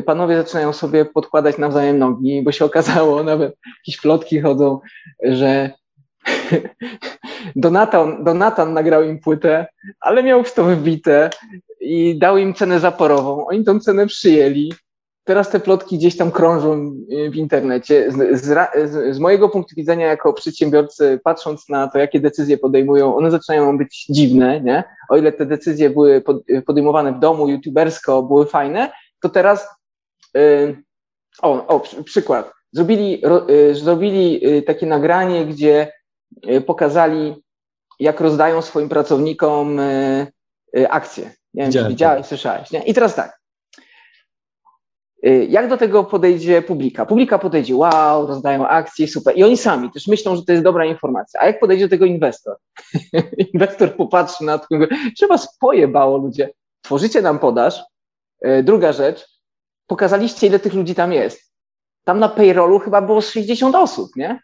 Panowie 0.06 0.36
zaczynają 0.36 0.72
sobie 0.72 1.04
podkładać 1.04 1.58
nawzajem 1.58 1.98
nogi, 1.98 2.42
bo 2.42 2.52
się 2.52 2.64
okazało, 2.64 3.22
nawet 3.32 3.56
jakieś 3.78 4.00
plotki 4.00 4.40
chodzą, 4.40 4.80
że 5.22 5.70
Donatan, 7.56 8.24
Donatan 8.24 8.72
nagrał 8.72 9.02
im 9.02 9.18
płytę, 9.18 9.66
ale 10.00 10.22
miał 10.22 10.44
w 10.44 10.54
to 10.54 10.64
wybite 10.64 11.30
i 11.80 12.18
dał 12.18 12.38
im 12.38 12.54
cenę 12.54 12.80
zaporową. 12.80 13.46
Oni 13.46 13.64
tą 13.64 13.80
cenę 13.80 14.06
przyjęli. 14.06 14.72
Teraz 15.24 15.50
te 15.50 15.60
plotki 15.60 15.98
gdzieś 15.98 16.16
tam 16.16 16.30
krążą 16.30 16.94
w 17.30 17.36
internecie. 17.36 18.12
Z, 18.12 18.40
z, 18.44 19.14
z, 19.16 19.18
mojego 19.18 19.48
punktu 19.48 19.74
widzenia, 19.76 20.06
jako 20.06 20.32
przedsiębiorcy, 20.32 21.20
patrząc 21.24 21.68
na 21.68 21.88
to, 21.88 21.98
jakie 21.98 22.20
decyzje 22.20 22.58
podejmują, 22.58 23.16
one 23.16 23.30
zaczynają 23.30 23.78
być 23.78 24.06
dziwne, 24.10 24.60
nie? 24.60 24.84
O 25.08 25.16
ile 25.16 25.32
te 25.32 25.46
decyzje 25.46 25.90
były 25.90 26.22
podejmowane 26.66 27.12
w 27.12 27.18
domu, 27.18 27.48
youtubersko, 27.48 28.22
były 28.22 28.46
fajne, 28.46 28.92
to 29.20 29.28
teraz. 29.28 29.68
Yy, 30.34 30.82
o, 31.42 31.66
o, 31.66 31.80
przykład. 32.04 32.52
Zrobili, 32.72 33.20
ro, 33.24 33.46
yy, 33.48 33.74
zrobili 33.74 34.40
takie 34.62 34.86
nagranie, 34.86 35.46
gdzie 35.46 35.92
Y, 36.50 36.60
pokazali, 36.60 37.34
jak 38.00 38.20
rozdają 38.20 38.62
swoim 38.62 38.88
pracownikom 38.88 39.78
y, 39.78 40.26
y, 40.76 40.90
akcje. 40.90 41.30
Nie 41.54 41.62
wiem, 41.62 41.72
czy 41.72 41.88
widziałeś, 41.88 42.26
słyszałeś. 42.26 42.70
Nie? 42.70 42.82
I 42.82 42.94
teraz 42.94 43.14
tak. 43.14 43.41
Jak 45.48 45.68
do 45.68 45.76
tego 45.76 46.04
podejdzie 46.04 46.62
publika? 46.62 47.06
Publika 47.06 47.38
podejdzie, 47.38 47.76
wow, 47.76 48.26
rozdają 48.26 48.68
akcje, 48.68 49.08
super. 49.08 49.36
I 49.36 49.44
oni 49.44 49.56
sami 49.56 49.90
też 49.90 50.06
myślą, 50.06 50.36
że 50.36 50.42
to 50.44 50.52
jest 50.52 50.64
dobra 50.64 50.84
informacja. 50.84 51.40
A 51.40 51.46
jak 51.46 51.60
podejdzie 51.60 51.84
do 51.84 51.90
tego 51.90 52.04
inwestor? 52.04 52.56
inwestor 53.54 53.96
popatrzy 53.96 54.44
na 54.44 54.58
to, 54.58 54.66
trzeba 55.16 55.38
spojebało 55.38 56.18
ludzie. 56.18 56.50
Tworzycie 56.82 57.22
nam 57.22 57.38
podaż. 57.38 57.82
Druga 58.62 58.92
rzecz, 58.92 59.26
pokazaliście, 59.86 60.46
ile 60.46 60.58
tych 60.58 60.74
ludzi 60.74 60.94
tam 60.94 61.12
jest. 61.12 61.52
Tam 62.04 62.18
na 62.18 62.28
payrollu 62.28 62.78
chyba 62.78 63.02
było 63.02 63.20
60 63.20 63.74
osób, 63.74 64.16
nie? 64.16 64.40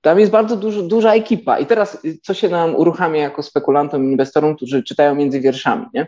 Tam 0.00 0.18
jest 0.18 0.32
bardzo 0.32 0.56
dużo, 0.56 0.82
duża 0.82 1.14
ekipa. 1.14 1.58
I 1.58 1.66
teraz, 1.66 2.04
y, 2.04 2.18
co 2.22 2.34
się 2.34 2.48
nam 2.48 2.76
uruchamia 2.76 3.20
jako 3.20 3.42
spekulantom, 3.42 4.04
inwestorom, 4.04 4.56
którzy 4.56 4.82
czytają 4.82 5.14
między 5.14 5.40
wierszami, 5.40 5.86
nie? 5.94 6.06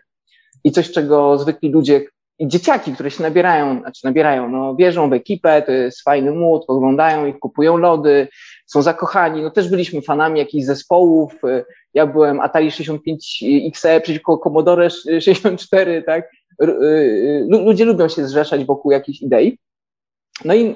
I 0.65 0.73
coś, 0.73 0.93
czego 0.93 1.39
zwykli 1.39 1.71
ludzie, 1.71 2.05
i 2.39 2.49
dzieciaki, 2.49 2.93
które 2.93 3.11
się 3.11 3.23
nabierają, 3.23 3.81
znaczy 3.81 4.01
nabierają, 4.05 4.49
no 4.49 4.77
wierzą 4.77 5.11
w 5.11 5.13
ekipę, 5.13 5.63
to 5.63 5.73
jest 5.73 6.03
fajny 6.03 6.33
mód, 6.33 6.65
oglądają 6.69 7.27
ich, 7.27 7.39
kupują 7.39 7.77
lody, 7.77 8.29
są 8.67 8.83
zakochani. 8.83 9.43
No 9.43 9.51
też 9.51 9.69
byliśmy 9.69 10.03
fanami 10.03 10.39
jakichś 10.39 10.65
zespołów. 10.65 11.45
Y, 11.45 11.65
ja 11.95 12.07
byłem 12.07 12.41
Atari 12.41 12.71
65 12.71 13.45
XE 13.67 14.01
przeciwko 14.01 14.39
Commodore 14.39 14.91
64, 14.91 16.03
tak? 16.03 16.31
Y, 16.63 17.47
ludzie 17.49 17.85
lubią 17.85 18.09
się 18.09 18.27
zrzeszać 18.27 18.65
wokół 18.65 18.93
jakiejś 18.93 19.23
idei. 19.23 19.59
No 20.45 20.55
i 20.55 20.75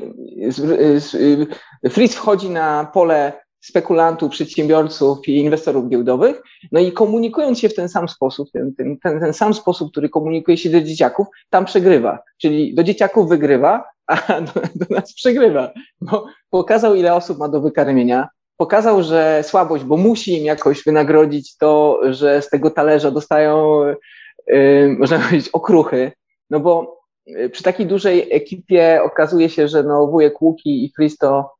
Fritz 1.90 2.14
wchodzi 2.14 2.50
na 2.50 2.90
pole 2.94 3.32
spekulantów, 3.60 4.30
przedsiębiorców 4.30 5.28
i 5.28 5.36
inwestorów 5.36 5.88
giełdowych, 5.88 6.42
no 6.72 6.80
i 6.80 6.92
komunikując 6.92 7.58
się 7.58 7.68
w 7.68 7.74
ten 7.74 7.88
sam 7.88 8.08
sposób, 8.08 8.50
ten, 8.52 8.74
ten, 8.74 8.98
ten, 8.98 9.20
ten 9.20 9.32
sam 9.32 9.54
sposób, 9.54 9.90
który 9.90 10.08
komunikuje 10.08 10.56
się 10.56 10.70
do 10.70 10.80
dzieciaków, 10.80 11.26
tam 11.50 11.64
przegrywa. 11.64 12.18
Czyli 12.38 12.74
do 12.74 12.82
dzieciaków 12.82 13.28
wygrywa, 13.28 13.84
a 14.06 14.16
do, 14.40 14.52
do 14.74 14.94
nas 14.94 15.14
przegrywa, 15.14 15.72
bo 16.00 16.26
pokazał, 16.50 16.94
ile 16.94 17.14
osób 17.14 17.38
ma 17.38 17.48
do 17.48 17.60
wykarmienia, 17.60 18.28
pokazał, 18.56 19.02
że 19.02 19.42
słabość, 19.46 19.84
bo 19.84 19.96
musi 19.96 20.38
im 20.38 20.44
jakoś 20.44 20.84
wynagrodzić 20.84 21.56
to, 21.56 22.00
że 22.10 22.42
z 22.42 22.48
tego 22.48 22.70
talerza 22.70 23.10
dostają, 23.10 23.80
yy, 24.46 24.96
można 24.98 25.18
powiedzieć, 25.24 25.48
okruchy, 25.48 26.12
no 26.50 26.60
bo 26.60 27.00
Y, 27.38 27.50
przy 27.50 27.62
takiej 27.62 27.86
dużej 27.86 28.32
ekipie 28.32 29.00
okazuje 29.02 29.48
się, 29.48 29.68
że 29.68 29.82
no 29.82 30.06
wujek 30.06 30.42
Łuki 30.42 30.84
i 30.84 30.92
Christo 30.92 31.50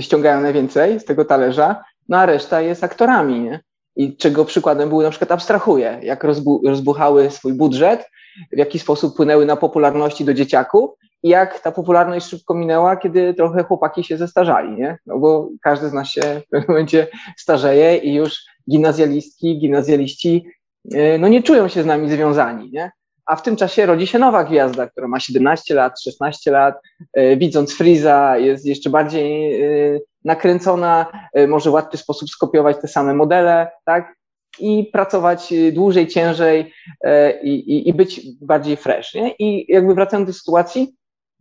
ściągają 0.00 0.40
najwięcej 0.40 1.00
z 1.00 1.04
tego 1.04 1.24
talerza, 1.24 1.84
no 2.08 2.18
a 2.18 2.26
reszta 2.26 2.60
jest 2.60 2.84
aktorami, 2.84 3.40
nie? 3.40 3.60
I 3.96 4.16
czego 4.16 4.44
przykładem 4.44 4.88
były 4.88 5.04
na 5.04 5.10
przykład 5.10 5.32
abstrahuje, 5.32 5.98
jak 6.02 6.24
rozbu 6.24 6.62
rozbuchały 6.66 7.30
swój 7.30 7.52
budżet, 7.52 8.10
w 8.52 8.58
jaki 8.58 8.78
sposób 8.78 9.16
płynęły 9.16 9.46
na 9.46 9.56
popularności 9.56 10.24
do 10.24 10.34
dzieciaków 10.34 10.90
i 11.22 11.28
jak 11.28 11.60
ta 11.60 11.72
popularność 11.72 12.26
szybko 12.26 12.54
minęła, 12.54 12.96
kiedy 12.96 13.34
trochę 13.34 13.64
chłopaki 13.64 14.04
się 14.04 14.16
zestarzali, 14.16 14.76
nie? 14.76 14.98
No 15.06 15.18
bo 15.18 15.48
każdy 15.62 15.88
z 15.88 15.92
nas 15.92 16.08
się 16.08 16.20
w 16.20 16.48
pewnym 16.50 16.68
momencie 16.68 17.06
starzeje 17.36 17.96
i 17.96 18.14
już 18.14 18.44
gimnazjalistki, 18.70 19.58
gimnazjaliści 19.58 20.46
e, 20.92 21.18
no 21.18 21.28
nie 21.28 21.42
czują 21.42 21.68
się 21.68 21.82
z 21.82 21.86
nami 21.86 22.10
związani, 22.10 22.70
nie? 22.72 22.90
A 23.26 23.36
w 23.36 23.42
tym 23.42 23.56
czasie 23.56 23.86
rodzi 23.86 24.06
się 24.06 24.18
nowa 24.18 24.44
gwiazda, 24.44 24.86
która 24.86 25.08
ma 25.08 25.20
17 25.20 25.74
lat, 25.74 26.00
16 26.02 26.50
lat, 26.50 26.80
e, 27.12 27.36
widząc 27.36 27.74
Freeza 27.74 28.38
jest 28.38 28.66
jeszcze 28.66 28.90
bardziej 28.90 29.62
e, 29.62 29.98
nakręcona, 30.24 31.06
może 31.48 31.70
w 31.70 31.72
łatwy 31.72 31.96
sposób 31.96 32.30
skopiować 32.30 32.76
te 32.80 32.88
same 32.88 33.14
modele, 33.14 33.70
tak? 33.84 34.16
I 34.58 34.84
pracować 34.92 35.54
dłużej, 35.72 36.06
ciężej 36.06 36.72
i, 37.42 37.50
i, 37.50 37.88
i 37.88 37.94
być 37.94 38.20
bardziej 38.40 38.76
fresh, 38.76 39.14
nie? 39.14 39.34
I 39.38 39.72
jakby 39.72 39.94
wracając 39.94 40.28
do 40.28 40.32
sytuacji, 40.32 40.96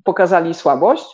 pokazali 0.05 0.53
słabość 0.53 1.05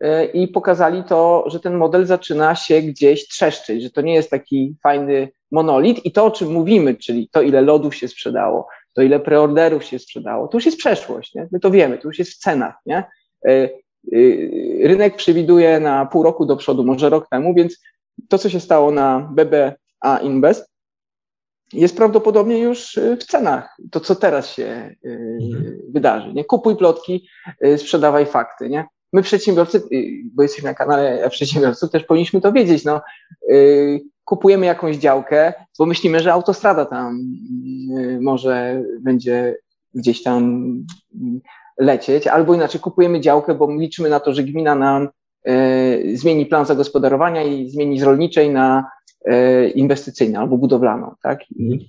e, 0.00 0.24
i 0.24 0.48
pokazali 0.48 1.04
to, 1.04 1.44
że 1.46 1.60
ten 1.60 1.74
model 1.74 2.06
zaczyna 2.06 2.54
się 2.54 2.82
gdzieś 2.82 3.28
trzeszczyć, 3.28 3.82
że 3.82 3.90
to 3.90 4.00
nie 4.00 4.14
jest 4.14 4.30
taki 4.30 4.76
fajny 4.82 5.28
monolit 5.52 6.06
i 6.06 6.12
to, 6.12 6.24
o 6.24 6.30
czym 6.30 6.52
mówimy, 6.52 6.94
czyli 6.94 7.28
to, 7.32 7.42
ile 7.42 7.60
lodów 7.60 7.94
się 7.94 8.08
sprzedało, 8.08 8.68
to, 8.94 9.02
ile 9.02 9.20
preorderów 9.20 9.84
się 9.84 9.98
sprzedało, 9.98 10.48
to 10.48 10.56
już 10.56 10.66
jest 10.66 10.78
przeszłość, 10.78 11.34
nie? 11.34 11.48
my 11.52 11.60
to 11.60 11.70
wiemy, 11.70 11.98
to 11.98 12.08
już 12.08 12.18
jest 12.18 12.32
w 12.32 12.38
cenach. 12.38 12.74
Nie? 12.86 13.04
E, 13.46 13.50
e, 13.50 13.68
rynek 14.82 15.16
przewiduje 15.16 15.80
na 15.80 16.06
pół 16.06 16.22
roku 16.22 16.46
do 16.46 16.56
przodu, 16.56 16.84
może 16.84 17.08
rok 17.08 17.28
temu, 17.30 17.54
więc 17.54 17.82
to, 18.28 18.38
co 18.38 18.48
się 18.48 18.60
stało 18.60 18.90
na 18.90 19.32
BBA 19.32 20.18
Invest, 20.22 20.70
jest 21.72 21.96
prawdopodobnie 21.96 22.58
już 22.58 22.98
w 23.20 23.24
cenach. 23.24 23.76
To, 23.90 24.00
co 24.00 24.14
teraz 24.14 24.52
się 24.52 24.94
mhm. 25.04 25.78
wydarzy. 25.88 26.32
Nie? 26.32 26.44
Kupuj 26.44 26.76
plotki, 26.76 27.28
sprzedawaj 27.76 28.26
fakty. 28.26 28.68
Nie? 28.68 28.84
My 29.12 29.22
przedsiębiorcy, 29.22 29.82
bo 30.34 30.42
jesteśmy 30.42 30.68
na 30.68 30.74
kanale 30.74 31.30
przedsiębiorców, 31.30 31.90
też 31.90 32.04
powinniśmy 32.04 32.40
to 32.40 32.52
wiedzieć. 32.52 32.84
No, 32.84 33.00
kupujemy 34.30 34.66
jakąś 34.66 34.96
działkę, 34.96 35.52
bo 35.78 35.86
myślimy, 35.86 36.20
że 36.20 36.32
autostrada 36.32 36.84
tam 36.84 37.18
może 38.20 38.82
będzie 39.00 39.56
gdzieś 39.94 40.22
tam 40.22 40.72
lecieć, 41.78 42.26
albo 42.26 42.54
inaczej 42.54 42.80
kupujemy 42.80 43.20
działkę, 43.20 43.54
bo 43.54 43.70
liczymy 43.70 44.08
na 44.08 44.20
to, 44.20 44.34
że 44.34 44.42
gmina 44.42 44.74
nam 44.74 45.08
zmieni 46.14 46.46
plan 46.46 46.66
zagospodarowania 46.66 47.42
i 47.42 47.70
zmieni 47.70 48.00
z 48.00 48.02
rolniczej 48.02 48.50
na 48.50 48.90
inwestycyjną 49.74 50.40
albo 50.40 50.58
budowlaną, 50.58 51.14
tak? 51.22 51.50
I 51.50 51.72
mhm. 51.72 51.88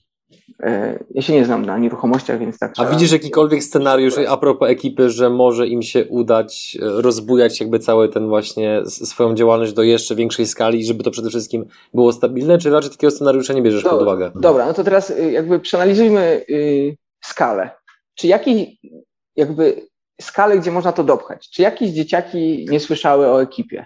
Ja 1.09 1.21
się 1.21 1.33
nie 1.33 1.45
znam 1.45 1.65
na 1.65 1.77
nieruchomościach, 1.77 2.39
więc 2.39 2.59
tak. 2.59 2.73
A 2.77 2.85
widzisz 2.85 3.11
jakikolwiek 3.11 3.63
scenariusz 3.63 4.13
a 4.27 4.37
propos 4.37 4.69
ekipy, 4.69 5.09
że 5.09 5.29
może 5.29 5.67
im 5.67 5.81
się 5.81 6.05
udać 6.05 6.77
e, 6.81 7.01
rozbujać 7.01 7.59
jakby 7.59 7.79
cały 7.79 8.09
ten 8.09 8.27
właśnie 8.27 8.81
swoją 8.85 9.35
działalność 9.35 9.73
do 9.73 9.83
jeszcze 9.83 10.15
większej 10.15 10.47
skali, 10.47 10.85
żeby 10.85 11.03
to 11.03 11.11
przede 11.11 11.29
wszystkim 11.29 11.65
było 11.93 12.13
stabilne, 12.13 12.57
czy 12.57 12.69
raczej 12.69 12.91
takiego 12.91 13.11
scenariusza 13.11 13.53
nie 13.53 13.61
bierzesz 13.61 13.83
do, 13.83 13.89
pod 13.89 14.01
uwagę? 14.01 14.31
Dobra, 14.35 14.65
no 14.65 14.73
to 14.73 14.83
teraz 14.83 15.09
y, 15.09 15.31
jakby 15.31 15.59
przeanalizujmy 15.59 16.45
y, 16.49 16.97
skalę. 17.23 17.69
Czy 18.15 18.27
jaki 18.27 18.79
jakby 19.35 19.87
skalę, 20.21 20.59
gdzie 20.59 20.71
można 20.71 20.91
to 20.91 21.03
dopchać? 21.03 21.49
Czy 21.49 21.61
jakieś 21.61 21.89
dzieciaki 21.89 22.67
nie 22.69 22.79
słyszały 22.79 23.27
o 23.27 23.41
ekipie? 23.41 23.85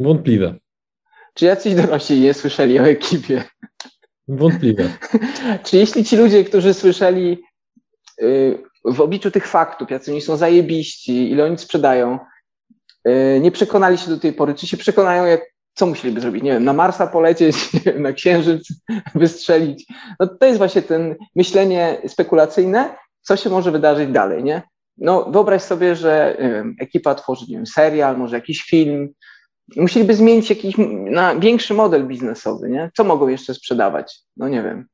Wątpliwe. 0.00 0.54
Czy 1.34 1.44
jacyś 1.44 1.74
dorośli 1.74 2.20
nie 2.20 2.34
słyszeli 2.34 2.80
o 2.80 2.82
ekipie? 2.82 3.44
Wątpliwe. 4.28 4.84
Czy 5.64 5.76
jeśli 5.76 6.04
ci 6.04 6.16
ludzie, 6.16 6.44
którzy 6.44 6.74
słyszeli 6.74 7.42
y, 8.22 8.58
w 8.84 9.00
obliczu 9.00 9.30
tych 9.30 9.46
faktów, 9.46 9.90
jacy 9.90 10.10
oni 10.12 10.20
są 10.20 10.36
zajebiści, 10.36 11.30
ile 11.30 11.44
oni 11.44 11.58
sprzedają, 11.58 12.18
y, 13.08 13.40
nie 13.40 13.50
przekonali 13.50 13.98
się 13.98 14.10
do 14.10 14.18
tej 14.18 14.32
pory, 14.32 14.54
czy 14.54 14.66
się 14.66 14.76
przekonają, 14.76 15.24
jak, 15.24 15.40
co 15.74 15.86
musieliby 15.86 16.20
zrobić? 16.20 16.42
Nie 16.42 16.52
wiem, 16.52 16.64
na 16.64 16.72
Marsa 16.72 17.06
polecieć, 17.06 17.56
na 17.98 18.12
Księżyc 18.12 18.68
wystrzelić. 19.14 19.86
No 20.20 20.26
to 20.26 20.46
jest 20.46 20.58
właśnie 20.58 20.82
ten 20.82 21.16
myślenie 21.36 22.02
spekulacyjne, 22.06 22.96
co 23.22 23.36
się 23.36 23.50
może 23.50 23.70
wydarzyć 23.70 24.10
dalej, 24.10 24.44
nie? 24.44 24.62
No 24.98 25.30
wyobraź 25.30 25.62
sobie, 25.62 25.96
że 25.96 26.36
wiem, 26.40 26.76
ekipa 26.80 27.14
tworzy, 27.14 27.44
nie 27.48 27.56
wiem, 27.56 27.66
serial, 27.66 28.18
może 28.18 28.36
jakiś 28.36 28.62
film, 28.62 29.08
musieliby 29.76 30.14
zmienić 30.14 30.50
jakiś 30.50 30.74
na 31.10 31.36
większy 31.36 31.74
model 31.74 32.06
biznesowy, 32.06 32.68
nie? 32.68 32.90
Co 32.96 33.04
mogą 33.04 33.28
jeszcze 33.28 33.54
sprzedawać? 33.54 34.20
No 34.36 34.48
nie 34.48 34.62
wiem. 34.62 34.86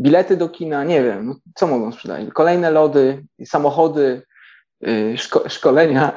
Bilety 0.00 0.36
do 0.36 0.48
kina, 0.48 0.84
nie 0.84 1.02
wiem. 1.02 1.26
No, 1.26 1.34
co 1.54 1.66
mogą 1.66 1.92
sprzedać? 1.92 2.28
Kolejne 2.34 2.70
lody, 2.70 3.26
samochody, 3.44 4.22
yy, 4.80 5.18
szko 5.18 5.48
szkolenia, 5.48 6.12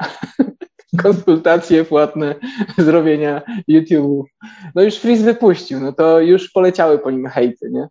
konsultacje 1.02 1.84
płatne, 1.84 2.34
zrobienia 2.78 3.42
YouTube. 3.68 4.28
No 4.74 4.82
już 4.82 4.96
Freeze 4.96 5.24
wypuścił, 5.24 5.80
no 5.80 5.92
to 5.92 6.20
już 6.20 6.50
poleciały 6.50 6.98
po 6.98 7.10
nim 7.10 7.26
hejty, 7.26 7.70
nie? 7.70 7.88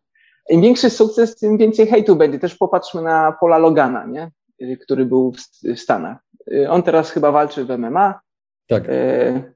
Im 0.50 0.62
większy 0.62 0.90
sukces, 0.90 1.36
tym 1.36 1.58
więcej 1.58 1.88
hejtu 1.88 2.16
będzie. 2.16 2.40
Też 2.40 2.56
popatrzmy 2.56 3.02
na 3.02 3.32
Pola 3.40 3.58
Logana, 3.58 4.06
nie? 4.06 4.32
który 4.82 5.06
był 5.06 5.34
w 5.64 5.80
Stanach. 5.80 6.18
Y, 6.52 6.70
on 6.70 6.84
teraz 6.84 7.12
chyba 7.12 7.32
walczy 7.32 7.66
w 7.66 7.78
MMA, 7.78 8.20
tak. 8.70 8.84
E, 8.90 9.54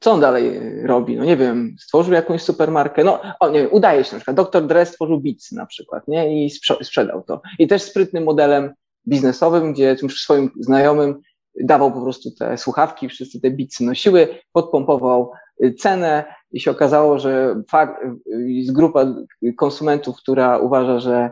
co 0.00 0.12
on 0.12 0.20
dalej 0.20 0.60
robi? 0.82 1.16
No 1.16 1.24
nie 1.24 1.36
wiem, 1.36 1.76
stworzył 1.80 2.14
jakąś 2.14 2.42
supermarkę. 2.42 3.04
No, 3.04 3.20
o 3.40 3.48
nie 3.48 3.60
wiem, 3.60 3.68
udaje 3.72 4.04
się 4.04 4.12
na 4.12 4.20
przykład. 4.20 4.36
Dr. 4.36 4.66
Dre 4.66 4.86
stworzył 4.86 5.20
Beats 5.20 5.52
na 5.52 5.66
przykład, 5.66 6.08
nie? 6.08 6.44
I 6.44 6.50
sprzedał 6.82 7.22
to. 7.22 7.40
I 7.58 7.66
też 7.66 7.82
sprytnym 7.82 8.24
modelem 8.24 8.72
biznesowym, 9.08 9.72
gdzie 9.72 9.96
tym 9.96 10.10
swoim 10.10 10.50
znajomym 10.60 11.20
dawał 11.60 11.92
po 11.92 12.02
prostu 12.02 12.30
te 12.38 12.58
słuchawki, 12.58 13.08
wszyscy 13.08 13.40
te 13.40 13.50
bitsy 13.50 13.84
nosiły, 13.84 14.28
podpompował 14.52 15.32
cenę 15.78 16.24
i 16.52 16.60
się 16.60 16.70
okazało, 16.70 17.18
że 17.18 17.62
fakt, 17.70 18.02
jest 18.46 18.72
grupa 18.72 19.14
konsumentów, 19.56 20.16
która 20.16 20.58
uważa, 20.58 20.98
że 20.98 21.30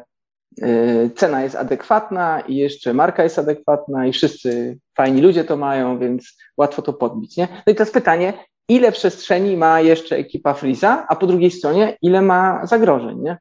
cena 1.17 1.43
jest 1.43 1.57
adekwatna 1.57 2.41
i 2.41 2.57
jeszcze 2.57 2.95
marka 2.95 3.23
jest 3.23 3.39
adekwatna 3.39 4.07
i 4.07 4.13
wszyscy 4.13 4.79
fajni 4.97 5.23
ludzie 5.23 5.45
to 5.45 5.57
mają, 5.57 5.99
więc 5.99 6.37
łatwo 6.57 6.83
to 6.83 6.93
podbić. 6.93 7.37
Nie? 7.37 7.49
No 7.67 7.73
i 7.73 7.75
teraz 7.75 7.91
pytanie, 7.91 8.33
ile 8.69 8.93
przestrzeni 8.93 9.57
ma 9.57 9.81
jeszcze 9.81 10.17
ekipa 10.17 10.55
Freeza, 10.55 11.07
a 11.09 11.17
po 11.17 11.27
drugiej 11.27 11.51
stronie, 11.51 11.97
ile 12.03 12.23
ma 12.23 12.67
zagrożeń, 12.67 13.19
nie? 13.21 13.39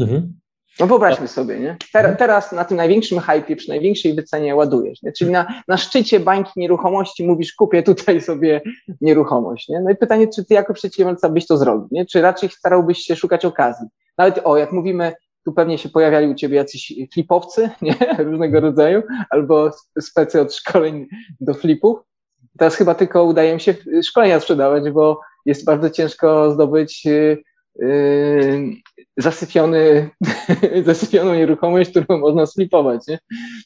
Mhm. 0.00 0.32
No 0.80 0.86
wyobraźmy 0.86 1.28
sobie, 1.28 1.60
nie? 1.60 1.76
Ter, 1.92 2.16
teraz 2.16 2.52
na 2.52 2.64
tym 2.64 2.76
największym 2.76 3.20
hypie, 3.20 3.56
przy 3.56 3.68
największej 3.68 4.14
wycenie 4.14 4.56
ładujesz, 4.56 5.02
nie? 5.02 5.12
Czyli 5.12 5.30
na, 5.30 5.62
na 5.68 5.76
szczycie 5.76 6.20
bańki 6.20 6.52
nieruchomości 6.56 7.26
mówisz, 7.26 7.54
kupię 7.54 7.82
tutaj 7.82 8.20
sobie 8.20 8.60
nieruchomość, 9.00 9.68
nie? 9.68 9.80
No 9.80 9.90
i 9.90 9.96
pytanie, 9.96 10.28
czy 10.28 10.44
ty 10.44 10.54
jako 10.54 10.74
przedsiębiorca 10.74 11.28
byś 11.28 11.46
to 11.46 11.56
zrobił, 11.56 11.88
nie? 11.90 12.06
Czy 12.06 12.20
raczej 12.20 12.48
starałbyś 12.48 12.98
się 12.98 13.16
szukać 13.16 13.44
okazji? 13.44 13.86
Nawet, 14.18 14.40
o, 14.44 14.56
jak 14.56 14.72
mówimy 14.72 15.12
tu 15.44 15.52
pewnie 15.52 15.78
się 15.78 15.88
pojawiali 15.88 16.28
u 16.28 16.34
ciebie 16.34 16.56
jacyś 16.56 16.92
flipowcy, 17.12 17.70
nie? 17.82 17.96
Różnego 18.18 18.60
rodzaju, 18.60 19.02
albo 19.30 19.70
specy 20.00 20.40
od 20.40 20.54
szkoleń 20.54 21.06
do 21.40 21.54
flipów. 21.54 21.98
Teraz 22.58 22.76
chyba 22.76 22.94
tylko 22.94 23.24
udaje 23.24 23.54
mi 23.54 23.60
się 23.60 23.74
szkolenia 24.02 24.40
sprzedawać, 24.40 24.90
bo 24.90 25.20
jest 25.46 25.64
bardzo 25.64 25.90
ciężko 25.90 26.52
zdobyć 26.52 27.04
yy, 27.04 27.42
zasypiony, 29.16 30.10
zasypioną 30.86 31.34
nieruchomość, 31.34 31.90
którą 31.90 32.18
można 32.18 32.46
slipować, 32.46 33.06
nie? 33.08 33.18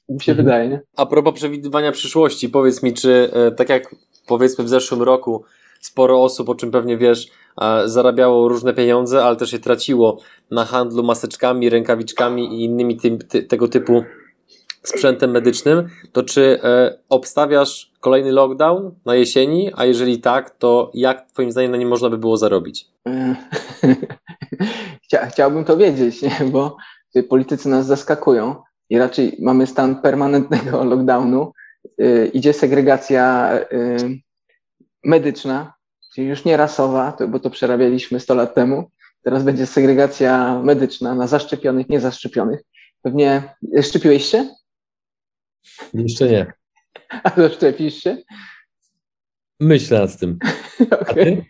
Mi 0.08 0.20
się 0.20 0.32
mhm. 0.32 0.46
wydaje, 0.46 0.68
nie? 0.68 0.80
A 0.96 1.06
propos 1.06 1.34
przewidywania 1.34 1.92
przyszłości, 1.92 2.48
powiedz 2.48 2.82
mi, 2.82 2.94
czy 2.94 3.30
e, 3.32 3.50
tak 3.50 3.68
jak 3.68 3.94
powiedzmy 4.26 4.64
w 4.64 4.68
zeszłym 4.68 5.02
roku 5.02 5.44
sporo 5.86 6.22
osób, 6.22 6.48
o 6.48 6.54
czym 6.54 6.70
pewnie 6.70 6.98
wiesz, 6.98 7.28
zarabiało 7.84 8.48
różne 8.48 8.74
pieniądze, 8.74 9.24
ale 9.24 9.36
też 9.36 9.52
je 9.52 9.58
traciło 9.58 10.18
na 10.50 10.64
handlu 10.64 11.02
maseczkami, 11.02 11.70
rękawiczkami 11.70 12.54
i 12.54 12.64
innymi 12.64 12.96
ty, 12.96 13.18
ty, 13.18 13.42
tego 13.42 13.68
typu 13.68 14.04
sprzętem 14.82 15.30
medycznym, 15.30 15.88
to 16.12 16.22
czy 16.22 16.62
e, 16.62 16.98
obstawiasz 17.08 17.92
kolejny 18.00 18.32
lockdown 18.32 18.94
na 19.04 19.14
jesieni, 19.14 19.70
a 19.76 19.84
jeżeli 19.84 20.18
tak, 20.18 20.50
to 20.50 20.90
jak 20.94 21.30
twoim 21.32 21.52
zdaniem 21.52 21.70
na 21.70 21.76
nim 21.76 21.88
można 21.88 22.10
by 22.10 22.18
było 22.18 22.36
zarobić? 22.36 22.86
Chcia, 25.04 25.26
chciałbym 25.26 25.64
to 25.64 25.76
wiedzieć, 25.76 26.22
nie? 26.22 26.36
bo 26.52 26.76
politycy 27.28 27.68
nas 27.68 27.86
zaskakują 27.86 28.54
i 28.90 28.98
raczej 28.98 29.36
mamy 29.40 29.66
stan 29.66 30.02
permanentnego 30.02 30.84
lockdownu, 30.90 31.52
y, 32.00 32.30
idzie 32.34 32.52
segregacja 32.52 33.50
medyczna, 35.04 35.75
czyli 36.16 36.28
już 36.28 36.44
nie 36.44 36.56
rasowa, 36.56 37.12
to, 37.12 37.28
bo 37.28 37.40
to 37.40 37.50
przerabialiśmy 37.50 38.20
100 38.20 38.34
lat 38.34 38.54
temu. 38.54 38.90
Teraz 39.22 39.44
będzie 39.44 39.66
segregacja 39.66 40.60
medyczna 40.62 41.14
na 41.14 41.26
zaszczepionych, 41.26 41.88
niezaszczepionych. 41.88 42.60
Pewnie 43.02 43.54
szczepiłeś 43.82 44.24
się? 44.24 44.48
Jeszcze 45.94 46.28
nie. 46.28 46.52
A 47.24 47.30
zaszczepisz 47.36 47.94
się? 47.94 48.16
Myślę 49.60 50.00
nad 50.00 50.18
tym. 50.18 50.38
Okay. 51.00 51.44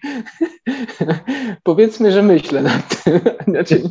Powiedzmy, 1.62 2.12
że 2.12 2.22
myślę 2.22 2.62
nad 2.62 3.04
tym. 3.04 3.20
Znaczy, 3.48 3.82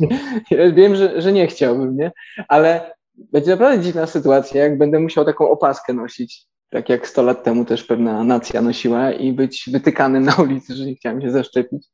ja 0.50 0.72
wiem, 0.72 0.96
że, 0.96 1.22
że 1.22 1.32
nie 1.32 1.46
chciałbym, 1.46 1.96
nie? 1.96 2.12
Ale 2.48 2.94
będzie 3.14 3.50
naprawdę 3.50 3.84
dziwna 3.84 4.06
sytuacja, 4.06 4.62
jak 4.62 4.78
będę 4.78 5.00
musiał 5.00 5.24
taką 5.24 5.50
opaskę 5.50 5.92
nosić, 5.92 6.46
tak 6.70 6.88
jak 6.88 7.08
100 7.08 7.22
lat 7.22 7.44
temu 7.44 7.64
też 7.64 7.84
pewna 7.84 8.24
nacja 8.24 8.62
nosiła 8.62 9.12
i 9.12 9.32
być 9.32 9.64
wytykanym 9.72 10.24
na 10.24 10.34
ulicy, 10.34 10.74
że 10.74 10.86
nie 10.86 10.94
chciałem 10.94 11.22
się 11.22 11.30
zaszczepić. 11.30 11.86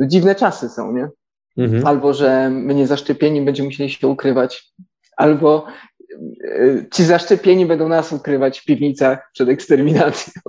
Dziwne 0.00 0.34
czasy 0.34 0.68
są, 0.68 0.92
nie? 0.92 1.08
Mhm. 1.58 1.86
Albo, 1.86 2.14
że 2.14 2.50
my 2.50 2.74
nie 2.74 2.86
zaszczepieni 2.86 3.42
będziemy 3.42 3.68
musieli 3.68 3.90
się 3.90 4.08
ukrywać, 4.08 4.72
albo 5.16 5.66
e, 6.44 6.86
ci 6.94 7.04
zaszczepieni 7.04 7.66
będą 7.66 7.88
nas 7.88 8.12
ukrywać 8.12 8.60
w 8.60 8.64
piwnicach 8.64 9.30
przed 9.32 9.48
eksterminacją. 9.48 10.42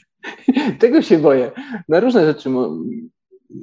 Tego 0.80 1.02
się 1.02 1.18
boję. 1.18 1.50
Na 1.88 2.00
różne 2.00 2.26
rzeczy 2.26 2.50
mo 2.50 2.76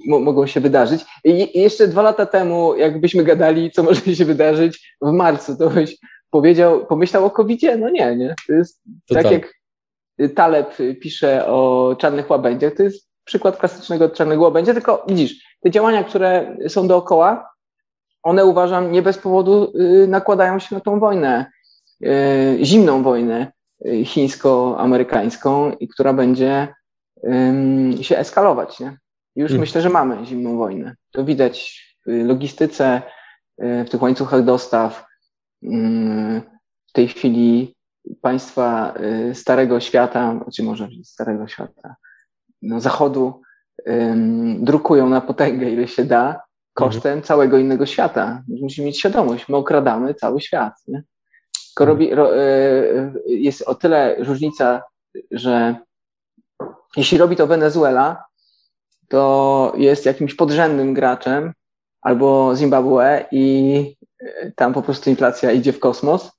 mo 0.08 0.20
mogą 0.20 0.48
się 0.48 0.60
wydarzyć. 0.60 1.06
I, 1.24 1.60
jeszcze 1.60 1.88
dwa 1.88 2.02
lata 2.02 2.26
temu, 2.26 2.76
jakbyśmy 2.76 3.24
gadali, 3.24 3.72
co 3.72 3.84
może 3.84 4.16
się 4.16 4.26
wydarzyć 4.26 4.96
w 5.02 5.12
marcu, 5.12 5.58
to 5.58 5.70
byś 5.70 5.98
powiedział, 6.32 6.86
pomyślał 6.86 7.26
o 7.26 7.32
covid 7.32 7.62
-zie? 7.62 7.80
No 7.80 7.90
nie, 7.90 8.16
nie. 8.16 8.36
To 8.48 8.54
jest 8.54 8.82
to 9.08 9.16
tak, 9.16 9.24
tak 9.24 9.32
jak 9.32 9.54
Taleb 10.36 10.78
pisze 11.02 11.48
o 11.48 11.96
czarnych 12.00 12.30
łabędziach, 12.30 12.74
to 12.74 12.84
jest 12.84 13.10
przykład 13.30 13.58
klasycznego 13.58 14.10
czarnego 14.10 14.44
łabędzia, 14.44 14.74
tylko 14.74 15.06
widzisz, 15.08 15.58
te 15.62 15.72
działania, 15.72 16.04
które 16.04 16.58
są 16.68 16.88
dookoła, 16.88 17.50
one 18.24 18.46
uważam 18.46 18.92
nie 18.92 19.02
bez 19.02 19.18
powodu 19.18 19.74
y, 20.04 20.08
nakładają 20.08 20.60
się 20.60 20.76
na 20.76 20.82
tą 20.82 21.00
wojnę, 21.00 21.46
y, 22.06 22.60
zimną 22.62 23.04
wojnę 23.04 23.52
y, 23.86 24.06
chińsko-amerykańską 24.06 25.72
i 25.80 25.88
która 25.88 26.14
będzie 26.14 26.68
się 28.02 28.18
eskalować. 28.18 28.80
Nie? 28.80 28.98
Już 29.36 29.50
hmm. 29.50 29.60
myślę, 29.60 29.82
że 29.82 29.90
mamy 29.90 30.26
zimną 30.26 30.58
wojnę. 30.58 30.96
To 31.12 31.26
widać 31.26 31.86
w 32.06 32.28
logistyce, 32.28 33.02
w 33.58 33.90
tych 33.90 34.02
łańcuchach 34.02 34.44
dostaw. 34.44 35.06
W 36.88 36.92
tej 36.94 37.08
chwili 37.08 37.76
państwa 38.22 38.94
starego 39.34 39.80
świata, 39.80 40.40
czy 40.56 40.64
może 40.64 40.90
starego 41.04 41.48
świata, 41.48 41.96
no, 42.62 42.82
Zachodu 42.82 43.42
drukują 44.60 45.10
na 45.10 45.22
potęgę, 45.22 45.70
ile 45.70 45.88
się 45.88 46.06
da, 46.06 46.42
kosztem 46.74 47.12
mhm. 47.12 47.22
całego 47.22 47.58
innego 47.58 47.86
świata. 47.86 48.44
Musimy 48.62 48.88
mieć 48.88 49.00
świadomość, 49.00 49.50
my 49.50 49.58
okradamy 49.58 50.14
cały 50.14 50.42
świat. 50.42 50.74
Nie? 50.88 51.04
Tylko 51.68 51.84
mhm. 51.84 51.88
robi, 51.90 52.16
ro, 52.16 52.38
e, 52.38 52.44
jest 53.26 53.62
o 53.62 53.76
tyle 53.76 54.16
różnica, 54.20 54.84
że 55.32 55.76
jeśli 56.98 57.18
robi 57.18 57.36
to 57.36 57.48
Wenezuela, 57.48 58.24
to 59.08 59.74
jest 59.78 60.06
jakimś 60.06 60.34
podrzędnym 60.34 60.94
graczem, 60.94 61.54
albo 62.02 62.56
Zimbabwe 62.56 63.26
i 63.32 63.96
tam 64.56 64.74
po 64.74 64.82
prostu 64.82 65.10
inflacja 65.10 65.52
idzie 65.52 65.74
w 65.74 65.80
kosmos, 65.80 66.32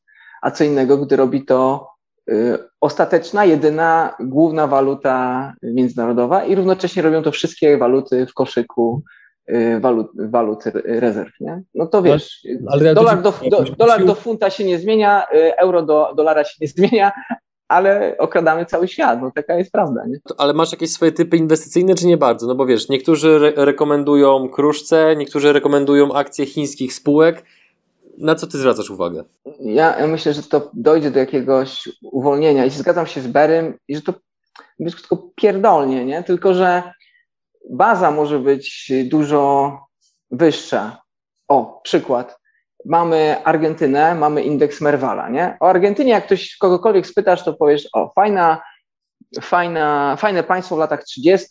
a 0.43 0.51
co 0.51 0.65
innego, 0.65 0.99
gdy 0.99 1.17
robi 1.17 1.45
to 1.45 1.91
Y, 2.31 2.59
ostateczna, 2.81 3.45
jedyna, 3.45 4.17
główna 4.21 4.67
waluta 4.67 5.53
międzynarodowa 5.63 6.45
i 6.45 6.55
równocześnie 6.55 7.03
robią 7.03 7.23
to 7.23 7.33
wszystkie 7.33 7.79
waluty 7.79 8.27
w 8.27 8.35
koszyku 8.35 9.03
y, 9.51 9.81
walut, 9.81 10.11
walut 10.15 10.65
rezerw, 10.85 11.41
nie? 11.41 11.63
No 11.75 11.87
to 11.87 12.03
wiesz, 12.03 12.47
ale, 12.67 12.81
ale 12.81 12.95
dolar, 12.95 13.23
do, 13.23 13.35
do, 13.51 13.63
dolar 13.63 14.05
do 14.05 14.15
funta 14.15 14.51
się 14.51 14.65
nie 14.65 14.79
zmienia, 14.79 15.27
y, 15.35 15.57
euro 15.57 15.83
do 15.83 16.13
dolara 16.17 16.45
się 16.45 16.55
nie 16.61 16.69
zmienia, 16.69 17.13
ale 17.69 18.15
okradamy 18.19 18.67
cały 18.67 18.89
świat, 18.89 19.23
no 19.23 19.31
taka 19.35 19.55
jest 19.55 19.73
prawda, 19.73 20.07
nie? 20.07 20.19
Ale 20.39 20.53
masz 20.53 20.73
jakieś 20.73 20.93
swoje 20.93 21.13
typy 21.13 21.37
inwestycyjne, 21.37 21.95
czy 21.95 22.07
nie 22.07 22.17
bardzo? 22.17 22.47
No 22.47 22.55
bo 22.55 22.67
wiesz, 22.67 22.89
niektórzy 22.89 23.29
re 23.29 23.53
rekomendują 23.65 24.49
kruszce, 24.49 25.17
niektórzy 25.17 25.53
rekomendują 25.53 26.13
akcje 26.13 26.47
chińskich 26.47 26.95
spółek, 26.95 27.45
na 28.21 28.35
co 28.35 28.47
ty 28.47 28.59
zwracasz 28.59 28.91
uwagę? 28.91 29.25
Ja, 29.61 29.99
ja 29.99 30.07
myślę, 30.07 30.33
że 30.33 30.43
to 30.43 30.71
dojdzie 30.75 31.11
do 31.11 31.19
jakiegoś 31.19 31.89
uwolnienia 32.03 32.65
i 32.65 32.71
zgadzam 32.71 33.07
się 33.07 33.21
z 33.21 33.27
Berym 33.27 33.79
i 33.89 33.97
że 33.97 34.03
to 34.03 34.15
jest 34.79 34.99
tylko 34.99 35.31
pierdolnie, 35.37 36.05
nie? 36.05 36.23
Tylko, 36.23 36.55
że 36.55 36.93
baza 37.71 38.11
może 38.11 38.39
być 38.39 38.93
dużo 39.05 39.73
wyższa. 40.31 41.03
O, 41.49 41.81
przykład. 41.85 42.41
Mamy 42.85 43.45
Argentynę, 43.45 44.15
mamy 44.15 44.43
indeks 44.43 44.81
Merwala, 44.81 45.29
nie? 45.29 45.57
O 45.61 45.69
Argentynie, 45.69 46.11
jak 46.11 46.27
ktoś 46.27 46.57
kogokolwiek 46.57 47.07
spytasz, 47.07 47.45
to 47.45 47.55
powiesz, 47.55 47.89
o, 47.93 48.13
fajna, 48.15 48.63
fajna, 49.41 50.17
fajne 50.19 50.43
państwo 50.43 50.77
w 50.77 50.79
latach 50.79 51.05
30., 51.05 51.49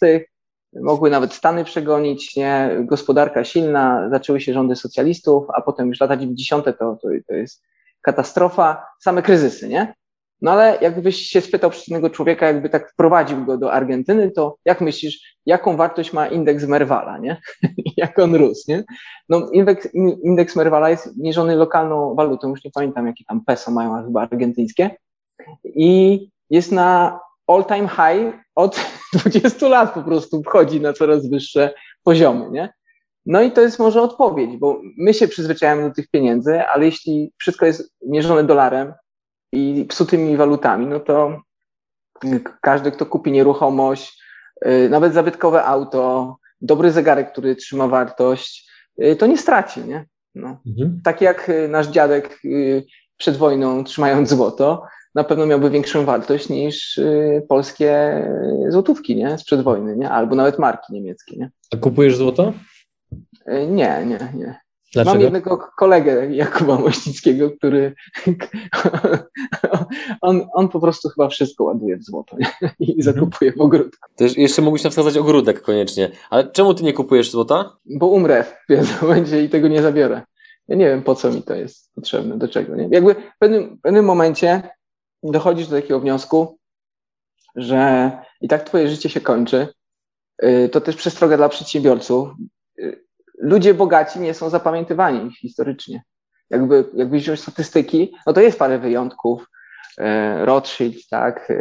mogły 0.73 1.09
nawet 1.09 1.33
Stany 1.33 1.63
przegonić, 1.63 2.35
nie? 2.35 2.77
gospodarka 2.79 3.43
silna, 3.43 4.09
zaczęły 4.11 4.41
się 4.41 4.53
rządy 4.53 4.75
socjalistów, 4.75 5.45
a 5.53 5.61
potem 5.61 5.87
już 5.87 6.01
lata 6.01 6.17
90. 6.17 6.65
to, 6.65 6.71
to, 6.71 6.95
to 7.27 7.33
jest 7.33 7.63
katastrofa, 8.01 8.85
same 8.99 9.21
kryzysy, 9.21 9.67
nie? 9.67 9.93
No 10.41 10.51
ale 10.51 10.77
jakbyś 10.81 11.15
się 11.15 11.41
spytał 11.41 11.69
przeciwnego 11.69 12.09
człowieka, 12.09 12.47
jakby 12.47 12.69
tak 12.69 12.91
wprowadził 12.91 13.45
go 13.45 13.57
do 13.57 13.73
Argentyny, 13.73 14.31
to 14.31 14.57
jak 14.65 14.81
myślisz, 14.81 15.37
jaką 15.45 15.77
wartość 15.77 16.13
ma 16.13 16.27
indeks 16.27 16.65
Merwala, 16.65 17.17
nie? 17.17 17.41
jak 17.97 18.19
on 18.19 18.35
rósł, 18.35 18.71
nie? 18.71 18.83
No 19.29 19.49
indeks, 19.53 19.87
indeks 20.23 20.55
Merwala 20.55 20.89
jest 20.89 21.17
mierzony 21.17 21.55
lokalną 21.55 22.15
walutą, 22.15 22.49
już 22.49 22.63
nie 22.63 22.71
pamiętam 22.71 23.07
jakie 23.07 23.23
tam 23.27 23.45
peso 23.45 23.71
mają, 23.71 24.03
chyba 24.03 24.21
argentyńskie 24.21 24.89
i 25.63 26.29
jest 26.49 26.71
na 26.71 27.19
all 27.49 27.65
time 27.65 27.87
high 27.87 28.33
od 28.55 28.79
20 29.13 29.67
lat 29.67 29.93
po 29.93 30.03
prostu 30.03 30.43
wchodzi 30.43 30.81
na 30.81 30.93
coraz 30.93 31.29
wyższe 31.29 31.73
poziomy, 32.03 32.51
nie? 32.51 32.73
No 33.25 33.41
i 33.41 33.51
to 33.51 33.61
jest 33.61 33.79
może 33.79 34.01
odpowiedź, 34.01 34.57
bo 34.57 34.81
my 34.97 35.13
się 35.13 35.27
przyzwyczajamy 35.27 35.89
do 35.89 35.95
tych 35.95 36.07
pieniędzy, 36.07 36.61
ale 36.61 36.85
jeśli 36.85 37.31
wszystko 37.37 37.65
jest 37.65 37.93
mierzone 38.05 38.43
dolarem 38.43 38.93
i 39.51 39.85
psutymi 39.89 40.37
walutami, 40.37 40.85
no 40.85 40.99
to 40.99 41.41
każdy, 42.61 42.91
kto 42.91 43.05
kupi 43.05 43.31
nieruchomość, 43.31 44.23
y, 44.65 44.89
nawet 44.89 45.13
zabytkowe 45.13 45.63
auto, 45.63 46.35
dobry 46.61 46.91
zegarek, 46.91 47.31
który 47.31 47.55
trzyma 47.55 47.87
wartość, 47.87 48.71
y, 49.03 49.15
to 49.15 49.27
nie 49.27 49.37
straci, 49.37 49.81
nie? 49.81 50.05
No. 50.35 50.61
Mhm. 50.67 51.01
Tak 51.03 51.21
jak 51.21 51.49
y, 51.49 51.67
nasz 51.67 51.87
dziadek 51.87 52.39
przed 53.17 53.37
wojną 53.37 53.83
trzymając 53.83 54.29
złoto, 54.29 54.83
na 55.15 55.23
pewno 55.23 55.45
miałby 55.45 55.69
większą 55.69 56.05
wartość 56.05 56.49
niż 56.49 56.97
y, 56.97 57.45
polskie 57.49 58.23
złotówki, 58.69 59.15
nie? 59.15 59.37
Sprzed 59.37 59.61
wojny, 59.61 59.97
nie? 59.97 60.09
Albo 60.09 60.35
nawet 60.35 60.59
marki 60.59 60.93
niemieckie, 60.93 61.37
nie? 61.37 61.51
A 61.73 61.77
kupujesz 61.77 62.15
złoto? 62.15 62.53
Y, 63.47 63.67
nie, 63.67 64.05
nie, 64.05 64.19
nie. 64.35 64.59
Dlaczego? 64.93 65.13
Mam 65.13 65.23
jednego 65.23 65.57
kolegę, 65.77 66.35
Jakuba 66.35 66.75
Mościckiego, 66.79 67.51
który 67.51 67.93
on, 70.21 70.47
on 70.53 70.69
po 70.69 70.79
prostu 70.79 71.09
chyba 71.09 71.29
wszystko 71.29 71.63
ładuje 71.63 71.97
w 71.97 72.03
złoto 72.03 72.37
nie? 72.37 72.51
i 72.79 72.91
mhm. 72.91 73.01
zakupuje 73.01 73.53
w 73.53 73.61
ogródku. 73.61 74.09
Też 74.15 74.37
jeszcze 74.37 74.61
mógłbyś 74.61 74.83
nam 74.83 74.91
wskazać 74.91 75.17
ogródek 75.17 75.61
koniecznie. 75.61 76.11
Ale 76.29 76.51
czemu 76.51 76.73
ty 76.73 76.83
nie 76.83 76.93
kupujesz 76.93 77.31
złota? 77.31 77.77
Bo 77.85 78.07
umrę 78.07 78.43
w 78.43 78.67
pewnym 78.67 78.95
momencie 79.01 79.43
i 79.43 79.49
tego 79.49 79.67
nie 79.67 79.81
zabiorę. 79.81 80.21
Ja 80.67 80.75
nie 80.75 80.85
wiem, 80.85 81.03
po 81.03 81.15
co 81.15 81.31
mi 81.31 81.41
to 81.41 81.55
jest 81.55 81.93
potrzebne, 81.95 82.37
do 82.37 82.47
czego. 82.47 82.75
Nie? 82.75 82.87
Jakby 82.91 83.13
w 83.13 83.37
pewnym, 83.39 83.77
w 83.77 83.81
pewnym 83.81 84.05
momencie 84.05 84.69
dochodzisz 85.23 85.67
do 85.67 85.75
takiego 85.75 85.99
wniosku, 85.99 86.59
że 87.55 88.11
i 88.41 88.47
tak 88.47 88.63
twoje 88.63 88.89
życie 88.89 89.09
się 89.09 89.21
kończy. 89.21 89.67
Y, 90.43 90.69
to 90.69 90.81
też 90.81 90.95
przestroga 90.95 91.37
dla 91.37 91.49
przedsiębiorców. 91.49 92.29
Y, 92.79 93.05
ludzie 93.37 93.73
bogaci 93.73 94.19
nie 94.19 94.33
są 94.33 94.49
zapamiętywani 94.49 95.31
historycznie. 95.31 96.03
Jakby, 96.49 96.85
jakby 96.93 97.17
wziąć 97.17 97.39
statystyki, 97.39 98.13
no 98.27 98.33
to 98.33 98.41
jest 98.41 98.59
parę 98.59 98.79
wyjątków. 98.79 99.45
Y, 99.99 100.03
Rothschild, 100.45 101.07
tak, 101.09 101.51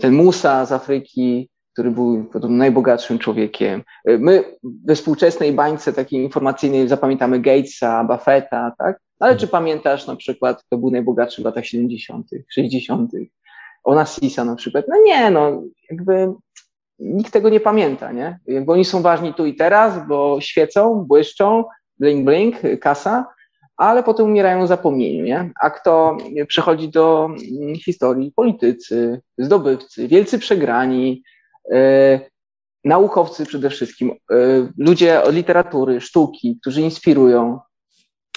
ten 0.00 0.12
Musa 0.12 0.66
z 0.66 0.72
Afryki, 0.72 1.50
który 1.72 1.90
był 1.90 2.30
najbogatszym 2.48 3.18
człowiekiem. 3.18 3.82
My 4.04 4.44
we 4.84 4.94
współczesnej 4.94 5.52
bańce 5.52 5.92
takiej 5.92 6.22
informacyjnej 6.22 6.88
zapamiętamy 6.88 7.40
Gatesa, 7.40 8.04
Buffetta, 8.04 8.72
tak? 8.78 9.00
Ale 9.18 9.32
mhm. 9.32 9.38
czy 9.38 9.48
pamiętasz 9.48 10.06
na 10.06 10.16
przykład, 10.16 10.62
kto 10.62 10.78
był 10.78 10.90
najbogatszy 10.90 11.42
w 11.42 11.44
latach 11.44 11.66
70., 11.66 12.30
60., 12.48 13.10
Onassisa 13.84 14.44
na 14.44 14.56
przykład? 14.56 14.84
No 14.88 14.96
nie, 15.04 15.30
no 15.30 15.62
jakby 15.90 16.32
nikt 16.98 17.32
tego 17.32 17.48
nie 17.48 17.60
pamięta, 17.60 18.12
nie? 18.12 18.38
Jakby 18.46 18.72
oni 18.72 18.84
są 18.84 19.02
ważni 19.02 19.34
tu 19.34 19.46
i 19.46 19.54
teraz, 19.54 20.08
bo 20.08 20.40
świecą, 20.40 21.04
błyszczą, 21.08 21.64
bling 21.98 22.24
bling, 22.24 22.80
kasa, 22.80 23.26
ale 23.76 24.02
potem 24.02 24.26
umierają 24.26 24.64
w 24.64 24.68
zapomnieniu, 24.68 25.24
nie? 25.24 25.50
A 25.60 25.70
kto 25.70 26.16
przechodzi 26.48 26.88
do 26.88 27.28
mm, 27.60 27.74
historii? 27.74 28.32
Politycy, 28.36 29.20
zdobywcy, 29.38 30.08
wielcy 30.08 30.38
przegrani, 30.38 31.22
yy, 31.70 32.20
naukowcy 32.84 33.46
przede 33.46 33.70
wszystkim, 33.70 34.12
yy, 34.30 34.72
ludzie 34.78 35.22
od 35.22 35.34
literatury, 35.34 36.00
sztuki, 36.00 36.58
którzy 36.60 36.80
inspirują, 36.80 37.58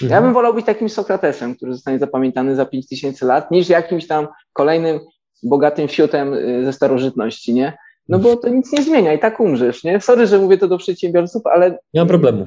Mhm. 0.02 0.10
Ja 0.10 0.22
bym 0.22 0.34
wolał 0.34 0.54
być 0.54 0.66
takim 0.66 0.88
Sokratesem, 0.88 1.54
który 1.54 1.72
zostanie 1.72 1.98
zapamiętany 1.98 2.56
za 2.56 2.66
5000 2.66 3.26
lat, 3.26 3.50
niż 3.50 3.68
jakimś 3.68 4.06
tam 4.06 4.28
kolejnym 4.52 5.00
bogatym 5.42 5.88
fiutem 5.88 6.34
y, 6.34 6.64
ze 6.64 6.72
starożytności, 6.72 7.54
nie? 7.54 7.78
No 8.08 8.18
bo 8.18 8.36
to 8.36 8.48
nic 8.48 8.72
nie 8.72 8.82
zmienia 8.82 9.12
i 9.12 9.18
tak 9.18 9.40
umrzesz, 9.40 9.84
nie? 9.84 10.00
Sorry, 10.00 10.26
że 10.26 10.38
mówię 10.38 10.58
to 10.58 10.68
do 10.68 10.78
przedsiębiorców, 10.78 11.46
ale... 11.46 11.78
Nie 11.94 12.00
mam 12.00 12.08
problemu. 12.08 12.46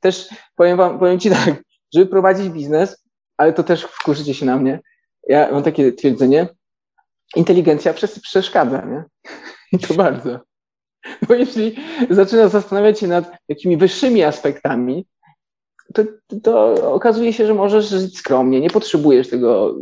Też 0.00 0.28
powiem 0.56 0.76
wam, 0.76 0.98
powiem 0.98 1.18
ci 1.18 1.30
tak, 1.30 1.62
żeby 1.94 2.06
prowadzić 2.06 2.48
biznes, 2.48 3.04
ale 3.36 3.52
to 3.52 3.62
też 3.62 3.82
wkurzycie 3.82 4.34
się 4.34 4.46
na 4.46 4.56
mnie. 4.56 4.80
Ja 5.28 5.52
mam 5.52 5.62
takie 5.62 5.92
twierdzenie, 5.92 6.48
inteligencja 7.36 7.94
przeszkadza, 8.22 8.84
nie? 8.84 9.04
I 9.72 9.78
to 9.86 9.94
bardzo. 9.94 10.40
Bo 11.28 11.34
jeśli 11.34 11.76
zaczynasz 12.10 12.50
zastanawiać 12.50 13.00
się 13.00 13.06
nad 13.06 13.30
jakimi 13.48 13.76
wyższymi 13.76 14.22
aspektami, 14.22 15.06
to, 15.94 16.02
to 16.42 16.74
okazuje 16.92 17.32
się, 17.32 17.46
że 17.46 17.54
możesz 17.54 17.88
żyć 17.88 18.18
skromnie, 18.18 18.60
nie 18.60 18.70
potrzebujesz 18.70 19.28
tego 19.28 19.76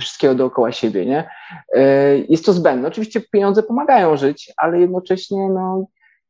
wszystkiego 0.00 0.34
dookoła 0.34 0.72
siebie, 0.72 1.06
nie? 1.06 1.28
E, 1.72 2.18
jest 2.18 2.44
to 2.44 2.52
zbędne. 2.52 2.88
Oczywiście 2.88 3.20
pieniądze 3.20 3.62
pomagają 3.62 4.16
żyć, 4.16 4.52
ale 4.56 4.80
jednocześnie 4.80 5.48
no, 5.48 5.86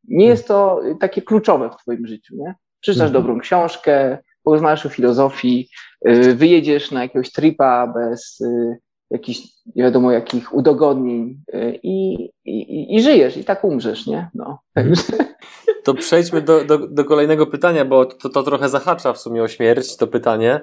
nie 0.08 0.26
jest 0.26 0.48
to 0.48 0.80
takie 1.00 1.22
kluczowe 1.22 1.70
w 1.70 1.76
twoim 1.76 2.06
życiu, 2.06 2.36
nie? 2.36 2.54
Przeczytasz 2.80 3.08
mhm. 3.08 3.24
dobrą 3.24 3.40
książkę, 3.40 4.18
porozmawiasz 4.42 4.86
o 4.86 4.88
filozofii, 4.88 5.68
e, 6.04 6.34
wyjedziesz 6.34 6.90
na 6.90 7.02
jakiegoś 7.02 7.32
tripa 7.32 7.86
bez 7.86 8.40
e, 8.40 8.76
jakichś 9.10 9.40
nie 9.76 9.82
wiadomo 9.82 10.12
jakich 10.12 10.54
udogodnień 10.54 11.40
i, 11.82 12.14
i, 12.44 12.96
i 12.96 13.02
żyjesz 13.02 13.36
i 13.36 13.44
tak 13.44 13.64
umrzesz, 13.64 14.06
nie? 14.06 14.30
No. 14.34 14.58
Mhm. 14.74 14.96
To 15.84 15.94
przejdźmy 15.94 16.42
do, 16.42 16.64
do, 16.64 16.78
do 16.78 17.04
kolejnego 17.04 17.46
pytania, 17.46 17.84
bo 17.84 18.04
to, 18.04 18.28
to 18.28 18.42
trochę 18.42 18.68
zahacza 18.68 19.12
w 19.12 19.18
sumie 19.18 19.42
o 19.42 19.48
śmierć, 19.48 19.96
to 19.96 20.06
pytanie. 20.06 20.60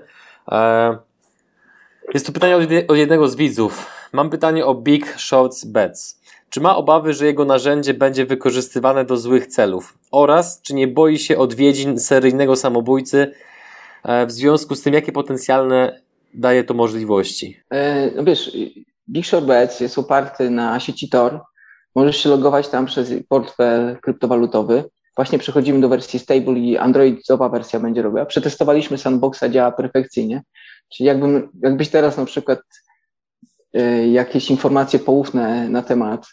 Jest 2.13 2.25
to 2.25 2.31
pytanie 2.31 2.57
od 2.87 2.97
jednego 2.97 3.27
z 3.27 3.35
widzów. 3.35 3.87
Mam 4.13 4.29
pytanie 4.29 4.65
o 4.65 4.75
Big 4.75 5.15
Shots 5.17 5.65
Bets. 5.65 6.21
Czy 6.49 6.61
ma 6.61 6.75
obawy, 6.75 7.13
że 7.13 7.25
jego 7.25 7.45
narzędzie 7.45 7.93
będzie 7.93 8.25
wykorzystywane 8.25 9.05
do 9.05 9.17
złych 9.17 9.47
celów? 9.47 9.97
Oraz 10.11 10.61
czy 10.61 10.73
nie 10.73 10.87
boi 10.87 11.17
się 11.17 11.37
odwiedzin 11.37 11.99
seryjnego 11.99 12.55
samobójcy 12.55 13.31
e, 14.03 14.25
w 14.25 14.31
związku 14.31 14.75
z 14.75 14.81
tym, 14.81 14.93
jakie 14.93 15.11
potencjalne 15.11 16.01
daje 16.33 16.63
to 16.63 16.73
możliwości? 16.73 17.59
E, 17.69 18.11
no 18.15 18.23
wiesz, 18.23 18.57
Big 19.09 19.25
Short 19.25 19.45
Bets 19.45 19.79
jest 19.79 19.97
oparty 19.97 20.49
na 20.49 20.79
sieci 20.79 21.09
Tor. 21.09 21.41
Możesz 21.95 22.17
się 22.17 22.29
logować 22.29 22.69
tam 22.69 22.85
przez 22.85 23.13
portfel 23.29 23.97
kryptowalutowy. 24.01 24.83
Właśnie 25.15 25.39
przechodzimy 25.39 25.81
do 25.81 25.89
wersji 25.89 26.19
stable 26.19 26.59
i 26.59 26.77
Androidowa 26.77 27.49
wersja 27.49 27.79
będzie 27.79 28.01
robiła. 28.01 28.25
Przetestowaliśmy 28.25 28.97
sandboxa, 28.97 29.43
działa 29.49 29.71
perfekcyjnie. 29.71 30.41
Czyli 30.89 31.07
jakbym, 31.07 31.49
jakbyś 31.63 31.89
teraz 31.89 32.17
na 32.17 32.25
przykład 32.25 32.59
y, 33.75 34.07
jakieś 34.07 34.51
informacje 34.51 34.99
poufne 34.99 35.69
na 35.69 35.81
temat 35.81 36.27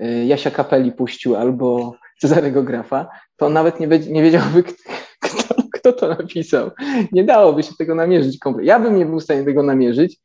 y, 0.00 0.24
Jasia 0.24 0.50
Kapeli 0.50 0.92
puścił 0.92 1.36
albo 1.36 1.96
Cezarego 2.20 2.62
Grafa, 2.62 3.08
to 3.36 3.48
nawet 3.48 3.80
nie, 3.80 3.86
nie 3.86 4.22
wiedziałby, 4.22 4.62
kto, 4.62 5.54
kto 5.86 5.92
to 5.92 6.08
napisał. 6.08 6.70
Nie 7.12 7.24
dałoby 7.24 7.62
się 7.62 7.74
tego 7.78 7.94
namierzyć 7.94 8.38
kompletnie. 8.38 8.68
Ja 8.68 8.80
bym 8.80 8.98
nie 8.98 9.06
był 9.06 9.20
w 9.20 9.22
stanie 9.22 9.44
tego 9.44 9.62
namierzyć, 9.62 10.18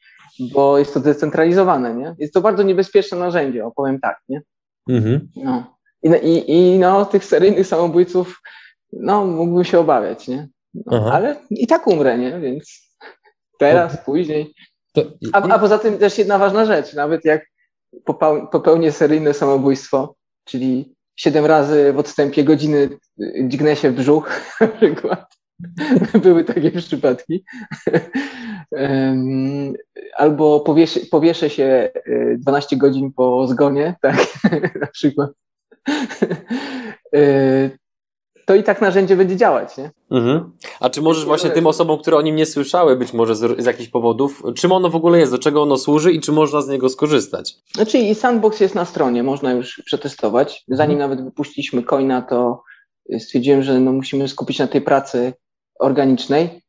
bo 0.53 0.78
jest 0.78 0.93
to 0.93 0.99
zdecentralizowane, 0.99 1.95
nie? 1.95 2.16
Jest 2.20 2.34
to 2.34 2.41
bardzo 2.41 2.64
niebezpieczne 2.64 3.18
narzędzie, 3.18 3.66
opowiem 3.66 3.99
tak, 3.99 4.20
nie? 4.30 4.41
Mhm. 4.89 5.30
No. 5.36 5.78
I, 6.03 6.09
i, 6.09 6.51
I 6.51 6.80
no, 6.80 7.05
tych 7.05 7.26
seryjnych 7.26 7.68
samobójców, 7.68 8.41
no, 8.93 9.26
mógłbym 9.26 9.64
się 9.64 9.80
obawiać, 9.80 10.28
nie? 10.28 10.47
No, 10.74 11.09
ale 11.12 11.36
i 11.49 11.68
tak 11.68 11.88
umrę, 11.88 12.18
nie? 12.18 12.39
Więc 12.39 12.95
teraz, 13.59 14.05
później. 14.05 14.53
A, 15.34 15.41
a, 15.41 15.59
poza 15.59 15.80
tym 15.80 15.97
też 15.97 16.18
jedna 16.18 16.38
ważna 16.38 16.66
rzecz, 16.66 16.93
nawet 16.93 17.26
jak 17.26 17.45
popełnię 18.51 18.91
seryjne 18.91 19.34
samobójstwo, 19.34 20.16
czyli 20.45 20.95
siedem 21.16 21.45
razy 21.45 21.93
w 21.93 21.99
odstępie 21.99 22.43
godziny 22.43 22.89
dźgnę 23.47 23.76
się 23.76 23.91
w 23.91 23.95
brzuch, 23.95 24.30
na 24.62 24.68
przykład. 24.68 25.40
Były 26.24 26.43
takie 26.43 26.72
przypadki. 26.72 27.43
Albo 30.16 30.59
powieszę, 30.59 30.99
powieszę 31.12 31.49
się 31.49 31.89
12 32.38 32.78
godzin 32.78 33.14
po 33.14 33.47
zgonie, 33.47 33.95
tak, 34.01 34.28
na 34.82 34.88
przykład. 34.88 35.30
E, 37.16 37.70
to 38.45 38.55
i 38.55 38.64
tak 38.64 38.82
narzędzie 38.82 39.16
będzie 39.16 39.36
działać, 39.36 39.78
nie? 39.78 39.91
Mhm. 40.12 40.51
A 40.80 40.89
czy 40.89 41.01
możesz 41.01 41.26
właśnie 41.26 41.49
tym 41.49 41.68
osobom, 41.68 41.99
które 41.99 42.18
o 42.18 42.22
nim 42.22 42.36
nie 42.36 42.45
słyszały, 42.45 42.95
być 42.95 43.14
może 43.14 43.36
z, 43.36 43.62
z 43.62 43.66
jakichś 43.66 43.89
powodów, 43.89 44.43
czym 44.55 44.72
ono 44.72 44.89
w 44.89 44.95
ogóle 44.95 45.20
jest, 45.20 45.32
do 45.32 45.38
czego 45.38 45.62
ono 45.62 45.78
służy 45.78 46.12
i 46.12 46.20
czy 46.20 46.32
można 46.32 46.62
z 46.62 46.68
niego 46.68 46.89
skorzystać? 46.89 47.55
Znaczy 47.76 47.97
i 47.97 48.16
sandbox 48.16 48.59
jest 48.59 48.76
na 48.76 48.86
stronie, 48.86 49.24
można 49.24 49.51
już 49.51 49.82
przetestować. 49.86 50.64
Zanim 50.68 50.97
mhm. 50.97 51.09
nawet 51.09 51.26
wypuściliśmy 51.26 51.84
coina, 51.84 52.22
to 52.22 52.64
stwierdziłem, 53.20 53.64
że 53.64 53.80
no 53.80 53.91
musimy 53.91 54.28
skupić 54.28 54.59
na 54.59 54.68
tej 54.68 54.82
pracy 54.82 55.34
organicznej 55.82 56.61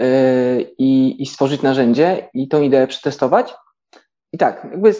yy, 0.00 0.06
i, 0.78 1.22
i 1.22 1.26
stworzyć 1.26 1.62
narzędzie 1.62 2.28
i 2.34 2.48
tą 2.48 2.62
ideę 2.62 2.86
przetestować. 2.86 3.54
I 4.32 4.38
tak, 4.38 4.68
jakby 4.70 4.94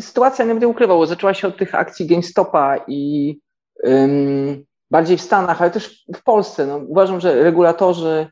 sytuacja, 0.00 0.44
nie 0.44 0.50
będę 0.50 0.68
ukrywał, 0.68 1.06
zaczęła 1.06 1.34
się 1.34 1.48
od 1.48 1.56
tych 1.56 1.74
akcji 1.74 2.06
GameStopa 2.06 2.76
i 2.88 3.40
bardziej 4.90 5.16
w 5.16 5.22
Stanach, 5.22 5.62
ale 5.62 5.70
też 5.70 6.04
w 6.16 6.22
Polsce. 6.22 6.66
No, 6.66 6.76
uważam, 6.88 7.20
że 7.20 7.42
regulatorzy 7.42 8.26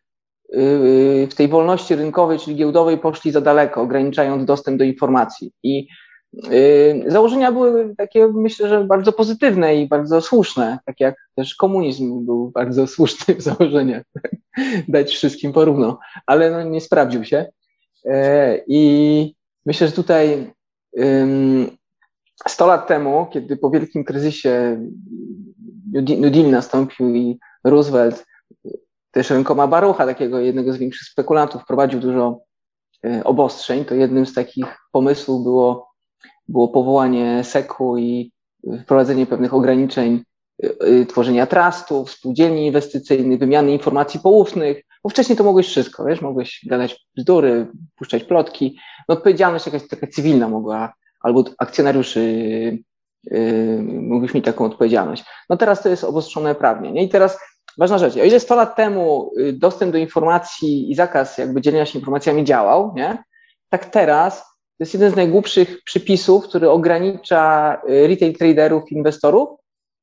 yy, 0.48 1.26
w 1.30 1.34
tej 1.34 1.48
wolności 1.48 1.94
rynkowej, 1.94 2.38
czyli 2.38 2.56
giełdowej, 2.56 2.98
poszli 2.98 3.30
za 3.30 3.40
daleko, 3.40 3.82
ograniczając 3.82 4.44
dostęp 4.44 4.78
do 4.78 4.84
informacji. 4.84 5.52
I 5.62 5.88
yy, 6.32 7.04
założenia 7.06 7.52
były 7.52 7.94
takie, 7.96 8.28
myślę, 8.34 8.68
że 8.68 8.84
bardzo 8.84 9.12
pozytywne 9.12 9.76
i 9.76 9.88
bardzo 9.88 10.20
słuszne, 10.20 10.78
tak 10.86 11.00
jak 11.00 11.14
też 11.34 11.54
komunizm 11.54 12.26
był 12.26 12.50
bardzo 12.50 12.86
słuszny 12.94 13.34
w 13.34 13.42
założeniach, 13.42 14.02
dać 14.88 15.14
wszystkim 15.14 15.52
porówno, 15.52 15.98
ale 16.26 16.50
no, 16.50 16.62
nie 16.62 16.80
sprawdził 16.80 17.24
się. 17.24 17.46
Yy, 18.04 18.12
I 18.66 19.34
myślę, 19.66 19.86
że 19.86 19.92
tutaj 19.92 20.52
100 22.48 22.66
lat 22.66 22.86
temu, 22.86 23.26
kiedy 23.32 23.56
po 23.56 23.70
wielkim 23.70 24.04
kryzysie 24.04 24.80
New 25.92 26.32
Deal 26.32 26.50
nastąpił 26.50 27.14
i 27.14 27.38
Roosevelt 27.64 28.26
też 29.12 29.30
rękoma 29.30 29.66
Barucha, 29.66 30.06
takiego 30.06 30.40
jednego 30.40 30.72
z 30.72 30.76
większych 30.76 31.08
spekulantów, 31.08 31.66
prowadził 31.66 32.00
dużo 32.00 32.40
e, 33.04 33.24
obostrzeń, 33.24 33.84
to 33.84 33.94
jednym 33.94 34.26
z 34.26 34.34
takich 34.34 34.66
pomysłów 34.92 35.42
było, 35.42 35.92
było 36.48 36.68
powołanie 36.68 37.44
SEC-u 37.44 37.98
i 37.98 38.32
wprowadzenie 38.82 39.26
pewnych 39.26 39.54
ograniczeń 39.54 40.14
e, 40.14 40.20
e, 40.20 40.31
tworzenia 41.08 41.46
trustów, 41.46 42.10
spółdzielni 42.10 42.66
inwestycyjnych, 42.66 43.38
wymiany 43.38 43.72
informacji 43.72 44.20
poufnych, 44.20 44.82
bo 45.04 45.10
wcześniej 45.10 45.38
to 45.38 45.44
mogłeś 45.44 45.66
wszystko, 45.66 46.04
wiesz, 46.04 46.20
mogłeś 46.20 46.60
gadać 46.66 47.06
bzdury, 47.16 47.66
puszczać 47.96 48.24
plotki. 48.24 48.78
No, 49.08 49.14
odpowiedzialność 49.14 49.66
jakaś 49.66 49.88
taka 49.88 50.06
cywilna 50.06 50.48
mogła, 50.48 50.92
albo 51.20 51.44
akcjonariuszy 51.58 52.78
Yy, 53.30 53.82
mógłbyś 53.82 54.34
mieć 54.34 54.44
taką 54.44 54.64
odpowiedzialność. 54.64 55.24
No 55.50 55.56
teraz 55.56 55.82
to 55.82 55.88
jest 55.88 56.04
obostrzone 56.04 56.54
prawnie. 56.54 56.92
Nie? 56.92 57.04
I 57.04 57.08
teraz 57.08 57.38
ważna 57.78 57.98
rzecz, 57.98 58.16
o 58.16 58.24
ile 58.24 58.40
100 58.40 58.54
lat 58.56 58.76
temu 58.76 59.30
y, 59.38 59.52
dostęp 59.52 59.92
do 59.92 59.98
informacji 59.98 60.90
i 60.90 60.94
zakaz 60.94 61.38
jakby 61.38 61.60
dzielenia 61.60 61.86
się 61.86 61.98
informacjami 61.98 62.44
działał, 62.44 62.92
nie? 62.96 63.24
tak 63.68 63.84
teraz 63.86 64.38
to 64.38 64.84
jest 64.84 64.94
jeden 64.94 65.10
z 65.10 65.16
najgłupszych 65.16 65.84
przypisów, 65.84 66.48
który 66.48 66.70
ogranicza 66.70 67.74
y, 67.88 68.06
retail 68.08 68.32
traderów, 68.32 68.92
inwestorów, 68.92 69.48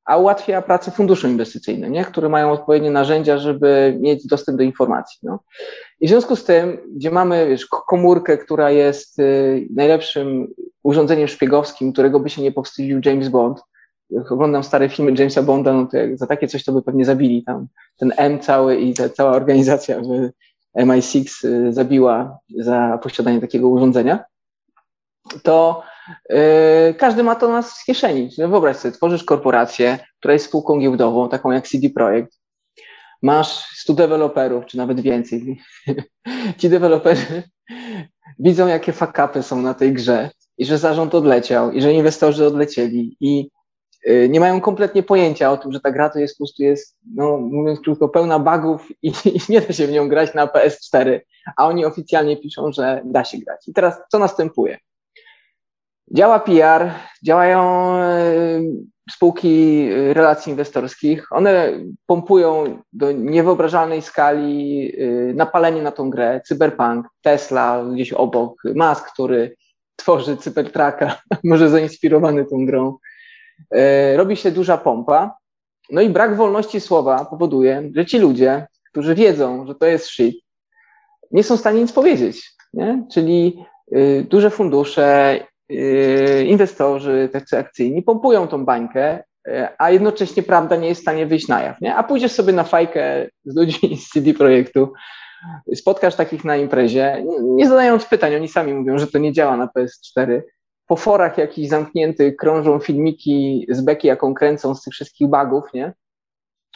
a 0.06 0.18
ułatwia 0.18 0.62
pracę 0.62 0.92
funduszom 0.92 1.32
inwestycyjnym, 1.32 1.92
nie? 1.92 2.06
które 2.06 2.30
mają 2.30 2.52
odpowiednie 2.52 2.92
narzędzia, 2.92 3.38
żeby 3.38 3.98
mieć 4.00 4.28
dostęp 4.28 4.58
do 4.58 4.64
informacji. 4.64 5.20
No. 5.24 5.40
I 6.00 6.08
w 6.08 6.10
związku 6.10 6.36
z 6.36 6.44
tym, 6.44 6.78
gdzie 6.96 7.12
mamy 7.12 7.48
wiesz, 7.50 7.66
komórkę, 7.66 8.38
która 8.38 8.72
jest 8.72 9.20
y, 9.20 9.68
najlepszym 9.76 10.48
urządzeniem 10.84 11.28
szpiegowskim, 11.28 11.94
którego 11.94 12.20
by 12.20 12.30
się 12.30 12.42
nie 12.42 12.52
powstydził 12.52 13.02
James 13.06 13.30
Bond, 13.30 13.62
jak 14.10 14.32
oglądam 14.32 14.64
stare 14.64 14.90
filmy 14.90 15.12
Jamesa 15.12 15.44
Bonda, 15.44 15.74
no 15.74 15.86
to 15.86 15.98
za 16.14 16.28
takie 16.28 16.48
coś 16.48 16.64
to 16.64 16.72
by 16.72 16.82
pewnie 16.82 17.06
zabili 17.06 17.44
tam. 17.44 17.68
Ten 17.98 18.14
M 18.18 18.40
cały 18.40 18.78
i 18.78 18.94
ta 18.94 19.10
cała 19.10 19.32
organizacja 19.32 20.02
MI6 20.78 21.46
y, 21.46 21.74
zabiła 21.74 22.40
za 22.58 23.00
posiadanie 23.04 23.42
takiego 23.42 23.68
urządzenia. 23.68 24.24
To 25.44 25.84
każdy 26.98 27.24
ma 27.24 27.36
to 27.36 27.48
nas 27.48 27.82
w 27.82 27.86
kieszeni. 27.86 28.30
Wyobraź 28.38 28.78
sobie, 28.78 28.92
tworzysz 28.92 29.24
korporację, 29.24 30.00
która 30.20 30.34
jest 30.34 30.46
spółką 30.46 30.80
giełdową, 30.80 31.30
taką 31.30 31.52
jak 31.52 31.68
CD 31.68 31.90
Projekt, 31.90 32.40
masz 33.22 33.66
100 33.76 33.94
deweloperów, 33.94 34.66
czy 34.66 34.78
nawet 34.78 35.00
więcej. 35.02 35.62
Ci 36.58 36.70
deweloperzy 36.70 37.44
widzą, 38.40 38.68
jakie 38.68 38.92
fakapy 38.92 39.44
są 39.44 39.62
na 39.62 39.74
tej 39.74 39.94
grze 39.94 40.30
i 40.58 40.66
że 40.66 40.78
zarząd 40.78 41.16
odleciał, 41.16 41.72
i 41.72 41.82
że 41.82 41.94
inwestorzy 41.94 42.48
odlecieli 42.48 43.18
i 43.20 43.50
y, 44.10 44.30
nie 44.30 44.40
mają 44.40 44.62
kompletnie 44.62 45.04
pojęcia 45.04 45.52
o 45.52 45.58
tym, 45.58 45.72
że 45.72 45.80
ta 45.80 45.92
gra 45.92 46.10
to 46.10 46.20
jest 46.20 46.38
po 46.38 46.44
prostu 46.44 46.64
jest, 46.64 46.98
no 47.16 47.38
mówiąc 47.38 47.80
krótko, 47.80 48.10
pełna 48.10 48.40
bugów 48.40 48.88
i, 49.02 49.08
i 49.36 49.40
nie 49.50 49.62
da 49.62 49.74
się 49.74 49.88
w 49.88 49.92
nią 49.92 50.10
grać 50.10 50.34
na 50.34 50.48
PS4, 50.48 51.20
a 51.58 51.68
oni 51.68 51.86
oficjalnie 51.86 52.38
piszą, 52.38 52.72
że 52.72 53.02
da 53.06 53.24
się 53.24 53.38
grać. 53.38 53.68
I 53.68 53.74
teraz 53.74 54.02
co 54.12 54.20
następuje? 54.20 54.78
Działa 56.12 56.40
PR, 56.40 56.92
działają 57.26 57.94
spółki 59.12 59.88
relacji 60.14 60.50
inwestorskich. 60.52 61.32
One 61.32 61.72
pompują 62.06 62.82
do 62.94 63.12
niewyobrażalnej 63.12 64.02
skali 64.02 64.92
napalenie 65.34 65.82
na 65.82 65.92
tą 65.92 66.10
grę. 66.10 66.42
Cyberpunk, 66.48 67.08
Tesla 67.22 67.86
gdzieś 67.94 68.14
obok, 68.14 68.62
Musk, 68.76 69.14
który 69.14 69.56
tworzy 69.96 70.38
Cybertrucka, 70.38 71.22
może 71.44 71.70
zainspirowany 71.70 72.46
tą 72.46 72.66
grą. 72.66 72.98
Robi 74.16 74.36
się 74.36 74.52
duża 74.52 74.78
pompa. 74.78 75.38
No 75.92 76.02
i 76.02 76.10
brak 76.10 76.36
wolności 76.36 76.80
słowa 76.80 77.26
powoduje, 77.26 77.92
że 77.96 78.06
ci 78.06 78.20
ludzie, 78.20 78.68
którzy 78.92 79.16
wiedzą, 79.16 79.68
że 79.68 79.76
to 79.76 79.86
jest 79.86 80.06
shit, 80.06 80.36
nie 81.32 81.44
są 81.44 81.58
w 81.58 81.60
stanie 81.60 81.82
nic 81.82 81.92
powiedzieć. 81.92 82.52
Nie? 82.74 83.06
Czyli 83.12 83.66
duże 84.30 84.50
fundusze, 84.50 85.40
inwestorzy, 86.46 87.30
tacy 87.34 87.58
akcyjni 87.58 88.04
pompują 88.04 88.48
tą 88.48 88.66
bańkę, 88.66 89.24
y, 89.48 89.68
a 89.78 89.92
jednocześnie 89.92 90.44
prawda 90.44 90.76
nie 90.76 90.88
jest 90.88 91.02
w 91.02 91.04
stanie 91.04 91.26
wyjść 91.26 91.48
na 91.48 91.62
jaw. 91.62 91.82
Nie? 91.82 91.96
A 91.96 92.04
pójdziesz 92.04 92.32
sobie 92.32 92.54
na 92.54 92.64
fajkę 92.64 93.28
z 93.46 93.56
ludźmi 93.56 93.98
z 94.02 94.10
CD 94.10 94.34
Projektu, 94.34 94.94
spotkasz 95.76 96.16
takich 96.16 96.46
na 96.46 96.58
imprezie, 96.58 97.26
nie 97.42 97.70
zadając 97.70 98.06
pytań, 98.06 98.36
oni 98.36 98.48
sami 98.48 98.74
mówią, 98.74 98.98
że 98.98 99.08
to 99.08 99.18
nie 99.18 99.34
działa 99.34 99.58
na 99.58 99.68
PS4. 99.68 100.42
Po 100.88 100.96
forach 100.96 101.38
jakichś 101.38 101.70
zamkniętych 101.70 102.36
krążą 102.36 102.80
filmiki 102.80 103.68
z 103.70 103.82
beki, 103.82 104.08
jaką 104.08 104.34
kręcą 104.34 104.76
z 104.76 104.84
tych 104.84 104.94
wszystkich 104.94 105.28
bugów, 105.28 105.64
nie? 105.74 105.94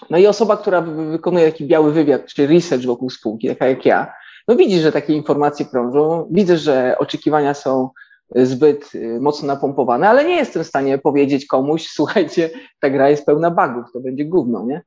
No 0.09 0.17
i 0.17 0.27
osoba, 0.27 0.57
która 0.57 0.81
wykonuje 0.81 1.51
taki 1.51 1.65
biały 1.65 1.91
wywiad, 1.91 2.25
czy 2.25 2.47
research 2.47 2.85
wokół 2.85 3.09
spółki, 3.09 3.47
taka 3.47 3.67
jak 3.67 3.85
ja, 3.85 4.13
no 4.47 4.55
widzi, 4.55 4.79
że 4.79 4.91
takie 4.91 5.13
informacje 5.13 5.65
krążą, 5.65 6.27
widzę, 6.31 6.57
że 6.57 6.95
oczekiwania 6.97 7.53
są 7.53 7.89
zbyt 8.35 8.95
y, 8.95 9.19
mocno 9.21 9.47
napompowane, 9.47 10.09
ale 10.09 10.25
nie 10.25 10.35
jestem 10.35 10.63
w 10.63 10.67
stanie 10.67 10.97
powiedzieć 10.97 11.45
komuś, 11.45 11.87
słuchajcie, 11.95 12.49
ta 12.79 12.89
gra 12.89 13.09
jest 13.09 13.25
pełna 13.25 13.51
bugów, 13.51 13.91
to 13.93 13.99
będzie 13.99 14.25
gówno, 14.25 14.65
nie? 14.65 14.81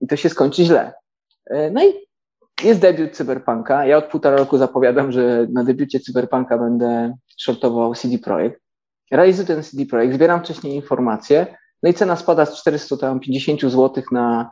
I 0.00 0.06
to 0.06 0.16
się 0.16 0.28
skończy 0.28 0.64
źle. 0.64 0.92
E, 1.46 1.70
no 1.70 1.84
i 1.84 1.92
jest 2.64 2.80
debiut 2.80 3.16
Cyberpunka. 3.16 3.86
Ja 3.86 3.96
od 3.96 4.04
półtora 4.04 4.36
roku 4.36 4.58
zapowiadam, 4.58 5.12
że 5.12 5.46
na 5.52 5.64
debiucie 5.64 6.00
Cyberpunka 6.00 6.58
będę 6.58 7.14
shortował 7.36 7.94
CD 7.94 8.18
Projekt. 8.18 8.60
Realizuję 9.10 9.46
ten 9.46 9.62
CD 9.62 9.86
Projekt, 9.86 10.14
zbieram 10.14 10.40
wcześniej 10.40 10.74
informacje, 10.74 11.46
no 11.82 11.90
i 11.90 11.94
cena 11.94 12.16
spada 12.16 12.46
z 12.46 12.60
450 12.60 13.60
zł 13.60 14.04
na 14.12 14.50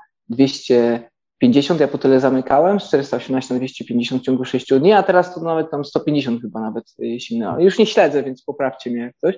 250, 1.40 1.80
ja 1.80 1.88
po 1.88 1.98
tyle 1.98 2.20
zamykałem, 2.20 2.80
z 2.80 2.88
418 2.88 3.54
na 3.54 3.60
250 3.60 4.22
w 4.22 4.24
ciągu 4.24 4.44
6 4.44 4.68
dni, 4.68 4.92
a 4.92 5.02
teraz 5.02 5.34
to 5.34 5.40
nawet 5.40 5.70
tam 5.70 5.84
150 5.84 6.42
chyba 6.42 6.60
nawet 6.60 6.94
silne. 7.18 7.56
Już 7.58 7.78
nie 7.78 7.86
śledzę, 7.86 8.22
więc 8.22 8.42
poprawcie 8.42 8.90
mnie 8.90 9.00
jak 9.00 9.16
coś. 9.16 9.34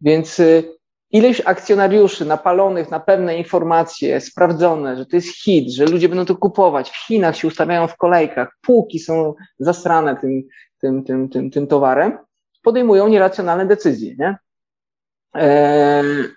Więc 0.00 0.40
y, 0.40 0.64
ileś 1.10 1.42
akcjonariuszy 1.44 2.24
napalonych 2.24 2.90
na 2.90 3.00
pewne 3.00 3.36
informacje, 3.38 4.20
sprawdzone, 4.20 4.96
że 4.96 5.06
to 5.06 5.16
jest 5.16 5.42
hit, 5.42 5.72
że 5.72 5.84
ludzie 5.84 6.08
będą 6.08 6.24
to 6.24 6.36
kupować, 6.36 6.90
w 6.90 7.06
Chinach 7.06 7.36
się 7.36 7.48
ustawiają 7.48 7.86
w 7.86 7.96
kolejkach, 7.96 8.58
półki 8.62 8.98
są 8.98 9.34
zasrane 9.58 10.16
tym, 10.16 10.42
tym, 10.80 11.04
tym, 11.04 11.28
tym, 11.28 11.50
tym 11.50 11.66
towarem, 11.66 12.18
podejmują 12.62 13.08
nieracjonalne 13.08 13.66
decyzje, 13.66 14.14
nie? 14.18 14.36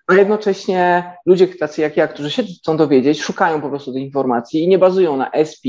A 0.08 0.14
jednocześnie 0.14 1.12
ludzie 1.26 1.48
tacy 1.48 1.82
jak 1.82 1.98
ja, 1.98 2.08
którzy 2.08 2.32
się 2.32 2.44
chcą 2.44 2.78
dowiedzieć, 2.78 3.22
szukają 3.22 3.62
po 3.62 3.70
prostu 3.70 3.94
tej 3.94 4.02
informacji 4.02 4.64
i 4.64 4.68
nie 4.68 4.78
bazują 4.78 5.18
na 5.18 5.32
SP, 5.50 5.64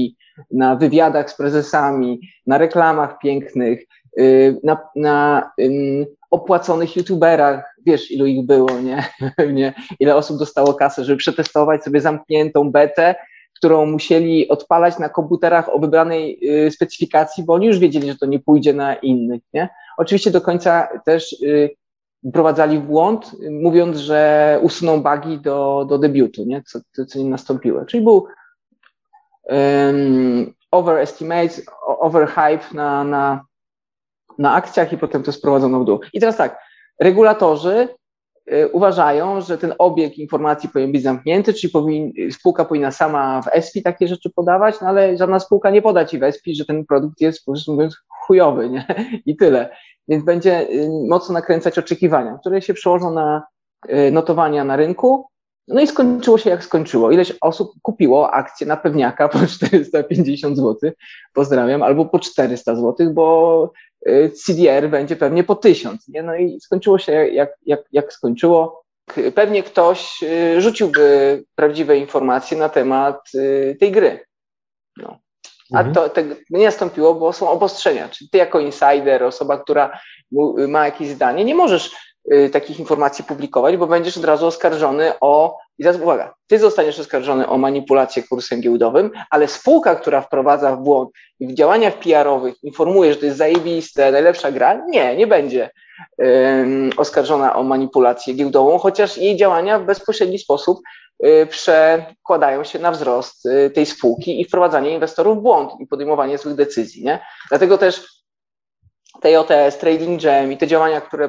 na 0.50 0.76
wywiadach 0.76 1.30
z 1.30 1.36
prezesami, 1.36 2.20
na 2.46 2.58
reklamach 2.58 3.18
pięknych, 3.18 3.82
y, 4.18 4.60
na, 4.62 4.78
na 4.96 5.50
opłaconych 6.30 6.96
youtuberach, 6.96 7.76
wiesz 7.86 8.10
ilu 8.10 8.26
ich 8.26 8.46
było, 8.46 8.70
nie? 8.80 9.04
nie? 9.52 9.74
Ile 10.00 10.16
osób 10.16 10.38
dostało 10.38 10.74
kasę, 10.74 11.04
żeby 11.04 11.18
przetestować 11.18 11.84
sobie 11.84 12.00
zamkniętą 12.00 12.70
betę, 12.70 13.14
którą 13.56 13.86
musieli 13.86 14.48
odpalać 14.48 14.98
na 14.98 15.08
komputerach 15.08 15.74
o 15.74 15.78
wybranej 15.78 16.38
y, 16.66 16.70
specyfikacji, 16.70 17.44
bo 17.44 17.54
oni 17.54 17.66
już 17.66 17.78
wiedzieli, 17.78 18.08
że 18.08 18.18
to 18.18 18.26
nie 18.26 18.38
pójdzie 18.38 18.74
na 18.74 18.94
innych, 18.94 19.42
nie? 19.54 19.68
Oczywiście 19.98 20.30
do 20.30 20.40
końca 20.40 20.88
też 21.04 21.32
y, 21.42 21.70
wprowadzali 22.30 22.78
w 22.78 22.82
błąd, 22.82 23.36
mówiąc, 23.50 23.96
że 23.96 24.58
usuną 24.62 25.02
bugi 25.02 25.38
do, 25.38 25.86
do 25.88 25.98
debiutu, 25.98 26.44
nie? 26.44 26.62
Co, 26.62 27.04
co 27.06 27.18
nie 27.18 27.30
nastąpiło. 27.30 27.84
Czyli 27.84 28.04
był 28.04 28.26
um, 29.44 30.54
overhype 32.00 32.74
na, 32.74 33.04
na, 33.04 33.44
na 34.38 34.54
akcjach 34.54 34.92
i 34.92 34.98
potem 34.98 35.22
to 35.22 35.32
sprowadzono 35.32 35.80
w 35.80 35.84
dół. 35.84 36.00
I 36.12 36.20
teraz 36.20 36.36
tak, 36.36 36.58
regulatorzy 37.00 37.88
y, 38.52 38.68
uważają, 38.68 39.40
że 39.40 39.58
ten 39.58 39.74
obieg 39.78 40.18
informacji 40.18 40.68
powinien 40.68 40.92
być 40.92 41.02
zamknięty, 41.02 41.54
czyli 41.54 41.72
powin, 41.72 42.12
spółka 42.30 42.64
powinna 42.64 42.90
sama 42.90 43.42
w 43.42 43.48
ESPI 43.48 43.82
takie 43.82 44.08
rzeczy 44.08 44.30
podawać, 44.30 44.80
no 44.80 44.88
ale 44.88 45.16
żadna 45.16 45.40
spółka 45.40 45.70
nie 45.70 45.82
poda 45.82 46.04
ci 46.04 46.18
w 46.18 46.22
ESPI, 46.22 46.54
że 46.54 46.64
ten 46.64 46.86
produkt 46.86 47.20
jest, 47.20 47.44
po 47.44 47.52
prostu 47.52 47.72
mówiąc, 47.72 47.96
chujowy, 48.08 48.70
nie? 48.70 48.86
I 49.26 49.36
tyle 49.36 49.76
więc 50.08 50.24
będzie 50.24 50.70
y, 50.70 50.88
mocno 51.08 51.32
nakręcać 51.32 51.78
oczekiwania, 51.78 52.38
które 52.40 52.62
się 52.62 52.74
przełożą 52.74 53.12
na 53.12 53.42
y, 53.88 54.10
notowania 54.12 54.64
na 54.64 54.76
rynku. 54.76 55.26
No 55.68 55.80
i 55.80 55.86
skończyło 55.86 56.38
się 56.38 56.50
jak 56.50 56.64
skończyło. 56.64 57.10
Ileś 57.10 57.32
osób 57.40 57.72
kupiło 57.82 58.30
akcje 58.30 58.66
na 58.66 58.76
pewniaka 58.76 59.28
po 59.28 59.38
450 59.46 60.56
zł, 60.56 60.90
pozdrawiam, 61.32 61.82
albo 61.82 62.04
po 62.06 62.18
400 62.18 62.74
zł, 62.74 63.12
bo 63.14 63.72
y, 64.08 64.30
CDR 64.30 64.90
będzie 64.90 65.16
pewnie 65.16 65.44
po 65.44 65.54
1000. 65.54 66.08
Nie? 66.08 66.22
No 66.22 66.36
i 66.36 66.60
skończyło 66.60 66.98
się 66.98 67.12
jak, 67.12 67.50
jak, 67.66 67.80
jak 67.92 68.12
skończyło. 68.12 68.82
Pewnie 69.34 69.62
ktoś 69.62 70.24
rzuciłby 70.58 71.44
prawdziwe 71.54 71.98
informacje 71.98 72.58
na 72.58 72.68
temat 72.68 73.30
tej 73.80 73.92
gry. 73.92 74.20
No. 74.96 75.18
A 75.72 75.78
mhm. 75.78 75.94
to, 75.94 76.08
to 76.08 76.20
nie 76.50 76.64
nastąpiło, 76.64 77.14
bo 77.14 77.32
są 77.32 77.50
obostrzenia. 77.50 78.08
Czyli 78.08 78.30
ty 78.30 78.38
jako 78.38 78.60
insider, 78.60 79.24
osoba, 79.24 79.58
która 79.58 79.98
ma 80.68 80.84
jakieś 80.84 81.08
zdanie, 81.08 81.44
nie 81.44 81.54
możesz 81.54 81.96
y, 82.32 82.50
takich 82.50 82.80
informacji 82.80 83.24
publikować, 83.24 83.76
bo 83.76 83.86
będziesz 83.86 84.16
od 84.16 84.24
razu 84.24 84.46
oskarżony 84.46 85.12
o, 85.20 85.58
i 85.78 85.82
teraz 85.82 86.00
uwaga, 86.00 86.34
ty 86.46 86.58
zostaniesz 86.58 87.00
oskarżony 87.00 87.48
o 87.48 87.58
manipulację 87.58 88.22
kursem 88.22 88.60
giełdowym, 88.60 89.10
ale 89.30 89.48
spółka, 89.48 89.94
która 89.94 90.20
wprowadza 90.20 90.76
w 90.76 90.82
błąd 90.82 91.10
i 91.40 91.46
w 91.46 91.54
działaniach 91.54 91.94
PR-owych 91.98 92.54
informuje, 92.62 93.12
że 93.12 93.18
to 93.18 93.26
jest 93.26 93.38
zajebiste, 93.38 94.12
najlepsza 94.12 94.52
gra, 94.52 94.84
nie, 94.88 95.16
nie 95.16 95.26
będzie 95.26 95.70
oskarżona 96.96 97.56
o 97.56 97.62
manipulację 97.62 98.34
giełdową, 98.34 98.78
chociaż 98.78 99.18
jej 99.18 99.36
działania 99.36 99.78
w 99.78 99.84
bezpośredni 99.84 100.38
sposób 100.38 100.78
Y, 100.80 101.05
przekładają 101.50 102.64
się 102.64 102.78
na 102.78 102.90
wzrost 102.90 103.46
y, 103.46 103.70
tej 103.70 103.86
spółki 103.86 104.40
i 104.40 104.44
wprowadzanie 104.44 104.90
inwestorów 104.90 105.38
w 105.38 105.40
błąd 105.40 105.80
i 105.80 105.86
podejmowanie 105.86 106.38
złych 106.38 106.54
decyzji. 106.54 107.04
Nie? 107.04 107.26
Dlatego 107.48 107.78
też 107.78 108.22
TJS, 109.20 109.78
Trading 109.78 110.22
Jam 110.22 110.52
i 110.52 110.56
te 110.56 110.66
działania, 110.66 111.00
które 111.00 111.28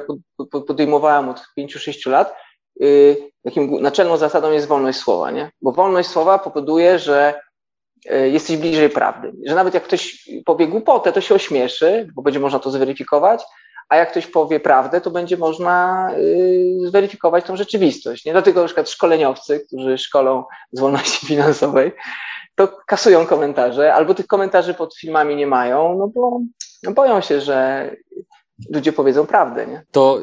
podejmowałem 0.66 1.28
od 1.28 1.42
5-6 1.58 2.10
lat, 2.10 2.34
y, 2.82 3.16
takim 3.44 3.82
naczelną 3.82 4.16
zasadą 4.16 4.52
jest 4.52 4.66
wolność 4.66 4.98
słowa, 4.98 5.30
nie? 5.30 5.50
Bo 5.62 5.72
wolność 5.72 6.08
słowa 6.08 6.38
powoduje, 6.38 6.98
że 6.98 7.40
jesteś 8.30 8.56
bliżej 8.56 8.90
prawdy. 8.90 9.32
Że 9.46 9.54
nawet 9.54 9.74
jak 9.74 9.82
ktoś 9.82 10.28
powie 10.44 10.66
głupotę, 10.66 11.12
to 11.12 11.20
się 11.20 11.34
ośmieszy, 11.34 12.08
bo 12.14 12.22
będzie 12.22 12.40
można 12.40 12.58
to 12.58 12.70
zweryfikować, 12.70 13.42
a 13.88 13.96
jak 13.96 14.10
ktoś 14.10 14.26
powie 14.26 14.60
prawdę, 14.60 15.00
to 15.00 15.10
będzie 15.10 15.36
można 15.36 16.08
y, 16.18 16.88
zweryfikować 16.88 17.44
tą 17.44 17.56
rzeczywistość. 17.56 18.24
Nie 18.24 18.32
dlatego 18.32 18.60
na 18.60 18.66
przykład 18.66 18.90
szkoleniowcy, 18.90 19.60
którzy 19.60 19.98
szkolą 19.98 20.44
z 20.72 20.80
wolności 20.80 21.26
finansowej, 21.30 21.92
to 22.54 22.68
kasują 22.86 23.26
komentarze, 23.26 23.94
albo 23.94 24.14
tych 24.14 24.26
komentarzy 24.26 24.74
pod 24.74 24.96
filmami 24.96 25.36
nie 25.36 25.46
mają, 25.46 25.98
no 25.98 26.08
bo 26.08 26.40
no 26.82 26.92
boją 26.92 27.20
się, 27.20 27.40
że 27.40 27.90
ludzie 28.70 28.92
powiedzą 28.92 29.26
prawdę. 29.26 29.66
Nie? 29.66 29.82
To, 29.90 30.20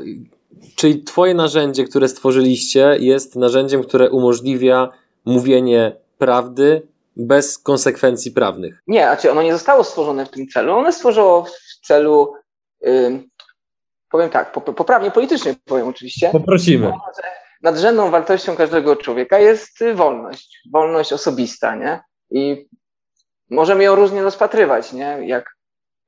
czyli 0.75 1.03
twoje 1.03 1.33
narzędzie, 1.33 1.83
które 1.83 2.07
stworzyliście, 2.07 2.97
jest 2.99 3.35
narzędziem, 3.35 3.83
które 3.83 4.09
umożliwia 4.09 4.89
mówienie 5.25 5.95
prawdy 6.17 6.87
bez 7.15 7.57
konsekwencji 7.57 8.31
prawnych. 8.31 8.83
Nie, 8.87 9.01
znaczy 9.01 9.31
ono 9.31 9.41
nie 9.41 9.53
zostało 9.53 9.83
stworzone 9.83 10.25
w 10.25 10.29
tym 10.29 10.47
celu. 10.47 10.73
Ono 10.73 10.91
stworzyło 10.91 11.45
w 11.45 11.87
celu 11.87 12.33
powiem 14.15 14.29
tak, 14.29 14.51
poprawnie 14.51 15.11
politycznie 15.11 15.55
powiem 15.65 15.87
oczywiście. 15.87 16.29
Poprosimy. 16.31 16.91
Nadrzędną 17.61 18.11
wartością 18.11 18.55
każdego 18.55 18.95
człowieka 18.95 19.39
jest 19.39 19.83
wolność, 19.95 20.59
wolność 20.73 21.13
osobista, 21.13 21.75
nie? 21.75 21.99
I 22.31 22.67
możemy 23.49 23.83
ją 23.83 23.95
różnie 23.95 24.23
rozpatrywać, 24.23 24.93
nie? 24.93 25.17
Jak 25.21 25.55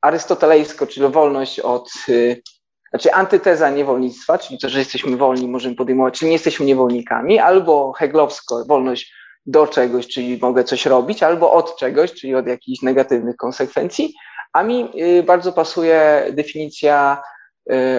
arystotelejsko, 0.01 0.87
czyli 0.87 1.07
wolność 1.07 1.59
od, 1.59 1.89
y, 2.09 2.41
znaczy 2.89 3.13
antyteza 3.13 3.69
niewolnictwa, 3.69 4.37
czyli 4.37 4.59
to, 4.59 4.69
że 4.69 4.79
jesteśmy 4.79 5.17
wolni, 5.17 5.47
możemy 5.47 5.75
podejmować, 5.75 6.19
czyli 6.19 6.29
nie 6.29 6.35
jesteśmy 6.35 6.65
niewolnikami, 6.65 7.39
albo 7.39 7.93
heglowsko, 7.93 8.65
wolność 8.65 9.13
do 9.45 9.67
czegoś, 9.67 10.07
czyli 10.07 10.39
mogę 10.41 10.63
coś 10.63 10.85
robić, 10.85 11.23
albo 11.23 11.51
od 11.51 11.77
czegoś, 11.77 12.13
czyli 12.13 12.35
od 12.35 12.47
jakichś 12.47 12.81
negatywnych 12.81 13.35
konsekwencji. 13.35 14.13
A 14.53 14.63
mi 14.63 15.01
y, 15.01 15.23
bardzo 15.23 15.53
pasuje 15.53 16.27
definicja 16.31 17.21
Y, 17.21 17.36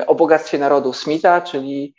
o 0.06 0.14
bogactwie 0.14 0.58
narodu 0.58 0.92
Smitha, 0.92 1.40
czyli 1.40 1.94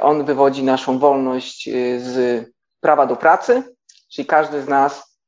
On 0.00 0.24
wywodzi 0.24 0.64
naszą 0.64 0.98
wolność 0.98 1.68
z 1.98 2.44
prawa 2.80 3.06
do 3.06 3.16
pracy, 3.16 3.62
czyli 4.12 4.26
każdy 4.26 4.62
z 4.62 4.68
nas, 4.68 5.18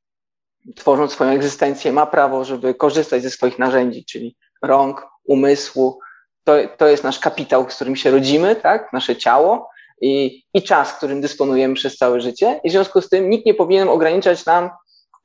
tworząc 0.75 1.11
swoją 1.11 1.31
egzystencję, 1.31 1.91
ma 1.91 2.05
prawo, 2.05 2.45
żeby 2.45 2.73
korzystać 2.73 3.23
ze 3.23 3.29
swoich 3.29 3.59
narzędzi, 3.59 4.05
czyli 4.05 4.37
rąk, 4.61 5.07
umysłu. 5.25 5.99
To, 6.43 6.53
to 6.77 6.87
jest 6.87 7.03
nasz 7.03 7.19
kapitał, 7.19 7.69
z 7.69 7.75
którym 7.75 7.95
się 7.95 8.11
rodzimy, 8.11 8.55
tak? 8.55 8.93
nasze 8.93 9.15
ciało 9.15 9.69
i, 10.01 10.43
i 10.53 10.63
czas, 10.63 10.93
którym 10.93 11.21
dysponujemy 11.21 11.75
przez 11.75 11.97
całe 11.97 12.21
życie. 12.21 12.59
I 12.63 12.69
w 12.69 12.71
związku 12.71 13.01
z 13.01 13.09
tym 13.09 13.29
nikt 13.29 13.45
nie 13.45 13.53
powinien 13.53 13.89
ograniczać 13.89 14.45
nam 14.45 14.69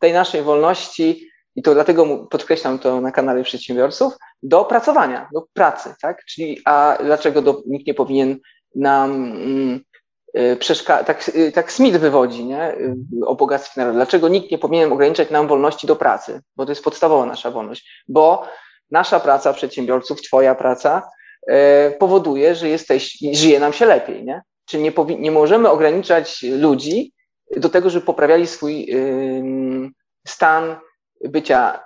tej 0.01 0.13
naszej 0.13 0.43
wolności, 0.43 1.29
i 1.57 1.63
to 1.63 1.75
dlatego 1.75 2.27
podkreślam 2.31 2.79
to 2.79 3.01
na 3.01 3.13
kanale 3.13 3.43
przedsiębiorców, 3.43 4.15
do 4.43 4.65
pracowania, 4.65 5.29
do 5.33 5.47
pracy, 5.53 5.95
tak? 6.03 6.25
Czyli, 6.25 6.61
a 6.65 6.99
dlaczego 7.05 7.43
do, 7.43 7.63
nikt 7.67 7.87
nie 7.87 7.95
powinien 7.95 8.39
nam 8.75 9.13
mm, 9.13 9.81
y, 10.39 10.57
przeszkadzać, 10.57 11.07
tak, 11.07 11.37
y, 11.37 11.53
tak 11.53 11.73
Smith 11.73 11.97
wywodzi, 11.97 12.45
nie? 12.45 12.73
Y, 12.73 12.97
o 13.27 13.35
bogactwie 13.35 13.81
narodu. 13.81 13.97
Dlaczego 13.97 14.29
nikt 14.29 14.51
nie 14.51 14.59
powinien 14.59 14.93
ograniczać 14.93 15.31
nam 15.31 15.49
wolności 15.49 15.87
do 15.87 15.97
pracy? 15.97 16.41
Bo 16.57 16.65
to 16.67 16.73
jest 16.73 16.85
podstawowa 16.85 17.27
nasza 17.27 17.51
wolność. 17.51 18.05
Bo 18.09 18.47
nasza 18.91 19.21
praca 19.21 19.53
przedsiębiorców, 19.53 20.23
twoja 20.23 20.55
praca 20.55 21.03
powoduje, 21.99 22.55
że 22.55 22.69
jesteś, 22.69 23.19
żyje 23.33 23.61
nam 23.61 23.73
się 23.73 23.87
lepiej, 23.87 24.25
nie? 24.25 24.43
Czyli 24.65 24.83
nie, 24.83 24.93
nie 25.19 25.31
możemy 25.31 25.71
ograniczać 25.71 26.43
ludzi 26.43 27.13
do 27.57 27.69
tego, 27.69 27.91
żeby 27.91 28.07
poprawiali 28.07 28.47
swój 28.47 28.89
stan 30.27 30.77
bycia, 31.29 31.81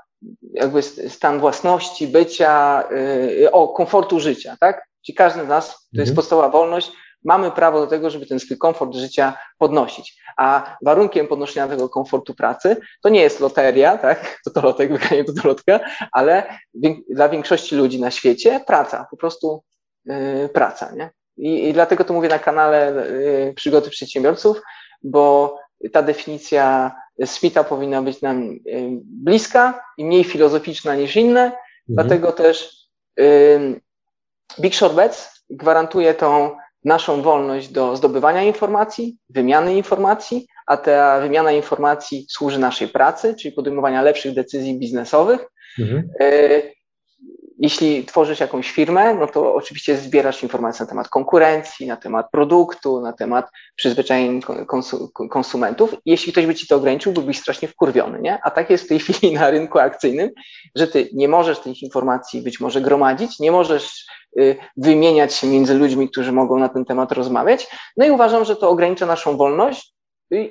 jakby 0.52 0.82
stan 0.82 1.40
własności, 1.40 2.08
bycia, 2.08 2.84
y, 2.92 3.50
o, 3.52 3.68
komfortu 3.68 4.20
życia, 4.20 4.56
tak? 4.60 4.88
Czyli 5.06 5.16
każdy 5.16 5.44
z 5.44 5.48
nas, 5.48 5.68
to 5.68 5.74
mhm. 5.74 6.06
jest 6.06 6.14
podstawowa 6.14 6.48
wolność, 6.48 6.92
mamy 7.24 7.50
prawo 7.50 7.80
do 7.80 7.86
tego, 7.86 8.10
żeby 8.10 8.26
ten 8.26 8.40
swój 8.40 8.58
komfort 8.58 8.94
życia 8.94 9.38
podnosić. 9.58 10.22
A 10.36 10.76
warunkiem 10.84 11.28
podnoszenia 11.28 11.68
tego 11.68 11.88
komfortu 11.88 12.34
pracy 12.34 12.76
to 13.02 13.08
nie 13.08 13.20
jest 13.20 13.40
loteria, 13.40 13.98
tak? 13.98 14.18
To 14.44 14.50
to 14.50 14.60
lotek, 14.60 14.92
wygranie 14.92 15.24
to 15.24 15.32
to 15.32 15.48
lotka, 15.48 15.80
ale 16.12 16.58
dla 17.10 17.28
większości 17.28 17.76
ludzi 17.76 18.00
na 18.00 18.10
świecie 18.10 18.60
praca, 18.66 19.06
po 19.10 19.16
prostu 19.16 19.62
yy, 20.04 20.48
praca, 20.48 20.92
nie? 20.92 21.10
I, 21.36 21.68
I, 21.68 21.72
dlatego 21.72 22.04
to 22.04 22.14
mówię 22.14 22.28
na 22.28 22.38
kanale 22.38 22.92
yy, 23.46 23.54
Przygody 23.54 23.90
Przedsiębiorców, 23.90 24.60
bo 25.02 25.56
ta 25.92 26.02
definicja 26.02 26.92
Smitha 27.24 27.64
powinna 27.64 28.02
być 28.02 28.22
nam 28.22 28.58
bliska 29.04 29.80
i 29.98 30.04
mniej 30.04 30.24
filozoficzna 30.24 30.94
niż 30.94 31.16
inne, 31.16 31.44
mhm. 31.44 31.58
dlatego 31.88 32.32
też 32.32 32.78
Big 34.60 34.74
Short 34.74 34.94
Bets 34.94 35.44
gwarantuje 35.50 36.14
tą 36.14 36.56
naszą 36.84 37.22
wolność 37.22 37.68
do 37.68 37.96
zdobywania 37.96 38.42
informacji, 38.42 39.16
wymiany 39.28 39.76
informacji, 39.76 40.46
a 40.66 40.76
ta 40.76 41.20
wymiana 41.20 41.52
informacji 41.52 42.26
służy 42.30 42.58
naszej 42.58 42.88
pracy, 42.88 43.34
czyli 43.34 43.52
podejmowania 43.52 44.02
lepszych 44.02 44.34
decyzji 44.34 44.78
biznesowych. 44.78 45.46
Mhm. 45.78 46.08
Jeśli 47.58 48.04
tworzysz 48.04 48.40
jakąś 48.40 48.70
firmę, 48.70 49.14
no 49.14 49.26
to 49.26 49.54
oczywiście 49.54 49.96
zbierasz 49.96 50.42
informacje 50.42 50.84
na 50.84 50.90
temat 50.90 51.08
konkurencji, 51.08 51.86
na 51.86 51.96
temat 51.96 52.30
produktu, 52.30 53.00
na 53.00 53.12
temat 53.12 53.50
przyzwyczajeń 53.76 54.40
konsumentów. 55.30 55.94
Jeśli 56.06 56.32
ktoś 56.32 56.46
by 56.46 56.54
ci 56.54 56.66
to 56.66 56.76
ograniczył, 56.76 57.12
byłbyś 57.12 57.38
strasznie 57.38 57.68
wkurwiony, 57.68 58.20
nie? 58.20 58.38
A 58.42 58.50
tak 58.50 58.70
jest 58.70 58.84
w 58.84 58.88
tej 58.88 58.98
chwili 59.04 59.34
na 59.34 59.50
rynku 59.50 59.78
akcyjnym, 59.78 60.30
że 60.74 60.86
ty 60.86 61.08
nie 61.12 61.28
możesz 61.28 61.58
tych 61.58 61.82
informacji 61.82 62.42
być 62.42 62.60
może 62.60 62.80
gromadzić, 62.80 63.38
nie 63.38 63.52
możesz 63.52 64.06
y, 64.40 64.56
wymieniać 64.76 65.34
się 65.34 65.46
między 65.46 65.74
ludźmi, 65.74 66.10
którzy 66.10 66.32
mogą 66.32 66.58
na 66.58 66.68
ten 66.68 66.84
temat 66.84 67.12
rozmawiać. 67.12 67.68
No 67.96 68.06
i 68.06 68.10
uważam, 68.10 68.44
że 68.44 68.56
to 68.56 68.70
ogranicza 68.70 69.06
naszą 69.06 69.36
wolność, 69.36 69.94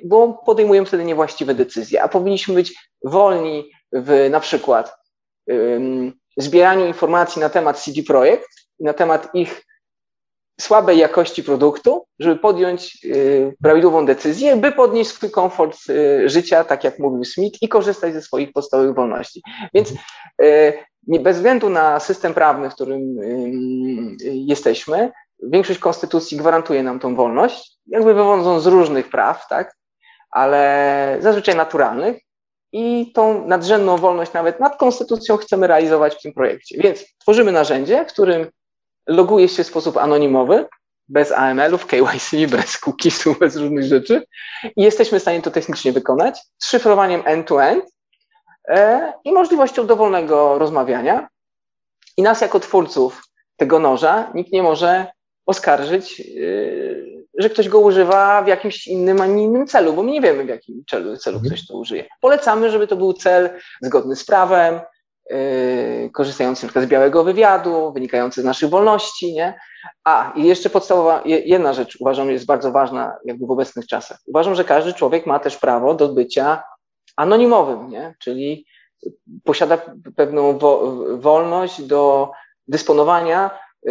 bo 0.04 0.42
podejmujemy 0.46 0.86
wtedy 0.86 1.04
niewłaściwe 1.04 1.54
decyzje, 1.54 2.02
a 2.02 2.08
powinniśmy 2.08 2.54
być 2.54 2.74
wolni 3.04 3.70
w 3.92 4.28
na 4.30 4.40
przykład 4.40 4.98
zbieraniu 6.38 6.86
informacji 6.86 7.40
na 7.40 7.48
temat 7.48 7.78
CD 7.78 8.02
Projekt 8.02 8.48
i 8.80 8.84
na 8.84 8.92
temat 8.92 9.34
ich 9.34 9.64
słabej 10.60 10.98
jakości 10.98 11.44
produktu, 11.44 12.04
żeby 12.18 12.36
podjąć 12.36 12.98
y, 13.04 13.56
prawidłową 13.62 14.06
decyzję, 14.06 14.56
by 14.56 14.72
podnieść 14.72 15.10
swój 15.10 15.30
komfort 15.30 15.78
y, 15.88 16.28
życia, 16.28 16.64
tak 16.64 16.84
jak 16.84 16.98
mówił 16.98 17.24
Smith, 17.24 17.62
i 17.62 17.68
korzystać 17.68 18.14
ze 18.14 18.22
swoich 18.22 18.52
podstawowych 18.52 18.94
wolności. 18.94 19.42
Więc 19.74 19.92
y, 20.42 20.72
bez 21.02 21.36
względu 21.36 21.70
na 21.70 22.00
system 22.00 22.34
prawny, 22.34 22.70
w 22.70 22.74
którym 22.74 23.16
jesteśmy, 24.20 25.12
większość 25.42 25.78
konstytucji 25.78 26.38
gwarantuje 26.38 26.82
nam 26.82 26.98
tą 26.98 27.14
wolność, 27.14 27.78
jakby 27.86 28.14
wywodząc 28.14 28.62
z 28.62 28.66
różnych 28.66 29.08
praw, 29.08 29.48
tak, 29.48 29.76
ale 30.30 31.16
zazwyczaj 31.20 31.56
naturalnych, 31.56 32.16
i 32.72 33.12
tą 33.12 33.46
nadrzędną 33.46 33.96
wolność 33.96 34.32
nawet 34.32 34.60
nad 34.60 34.76
konstytucją 34.76 35.36
chcemy 35.36 35.66
realizować 35.66 36.14
w 36.14 36.22
tym 36.22 36.32
projekcie. 36.32 36.78
Więc 36.78 37.04
tworzymy 37.18 37.52
narzędzie, 37.52 38.04
którym 38.04 38.46
loguje 39.06 39.48
się 39.48 39.64
w 39.64 39.66
sposób 39.66 39.96
anonimowy, 39.96 40.66
bez 41.08 41.32
AML-ów, 41.32 41.86
KYC, 41.86 42.30
bez 42.50 42.78
cookiesów, 42.78 43.38
bez 43.38 43.56
różnych 43.56 43.84
rzeczy 43.84 44.22
i 44.76 44.82
jesteśmy 44.82 45.18
w 45.18 45.22
stanie 45.22 45.42
to 45.42 45.50
technicznie 45.50 45.92
wykonać 45.92 46.40
z 46.58 46.68
szyfrowaniem 46.68 47.22
end-to-end 47.24 47.84
e, 48.68 49.12
i 49.24 49.32
możliwością 49.32 49.86
dowolnego 49.86 50.58
rozmawiania. 50.58 51.28
I 52.16 52.22
nas 52.22 52.40
jako 52.40 52.60
twórców 52.60 53.22
tego 53.56 53.78
noża 53.78 54.30
nikt 54.34 54.52
nie 54.52 54.62
może 54.62 55.06
oskarżyć 55.46 56.20
e, 56.20 56.24
że 57.38 57.50
ktoś 57.50 57.68
go 57.68 57.80
używa 57.80 58.42
w 58.42 58.46
jakimś 58.46 58.86
innym, 58.86 59.20
a 59.20 59.26
nie 59.26 59.42
innym 59.42 59.66
celu, 59.66 59.92
bo 59.92 60.02
my 60.02 60.10
nie 60.10 60.20
wiemy, 60.20 60.44
w 60.44 60.48
jakim 60.48 60.84
celu, 60.90 61.16
celu 61.16 61.36
mhm. 61.36 61.54
ktoś 61.54 61.66
to 61.66 61.78
użyje. 61.78 62.04
Polecamy, 62.20 62.70
żeby 62.70 62.86
to 62.86 62.96
był 62.96 63.12
cel 63.12 63.50
zgodny 63.82 64.16
z 64.16 64.24
prawem, 64.24 64.80
yy, 65.30 66.10
korzystający 66.12 66.66
np. 66.66 66.82
z 66.82 66.86
białego 66.86 67.24
wywiadu, 67.24 67.92
wynikający 67.92 68.42
z 68.42 68.44
naszych 68.44 68.70
wolności, 68.70 69.34
nie? 69.34 69.58
A, 70.04 70.32
i 70.36 70.44
jeszcze 70.44 70.70
podstawowa, 70.70 71.22
jedna 71.24 71.72
rzecz 71.72 71.96
uważam 72.00 72.30
jest 72.30 72.46
bardzo 72.46 72.72
ważna 72.72 73.16
jakby 73.24 73.46
w 73.46 73.50
obecnych 73.50 73.86
czasach. 73.86 74.18
Uważam, 74.26 74.54
że 74.54 74.64
każdy 74.64 74.92
człowiek 74.92 75.26
ma 75.26 75.38
też 75.38 75.56
prawo 75.56 75.94
do 75.94 76.08
bycia 76.08 76.62
anonimowym, 77.16 77.90
nie? 77.90 78.14
Czyli 78.18 78.66
posiada 79.44 79.78
pewną 80.16 80.58
wo 80.58 80.96
wolność 81.16 81.82
do 81.82 82.30
dysponowania 82.68 83.50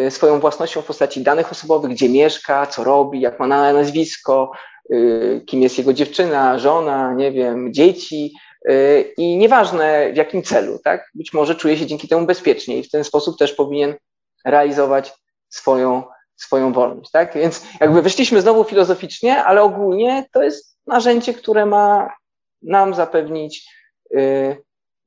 swoją 0.10 0.40
własnością 0.40 0.82
w 0.82 0.86
postaci 0.86 1.24
danych 1.24 1.52
osobowych, 1.52 1.92
gdzie 1.92 2.10
mieszka, 2.10 2.66
co 2.66 2.84
robi, 2.84 3.22
jak 3.22 3.40
ma 3.40 3.48
na 3.48 3.74
nazwisko, 3.74 4.52
y, 4.94 5.42
kim 5.46 5.62
jest 5.62 5.78
jego 5.78 5.94
dziewczyna, 5.94 6.60
żona, 6.60 7.14
nie 7.14 7.32
wiem, 7.32 7.74
dzieci. 7.74 8.34
Y, 8.70 9.14
I 9.18 9.38
nieważne 9.38 10.14
w 10.14 10.18
jakim 10.18 10.44
celu, 10.44 10.80
tak? 10.84 11.10
Być 11.16 11.34
może 11.34 11.56
czuje 11.56 11.78
się 11.78 11.86
dzięki 11.86 12.08
temu 12.08 12.26
bezpiecznie 12.26 12.78
i 12.78 12.84
w 12.84 12.90
ten 12.90 13.04
sposób 13.04 13.38
też 13.38 13.54
powinien 13.54 13.96
realizować 14.46 15.14
swoją, 15.50 16.04
swoją 16.36 16.74
wolność, 16.74 17.12
tak? 17.12 17.34
Więc 17.34 17.66
jakby 17.80 18.02
wyszliśmy 18.02 18.42
znowu 18.42 18.64
filozoficznie, 18.64 19.44
ale 19.44 19.62
ogólnie 19.62 20.26
to 20.32 20.44
jest 20.44 20.78
narzędzie, 20.88 21.34
które 21.34 21.66
ma 21.66 22.14
nam 22.62 22.94
zapewnić 22.94 23.70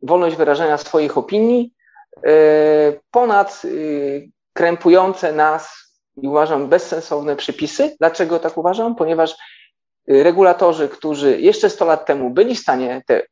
wolność 0.03 0.37
wyrażania 0.37 0.79
swoich 0.79 1.19
opinii 1.19 1.73
ponad 3.11 3.63
krępujące 4.61 5.33
nas 5.33 5.93
i 6.23 6.29
uważam 6.29 6.69
bezsensowne 6.69 7.37
przepisy. 7.37 7.97
Dlaczego 7.99 8.39
tak 8.39 8.59
uważam? 8.59 8.95
Ponieważ 8.97 9.37
y, 10.11 10.23
regulatorzy, 10.23 10.89
którzy 10.89 11.41
jeszcze 11.41 11.71
100 11.71 11.85
lat 11.85 12.07
temu 12.07 12.31
byli 12.31 12.55
w 12.55 12.59
stanie 12.59 13.03
te, 13.07 13.23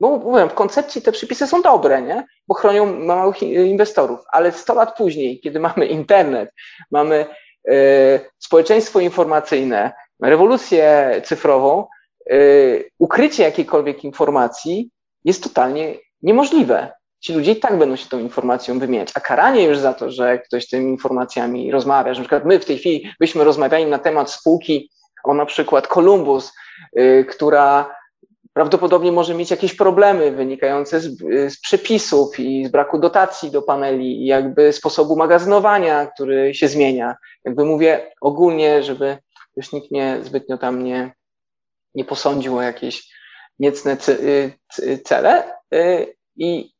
bo 0.00 0.16
mówię, 0.16 0.48
w 0.48 0.54
koncepcji 0.54 1.02
te 1.02 1.12
przepisy 1.12 1.46
są 1.46 1.62
dobre, 1.62 2.02
nie? 2.02 2.24
bo 2.48 2.54
chronią 2.54 2.98
małych 2.98 3.42
inwestorów, 3.42 4.20
ale 4.32 4.52
100 4.52 4.74
lat 4.74 4.96
później, 4.96 5.40
kiedy 5.40 5.60
mamy 5.60 5.86
internet, 5.86 6.50
mamy 6.90 7.26
y, 7.70 8.20
społeczeństwo 8.38 9.00
informacyjne, 9.00 9.92
rewolucję 10.22 11.10
cyfrową, 11.24 11.86
y, 12.32 12.90
ukrycie 12.98 13.42
jakiejkolwiek 13.42 14.04
informacji 14.04 14.90
jest 15.24 15.42
totalnie 15.42 15.94
niemożliwe 16.22 16.92
ci 17.26 17.32
ludzie 17.32 17.52
i 17.52 17.56
tak 17.56 17.78
będą 17.78 17.96
się 17.96 18.08
tą 18.08 18.18
informacją 18.18 18.78
wymieniać. 18.78 19.08
A 19.14 19.20
karanie 19.20 19.62
już 19.62 19.78
za 19.78 19.94
to, 19.94 20.10
że 20.10 20.38
ktoś 20.38 20.68
tymi 20.68 20.90
informacjami 20.90 21.70
rozmawia, 21.70 22.14
że 22.14 22.20
na 22.20 22.24
przykład 22.24 22.44
my 22.44 22.60
w 22.60 22.64
tej 22.64 22.78
chwili 22.78 23.10
byśmy 23.20 23.44
rozmawiali 23.44 23.86
na 23.86 23.98
temat 23.98 24.30
spółki 24.30 24.90
o 25.24 25.34
na 25.34 25.46
przykład 25.46 25.86
Columbus, 25.86 26.52
yy, 26.92 27.24
która 27.24 27.96
prawdopodobnie 28.52 29.12
może 29.12 29.34
mieć 29.34 29.50
jakieś 29.50 29.74
problemy 29.74 30.30
wynikające 30.30 31.00
z, 31.00 31.18
z, 31.52 31.60
przepisów 31.60 32.40
i 32.40 32.66
z 32.66 32.70
braku 32.70 32.98
dotacji 32.98 33.50
do 33.50 33.62
paneli, 33.62 34.22
i 34.22 34.26
jakby 34.26 34.72
sposobu 34.72 35.16
magazynowania, 35.16 36.06
który 36.06 36.54
się 36.54 36.68
zmienia. 36.68 37.16
Jakby 37.44 37.64
mówię 37.64 38.12
ogólnie, 38.20 38.82
żeby 38.82 39.18
już 39.56 39.72
nikt 39.72 39.90
nie 39.90 40.18
zbytnio 40.22 40.58
tam 40.58 40.84
nie, 40.84 41.12
nie 41.94 42.04
posądził 42.04 42.56
o 42.56 42.62
jakieś 42.62 43.08
niecne 43.58 43.96
y, 44.08 44.98
cele. 45.04 45.52
Y, 45.74 46.16
I 46.36 46.75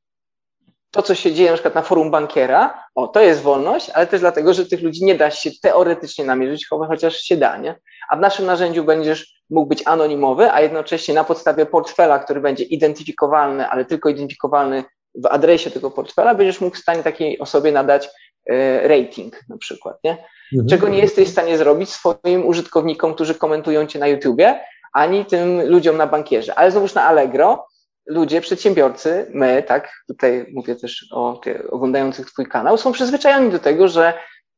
to, 0.97 1.03
co 1.03 1.15
się 1.15 1.33
dzieje 1.33 1.51
na 1.51 1.57
przykład 1.57 1.75
na 1.75 1.83
forum 1.83 2.11
bankiera, 2.11 2.85
o, 2.95 3.09
to 3.09 3.21
jest 3.21 3.43
wolność, 3.43 3.91
ale 3.91 4.07
też 4.07 4.21
dlatego, 4.21 4.55
że 4.55 4.67
tych 4.67 4.83
ludzi 4.83 5.05
nie 5.05 5.15
da 5.15 5.31
się 5.31 5.51
teoretycznie 5.63 6.25
namierzyć, 6.25 6.67
chociaż 6.69 7.17
się 7.17 7.37
da, 7.37 7.57
nie? 7.57 7.75
A 8.11 8.17
w 8.17 8.21
naszym 8.21 8.47
narzędziu 8.47 8.85
będziesz 8.85 9.37
mógł 9.51 9.69
być 9.69 9.83
anonimowy, 9.87 10.53
a 10.53 10.61
jednocześnie 10.61 11.15
na 11.15 11.25
podstawie 11.25 11.67
portfela, 11.67 12.19
który 12.19 12.41
będzie 12.41 12.65
identyfikowalny, 12.65 13.69
ale 13.69 13.85
tylko 13.85 14.09
identyfikowalny 14.09 14.85
w 15.15 15.27
adresie 15.27 15.71
tego 15.71 15.91
portfela, 15.91 16.35
będziesz 16.35 16.61
mógł 16.61 16.77
w 16.77 16.81
stanie 16.81 17.03
takiej 17.03 17.39
osobie 17.39 17.73
nadać 17.73 18.09
e, 18.51 18.89
rating 18.89 19.41
na 19.49 19.59
przykład, 19.59 19.97
nie? 20.05 20.11
Mhm. 20.53 20.69
Czego 20.69 20.89
nie 20.89 20.99
jesteś 20.99 21.29
w 21.29 21.33
stanie 21.33 21.59
zrobić 21.59 21.91
swoim 21.91 22.47
użytkownikom, 22.47 23.15
którzy 23.15 23.35
komentują 23.35 23.87
cię 23.87 23.99
na 23.99 24.07
YouTubie, 24.07 24.61
ani 24.93 25.25
tym 25.25 25.69
ludziom 25.69 25.97
na 25.97 26.07
bankierze. 26.07 26.55
Ale 26.55 26.71
znowuż 26.71 26.95
na 26.95 27.05
Allegro 27.05 27.67
ludzie, 28.07 28.41
przedsiębiorcy, 28.41 29.27
my, 29.31 29.63
tak, 29.63 29.93
tutaj 30.09 30.47
mówię 30.55 30.77
też 30.77 31.07
o 31.13 31.41
oglądających 31.71 32.31
Twój 32.31 32.47
kanał, 32.47 32.79
są 32.79 32.93
przyzwyczajeni 32.93 33.51
do 33.51 33.59
tego, 33.59 33.89
że 33.89 34.15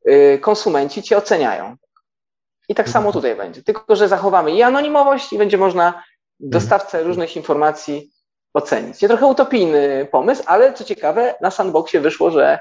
y, 0.08 0.38
konsumenci 0.42 1.02
Cię 1.02 1.16
oceniają. 1.16 1.76
I 2.68 2.74
tak 2.74 2.88
samo 2.88 3.12
tutaj 3.12 3.36
będzie. 3.36 3.62
Tylko, 3.62 3.96
że 3.96 4.08
zachowamy 4.08 4.50
i 4.52 4.62
anonimowość, 4.62 5.32
i 5.32 5.38
będzie 5.38 5.58
można 5.58 6.02
dostawcę 6.40 7.02
różnych 7.02 7.36
informacji 7.36 8.10
ocenić. 8.54 9.02
Nie 9.02 9.08
trochę 9.08 9.26
utopijny 9.26 10.08
pomysł, 10.10 10.42
ale 10.46 10.72
co 10.72 10.84
ciekawe, 10.84 11.34
na 11.40 11.50
sandboxie 11.50 12.00
wyszło, 12.00 12.30
że 12.30 12.58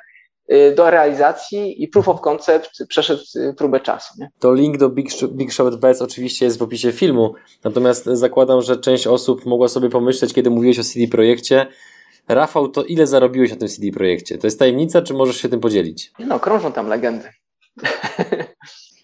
do 0.75 0.89
realizacji 0.89 1.83
i 1.83 1.87
proof 1.87 2.09
of 2.09 2.21
concept 2.21 2.87
przeszedł 2.89 3.23
y, 3.35 3.53
próbę 3.53 3.79
czasu. 3.79 4.13
Nie? 4.19 4.29
To 4.39 4.53
link 4.53 4.77
do 4.77 4.89
Big, 4.89 5.09
Big 5.31 5.53
Shot 5.53 5.75
Bets 5.75 6.01
oczywiście 6.01 6.45
jest 6.45 6.59
w 6.59 6.61
opisie 6.61 6.91
filmu, 6.91 7.33
natomiast 7.63 8.05
zakładam, 8.05 8.61
że 8.61 8.77
część 8.77 9.07
osób 9.07 9.45
mogła 9.45 9.67
sobie 9.67 9.89
pomyśleć, 9.89 10.33
kiedy 10.33 10.49
mówiłeś 10.49 10.79
o 10.79 10.83
CD 10.83 11.07
Projekcie, 11.07 11.67
Rafał, 12.27 12.67
to 12.67 12.83
ile 12.83 13.07
zarobiłeś 13.07 13.51
na 13.51 13.57
tym 13.57 13.67
CD 13.67 13.91
Projekcie? 13.91 14.37
To 14.37 14.47
jest 14.47 14.59
tajemnica, 14.59 15.01
czy 15.01 15.13
możesz 15.13 15.37
się 15.37 15.49
tym 15.49 15.59
podzielić? 15.59 16.11
No, 16.19 16.39
krążą 16.39 16.71
tam 16.71 16.87
legendy. 16.87 17.29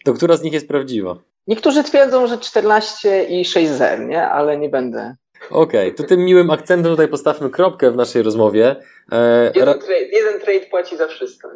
To 0.06 0.14
która 0.14 0.38
z 0.38 0.44
nich 0.44 0.54
jest 0.54 0.68
prawdziwa? 0.68 1.16
Niektórzy 1.48 1.84
twierdzą, 1.84 2.28
że 2.28 2.38
14 2.38 3.24
i 3.24 3.46
6 3.46 3.72
zer, 3.72 4.06
nie? 4.06 4.28
Ale 4.28 4.58
nie 4.58 4.70
będę 4.70 5.16
Okej, 5.50 5.88
okay, 5.88 5.91
to 5.91 6.04
tym 6.04 6.26
miłym 6.26 6.52
akcentem 6.52 6.91
tutaj 6.91 7.08
postawmy 7.08 7.50
kropkę 7.50 7.91
w 7.91 7.96
naszej 7.96 8.24
rozmowie. 8.24 8.76
E, 9.12 9.52
jeden, 9.56 9.80
trade, 9.80 10.06
jeden 10.12 10.39
trade 10.39 10.66
płaci 10.66 10.98
za 10.98 11.08
wszystko. 11.08 11.48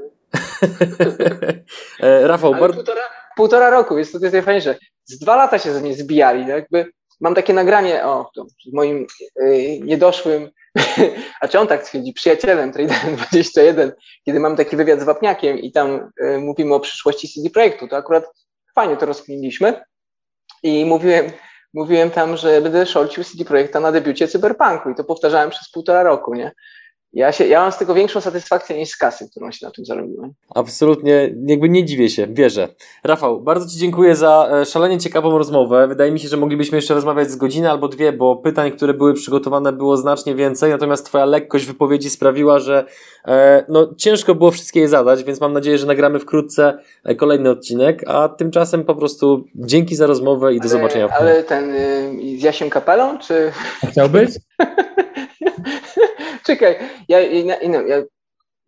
e, 1.99 2.27
Rafał, 2.27 2.51
bardzo... 2.51 2.73
Półtora, 2.73 3.01
półtora 3.35 3.69
roku, 3.69 3.97
jest 3.97 4.11
to, 4.11 4.19
jest 4.21 4.33
najfajniejsze. 4.33 4.75
Z 5.05 5.19
dwa 5.19 5.35
lata 5.35 5.59
się 5.59 5.73
ze 5.73 5.81
mnie 5.81 5.93
zbijali. 5.93 6.45
No 6.45 6.49
jakby 6.49 6.85
mam 7.19 7.35
takie 7.35 7.53
nagranie 7.53 8.05
o 8.05 8.31
moim 8.73 9.07
y, 9.41 9.79
niedoszłym, 9.83 10.49
a 11.41 11.47
czy 11.47 11.59
on 11.59 11.67
tak 11.67 11.83
twierdzi, 11.83 12.13
przyjacielem 12.13 12.71
Traderem 12.71 13.15
21, 13.15 13.91
kiedy 14.25 14.39
mam 14.39 14.55
taki 14.55 14.75
wywiad 14.75 14.99
z 14.99 15.03
Wapniakiem 15.03 15.59
i 15.59 15.71
tam 15.71 16.11
y, 16.21 16.37
mówimy 16.37 16.73
o 16.73 16.79
przyszłości 16.79 17.29
CD 17.29 17.49
Projektu, 17.49 17.87
to 17.87 17.97
akurat 17.97 18.25
fajnie 18.75 18.97
to 18.97 19.05
rozkminiliśmy 19.05 19.81
i 20.63 20.85
mówiłem, 20.85 21.31
mówiłem 21.73 22.11
tam, 22.11 22.37
że 22.37 22.61
będę 22.61 22.85
szorcił 22.85 23.23
CD 23.23 23.45
Projekta 23.45 23.79
na 23.79 23.91
debiucie 23.91 24.27
Cyberpunku 24.27 24.89
i 24.89 24.95
to 24.95 25.03
powtarzałem 25.03 25.49
przez 25.49 25.69
półtora 25.71 26.03
roku, 26.03 26.33
nie? 26.35 26.51
Ja, 27.17 27.31
się, 27.31 27.47
ja 27.47 27.61
mam 27.61 27.71
z 27.71 27.77
tego 27.77 27.93
większą 27.93 28.21
satysfakcję 28.21 28.77
niż 28.77 28.89
z 28.89 28.97
kasy, 28.97 29.29
którą 29.29 29.51
się 29.51 29.65
na 29.65 29.71
tym 29.71 29.85
zarobiłem. 29.85 30.33
Absolutnie, 30.55 31.35
jakby 31.45 31.69
nie 31.69 31.85
dziwię 31.85 32.09
się, 32.09 32.27
wierzę. 32.27 32.67
Rafał, 33.03 33.41
bardzo 33.41 33.69
Ci 33.69 33.77
dziękuję 33.77 34.15
za 34.15 34.49
e, 34.51 34.65
szalenie 34.65 34.97
ciekawą 34.97 35.37
rozmowę. 35.37 35.87
Wydaje 35.87 36.11
mi 36.11 36.19
się, 36.19 36.27
że 36.27 36.37
moglibyśmy 36.37 36.77
jeszcze 36.77 36.93
rozmawiać 36.93 37.31
z 37.31 37.35
godziny 37.35 37.69
albo 37.71 37.87
dwie, 37.87 38.13
bo 38.13 38.35
pytań, 38.35 38.71
które 38.71 38.93
były 38.93 39.13
przygotowane 39.13 39.73
było 39.73 39.97
znacznie 39.97 40.35
więcej, 40.35 40.71
natomiast 40.71 41.05
Twoja 41.05 41.25
lekkość 41.25 41.65
wypowiedzi 41.65 42.09
sprawiła, 42.09 42.59
że 42.59 42.85
e, 43.27 43.65
no, 43.69 43.93
ciężko 43.97 44.35
było 44.35 44.51
wszystkie 44.51 44.79
je 44.79 44.87
zadać, 44.87 45.23
więc 45.23 45.41
mam 45.41 45.53
nadzieję, 45.53 45.77
że 45.77 45.87
nagramy 45.87 46.19
wkrótce 46.19 46.79
e, 47.03 47.15
kolejny 47.15 47.49
odcinek, 47.49 48.03
a 48.07 48.29
tymczasem 48.29 48.85
po 48.85 48.95
prostu 48.95 49.45
dzięki 49.55 49.95
za 49.95 50.07
rozmowę 50.07 50.53
i 50.53 50.59
do 50.59 50.67
zobaczenia. 50.67 51.07
W 51.07 51.11
ale 51.11 51.43
ten 51.43 51.71
y, 51.75 52.39
z 52.39 52.43
Jasiem 52.43 52.69
Kapelą, 52.69 53.19
czy... 53.19 53.51
Chciałbyś? 53.91 54.29
Czekaj, 56.43 56.75
ja, 57.09 57.19
ja, 57.19 57.57
ja, 57.61 58.03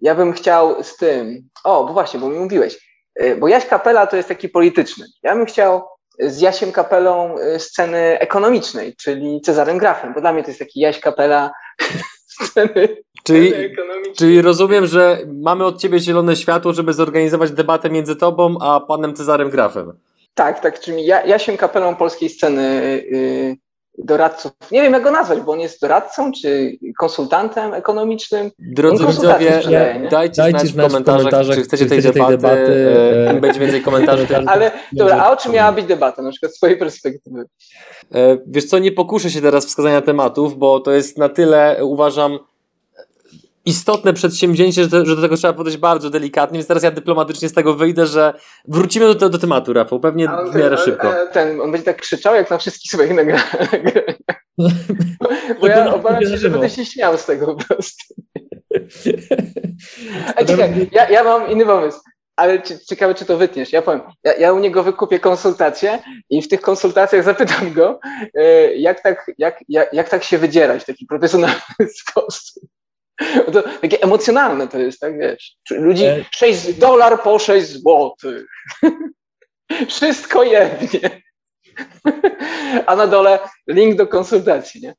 ja 0.01 0.15
bym 0.15 0.33
chciał 0.33 0.83
z 0.83 0.97
tym. 0.97 1.49
O, 1.63 1.83
bo 1.83 1.93
właśnie, 1.93 2.19
bo 2.19 2.29
mi 2.29 2.39
mówiłeś. 2.39 2.89
E, 3.15 3.35
bo 3.35 3.47
Jaś 3.47 3.65
Kapela 3.65 4.07
to 4.07 4.17
jest 4.17 4.29
taki 4.29 4.49
polityczny. 4.49 5.05
Ja 5.23 5.35
bym 5.35 5.45
chciał 5.45 5.81
z 6.19 6.41
Jasiem 6.41 6.71
Kapelą 6.71 7.37
e, 7.37 7.59
sceny 7.59 8.19
ekonomicznej, 8.19 8.95
czyli 8.95 9.41
Cezarem 9.41 9.77
Grafem, 9.77 10.13
bo 10.13 10.21
dla 10.21 10.33
mnie 10.33 10.43
to 10.43 10.49
jest 10.49 10.59
taki 10.59 10.79
Jaś 10.79 10.99
Kapela 10.99 11.51
sceny 12.35 12.97
Czyli, 13.23 13.53
czyli 14.17 14.41
rozumiem, 14.41 14.85
że 14.85 15.17
mamy 15.27 15.65
od 15.65 15.81
ciebie 15.81 15.99
zielone 15.99 16.35
światło, 16.35 16.73
żeby 16.73 16.93
zorganizować 16.93 17.51
debatę 17.51 17.89
między 17.89 18.15
tobą 18.15 18.57
a 18.61 18.79
panem 18.79 19.13
Cezarem 19.13 19.49
Grafem. 19.49 19.93
Tak, 20.33 20.59
tak, 20.59 20.79
czyli 20.79 21.05
ja, 21.05 21.25
Jasiem 21.25 21.57
Kapelą 21.57 21.95
polskiej 21.95 22.29
sceny 22.29 23.03
yy, 23.11 23.55
doradców. 24.03 24.51
Nie 24.71 24.81
wiem, 24.81 24.93
jak 24.93 25.03
go 25.03 25.11
nazwać, 25.11 25.39
bo 25.39 25.51
on 25.51 25.59
jest 25.59 25.81
doradcą 25.81 26.31
czy 26.41 26.77
konsultantem 26.99 27.73
ekonomicznym. 27.73 28.51
Drodzy 28.59 29.05
widzowie, 29.05 29.61
dajcie, 30.11 30.41
dajcie 30.41 30.67
znać, 30.67 30.71
w 30.71 30.75
komentarzach, 30.75 31.17
komentarzach 31.17 31.55
czy 31.55 31.61
chcecie 31.61 31.85
tej 31.85 32.01
debaty. 32.01 32.31
debaty 32.31 32.95
e, 33.27 33.33
będzie 33.41 33.59
więcej 33.59 33.81
komentarzy. 33.81 34.27
Ale 34.45 34.71
dobra, 34.93 35.17
a 35.17 35.31
o 35.31 35.37
czym 35.37 35.51
miała 35.51 35.71
być 35.71 35.85
debata, 35.85 36.21
na 36.21 36.31
przykład 36.31 36.51
z 36.51 36.55
swojej 36.55 36.77
perspektywy? 36.77 37.45
E, 38.15 38.37
wiesz 38.47 38.65
co, 38.65 38.79
nie 38.79 38.91
pokuszę 38.91 39.29
się 39.29 39.41
teraz 39.41 39.65
wskazania 39.65 40.01
tematów, 40.01 40.57
bo 40.57 40.79
to 40.79 40.91
jest 40.91 41.17
na 41.17 41.29
tyle, 41.29 41.85
uważam, 41.85 42.39
istotne 43.69 44.13
przedsięwzięcie, 44.13 44.83
że, 44.83 45.05
że 45.05 45.15
do 45.15 45.21
tego 45.21 45.37
trzeba 45.37 45.53
podejść 45.53 45.77
bardzo 45.77 46.09
delikatnie, 46.09 46.57
więc 46.57 46.67
teraz 46.67 46.83
ja 46.83 46.91
dyplomatycznie 46.91 47.49
z 47.49 47.53
tego 47.53 47.73
wyjdę, 47.73 48.05
że 48.05 48.33
wrócimy 48.67 49.15
do, 49.15 49.29
do 49.29 49.37
tematu, 49.37 49.73
Rafał, 49.73 49.99
pewnie 49.99 50.27
w 50.51 50.55
miarę 50.55 50.77
szybko. 50.77 51.13
Ten, 51.31 51.61
on 51.61 51.71
będzie 51.71 51.85
tak 51.85 52.01
krzyczał, 52.01 52.35
jak 52.35 52.49
na 52.49 52.57
wszystkich 52.57 52.91
swoich 52.91 53.13
nagraniach. 53.13 53.55
Bo 55.61 55.67
ja 55.67 55.93
obawiam 55.93 56.21
się, 56.21 56.37
że 56.37 56.49
będę 56.49 56.69
się 56.69 56.85
śmiał 56.85 57.17
z 57.17 57.25
tego 57.25 57.55
po 57.55 57.65
prostu. 57.65 58.15
A 60.35 60.45
czekaj, 60.45 60.89
ja, 60.91 61.09
ja 61.09 61.23
mam 61.23 61.51
inny 61.51 61.65
pomysł 61.65 61.99
ale 62.39 62.61
ciekawe, 62.89 63.15
czy 63.15 63.25
to 63.25 63.37
wytniesz. 63.37 63.73
Ja 63.73 63.81
powiem, 63.81 64.01
ja, 64.23 64.33
ja, 64.33 64.53
u 64.53 64.59
niego 64.59 64.83
wykupię 64.83 65.19
konsultacje 65.19 65.99
i 66.29 66.41
w 66.41 66.47
tych 66.47 66.61
konsultacjach 66.61 67.23
zapytam 67.23 67.73
go, 67.73 67.99
e, 68.33 68.75
jak 68.75 69.03
tak, 69.03 69.31
jak, 69.37 69.63
jak, 69.69 69.93
jak 69.93 70.09
tak 70.09 70.23
się 70.23 70.37
wydzierać 70.37 70.83
w 70.83 70.85
taki 70.85 71.05
profesjonalny 71.05 71.59
sposób. 72.01 72.63
To 73.53 73.63
takie 73.81 74.01
emocjonalne 74.01 74.67
to 74.67 74.79
jest, 74.79 74.99
tak 74.99 75.19
wiesz. 75.19 75.55
Ludzi 75.71 76.05
6 76.31 76.69
e, 76.69 76.73
dolar 76.73 77.21
po 77.21 77.39
6 77.39 77.67
złotych. 77.67 78.45
Wszystko 79.89 80.43
jednie. 80.43 81.21
A 82.87 82.95
na 82.95 83.07
dole 83.07 83.39
link 83.67 83.95
do 83.95 84.07
konsultacji, 84.07 84.81
nie? 84.81 84.95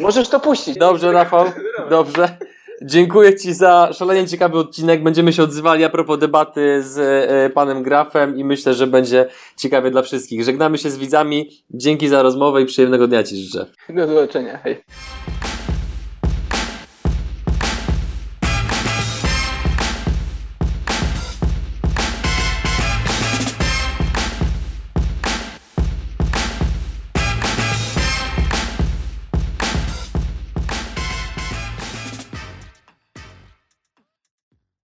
Możesz 0.00 0.28
to 0.28 0.40
puścić. 0.40 0.78
Dobrze, 0.78 1.12
Rafał. 1.12 1.52
Dobrze. 1.90 2.38
Dziękuję 2.82 3.36
Ci 3.36 3.54
za 3.54 3.92
szalenie 3.92 4.28
ciekawy 4.28 4.58
odcinek. 4.58 5.02
Będziemy 5.02 5.32
się 5.32 5.42
odzywali 5.42 5.84
a 5.84 5.90
propos 5.90 6.18
debaty 6.18 6.82
z 6.82 6.98
e, 6.98 7.50
panem 7.50 7.82
Grafem 7.82 8.38
i 8.38 8.44
myślę, 8.44 8.74
że 8.74 8.86
będzie 8.86 9.26
ciekawy 9.56 9.90
dla 9.90 10.02
wszystkich. 10.02 10.44
Żegnamy 10.44 10.78
się 10.78 10.90
z 10.90 10.98
widzami. 10.98 11.50
Dzięki 11.70 12.08
za 12.08 12.22
rozmowę 12.22 12.62
i 12.62 12.66
przyjemnego 12.66 13.08
dnia 13.08 13.22
Ci 13.22 13.36
życzę. 13.36 13.66
Do 13.88 14.06
zobaczenia. 14.06 14.58
Hej. 14.58 14.82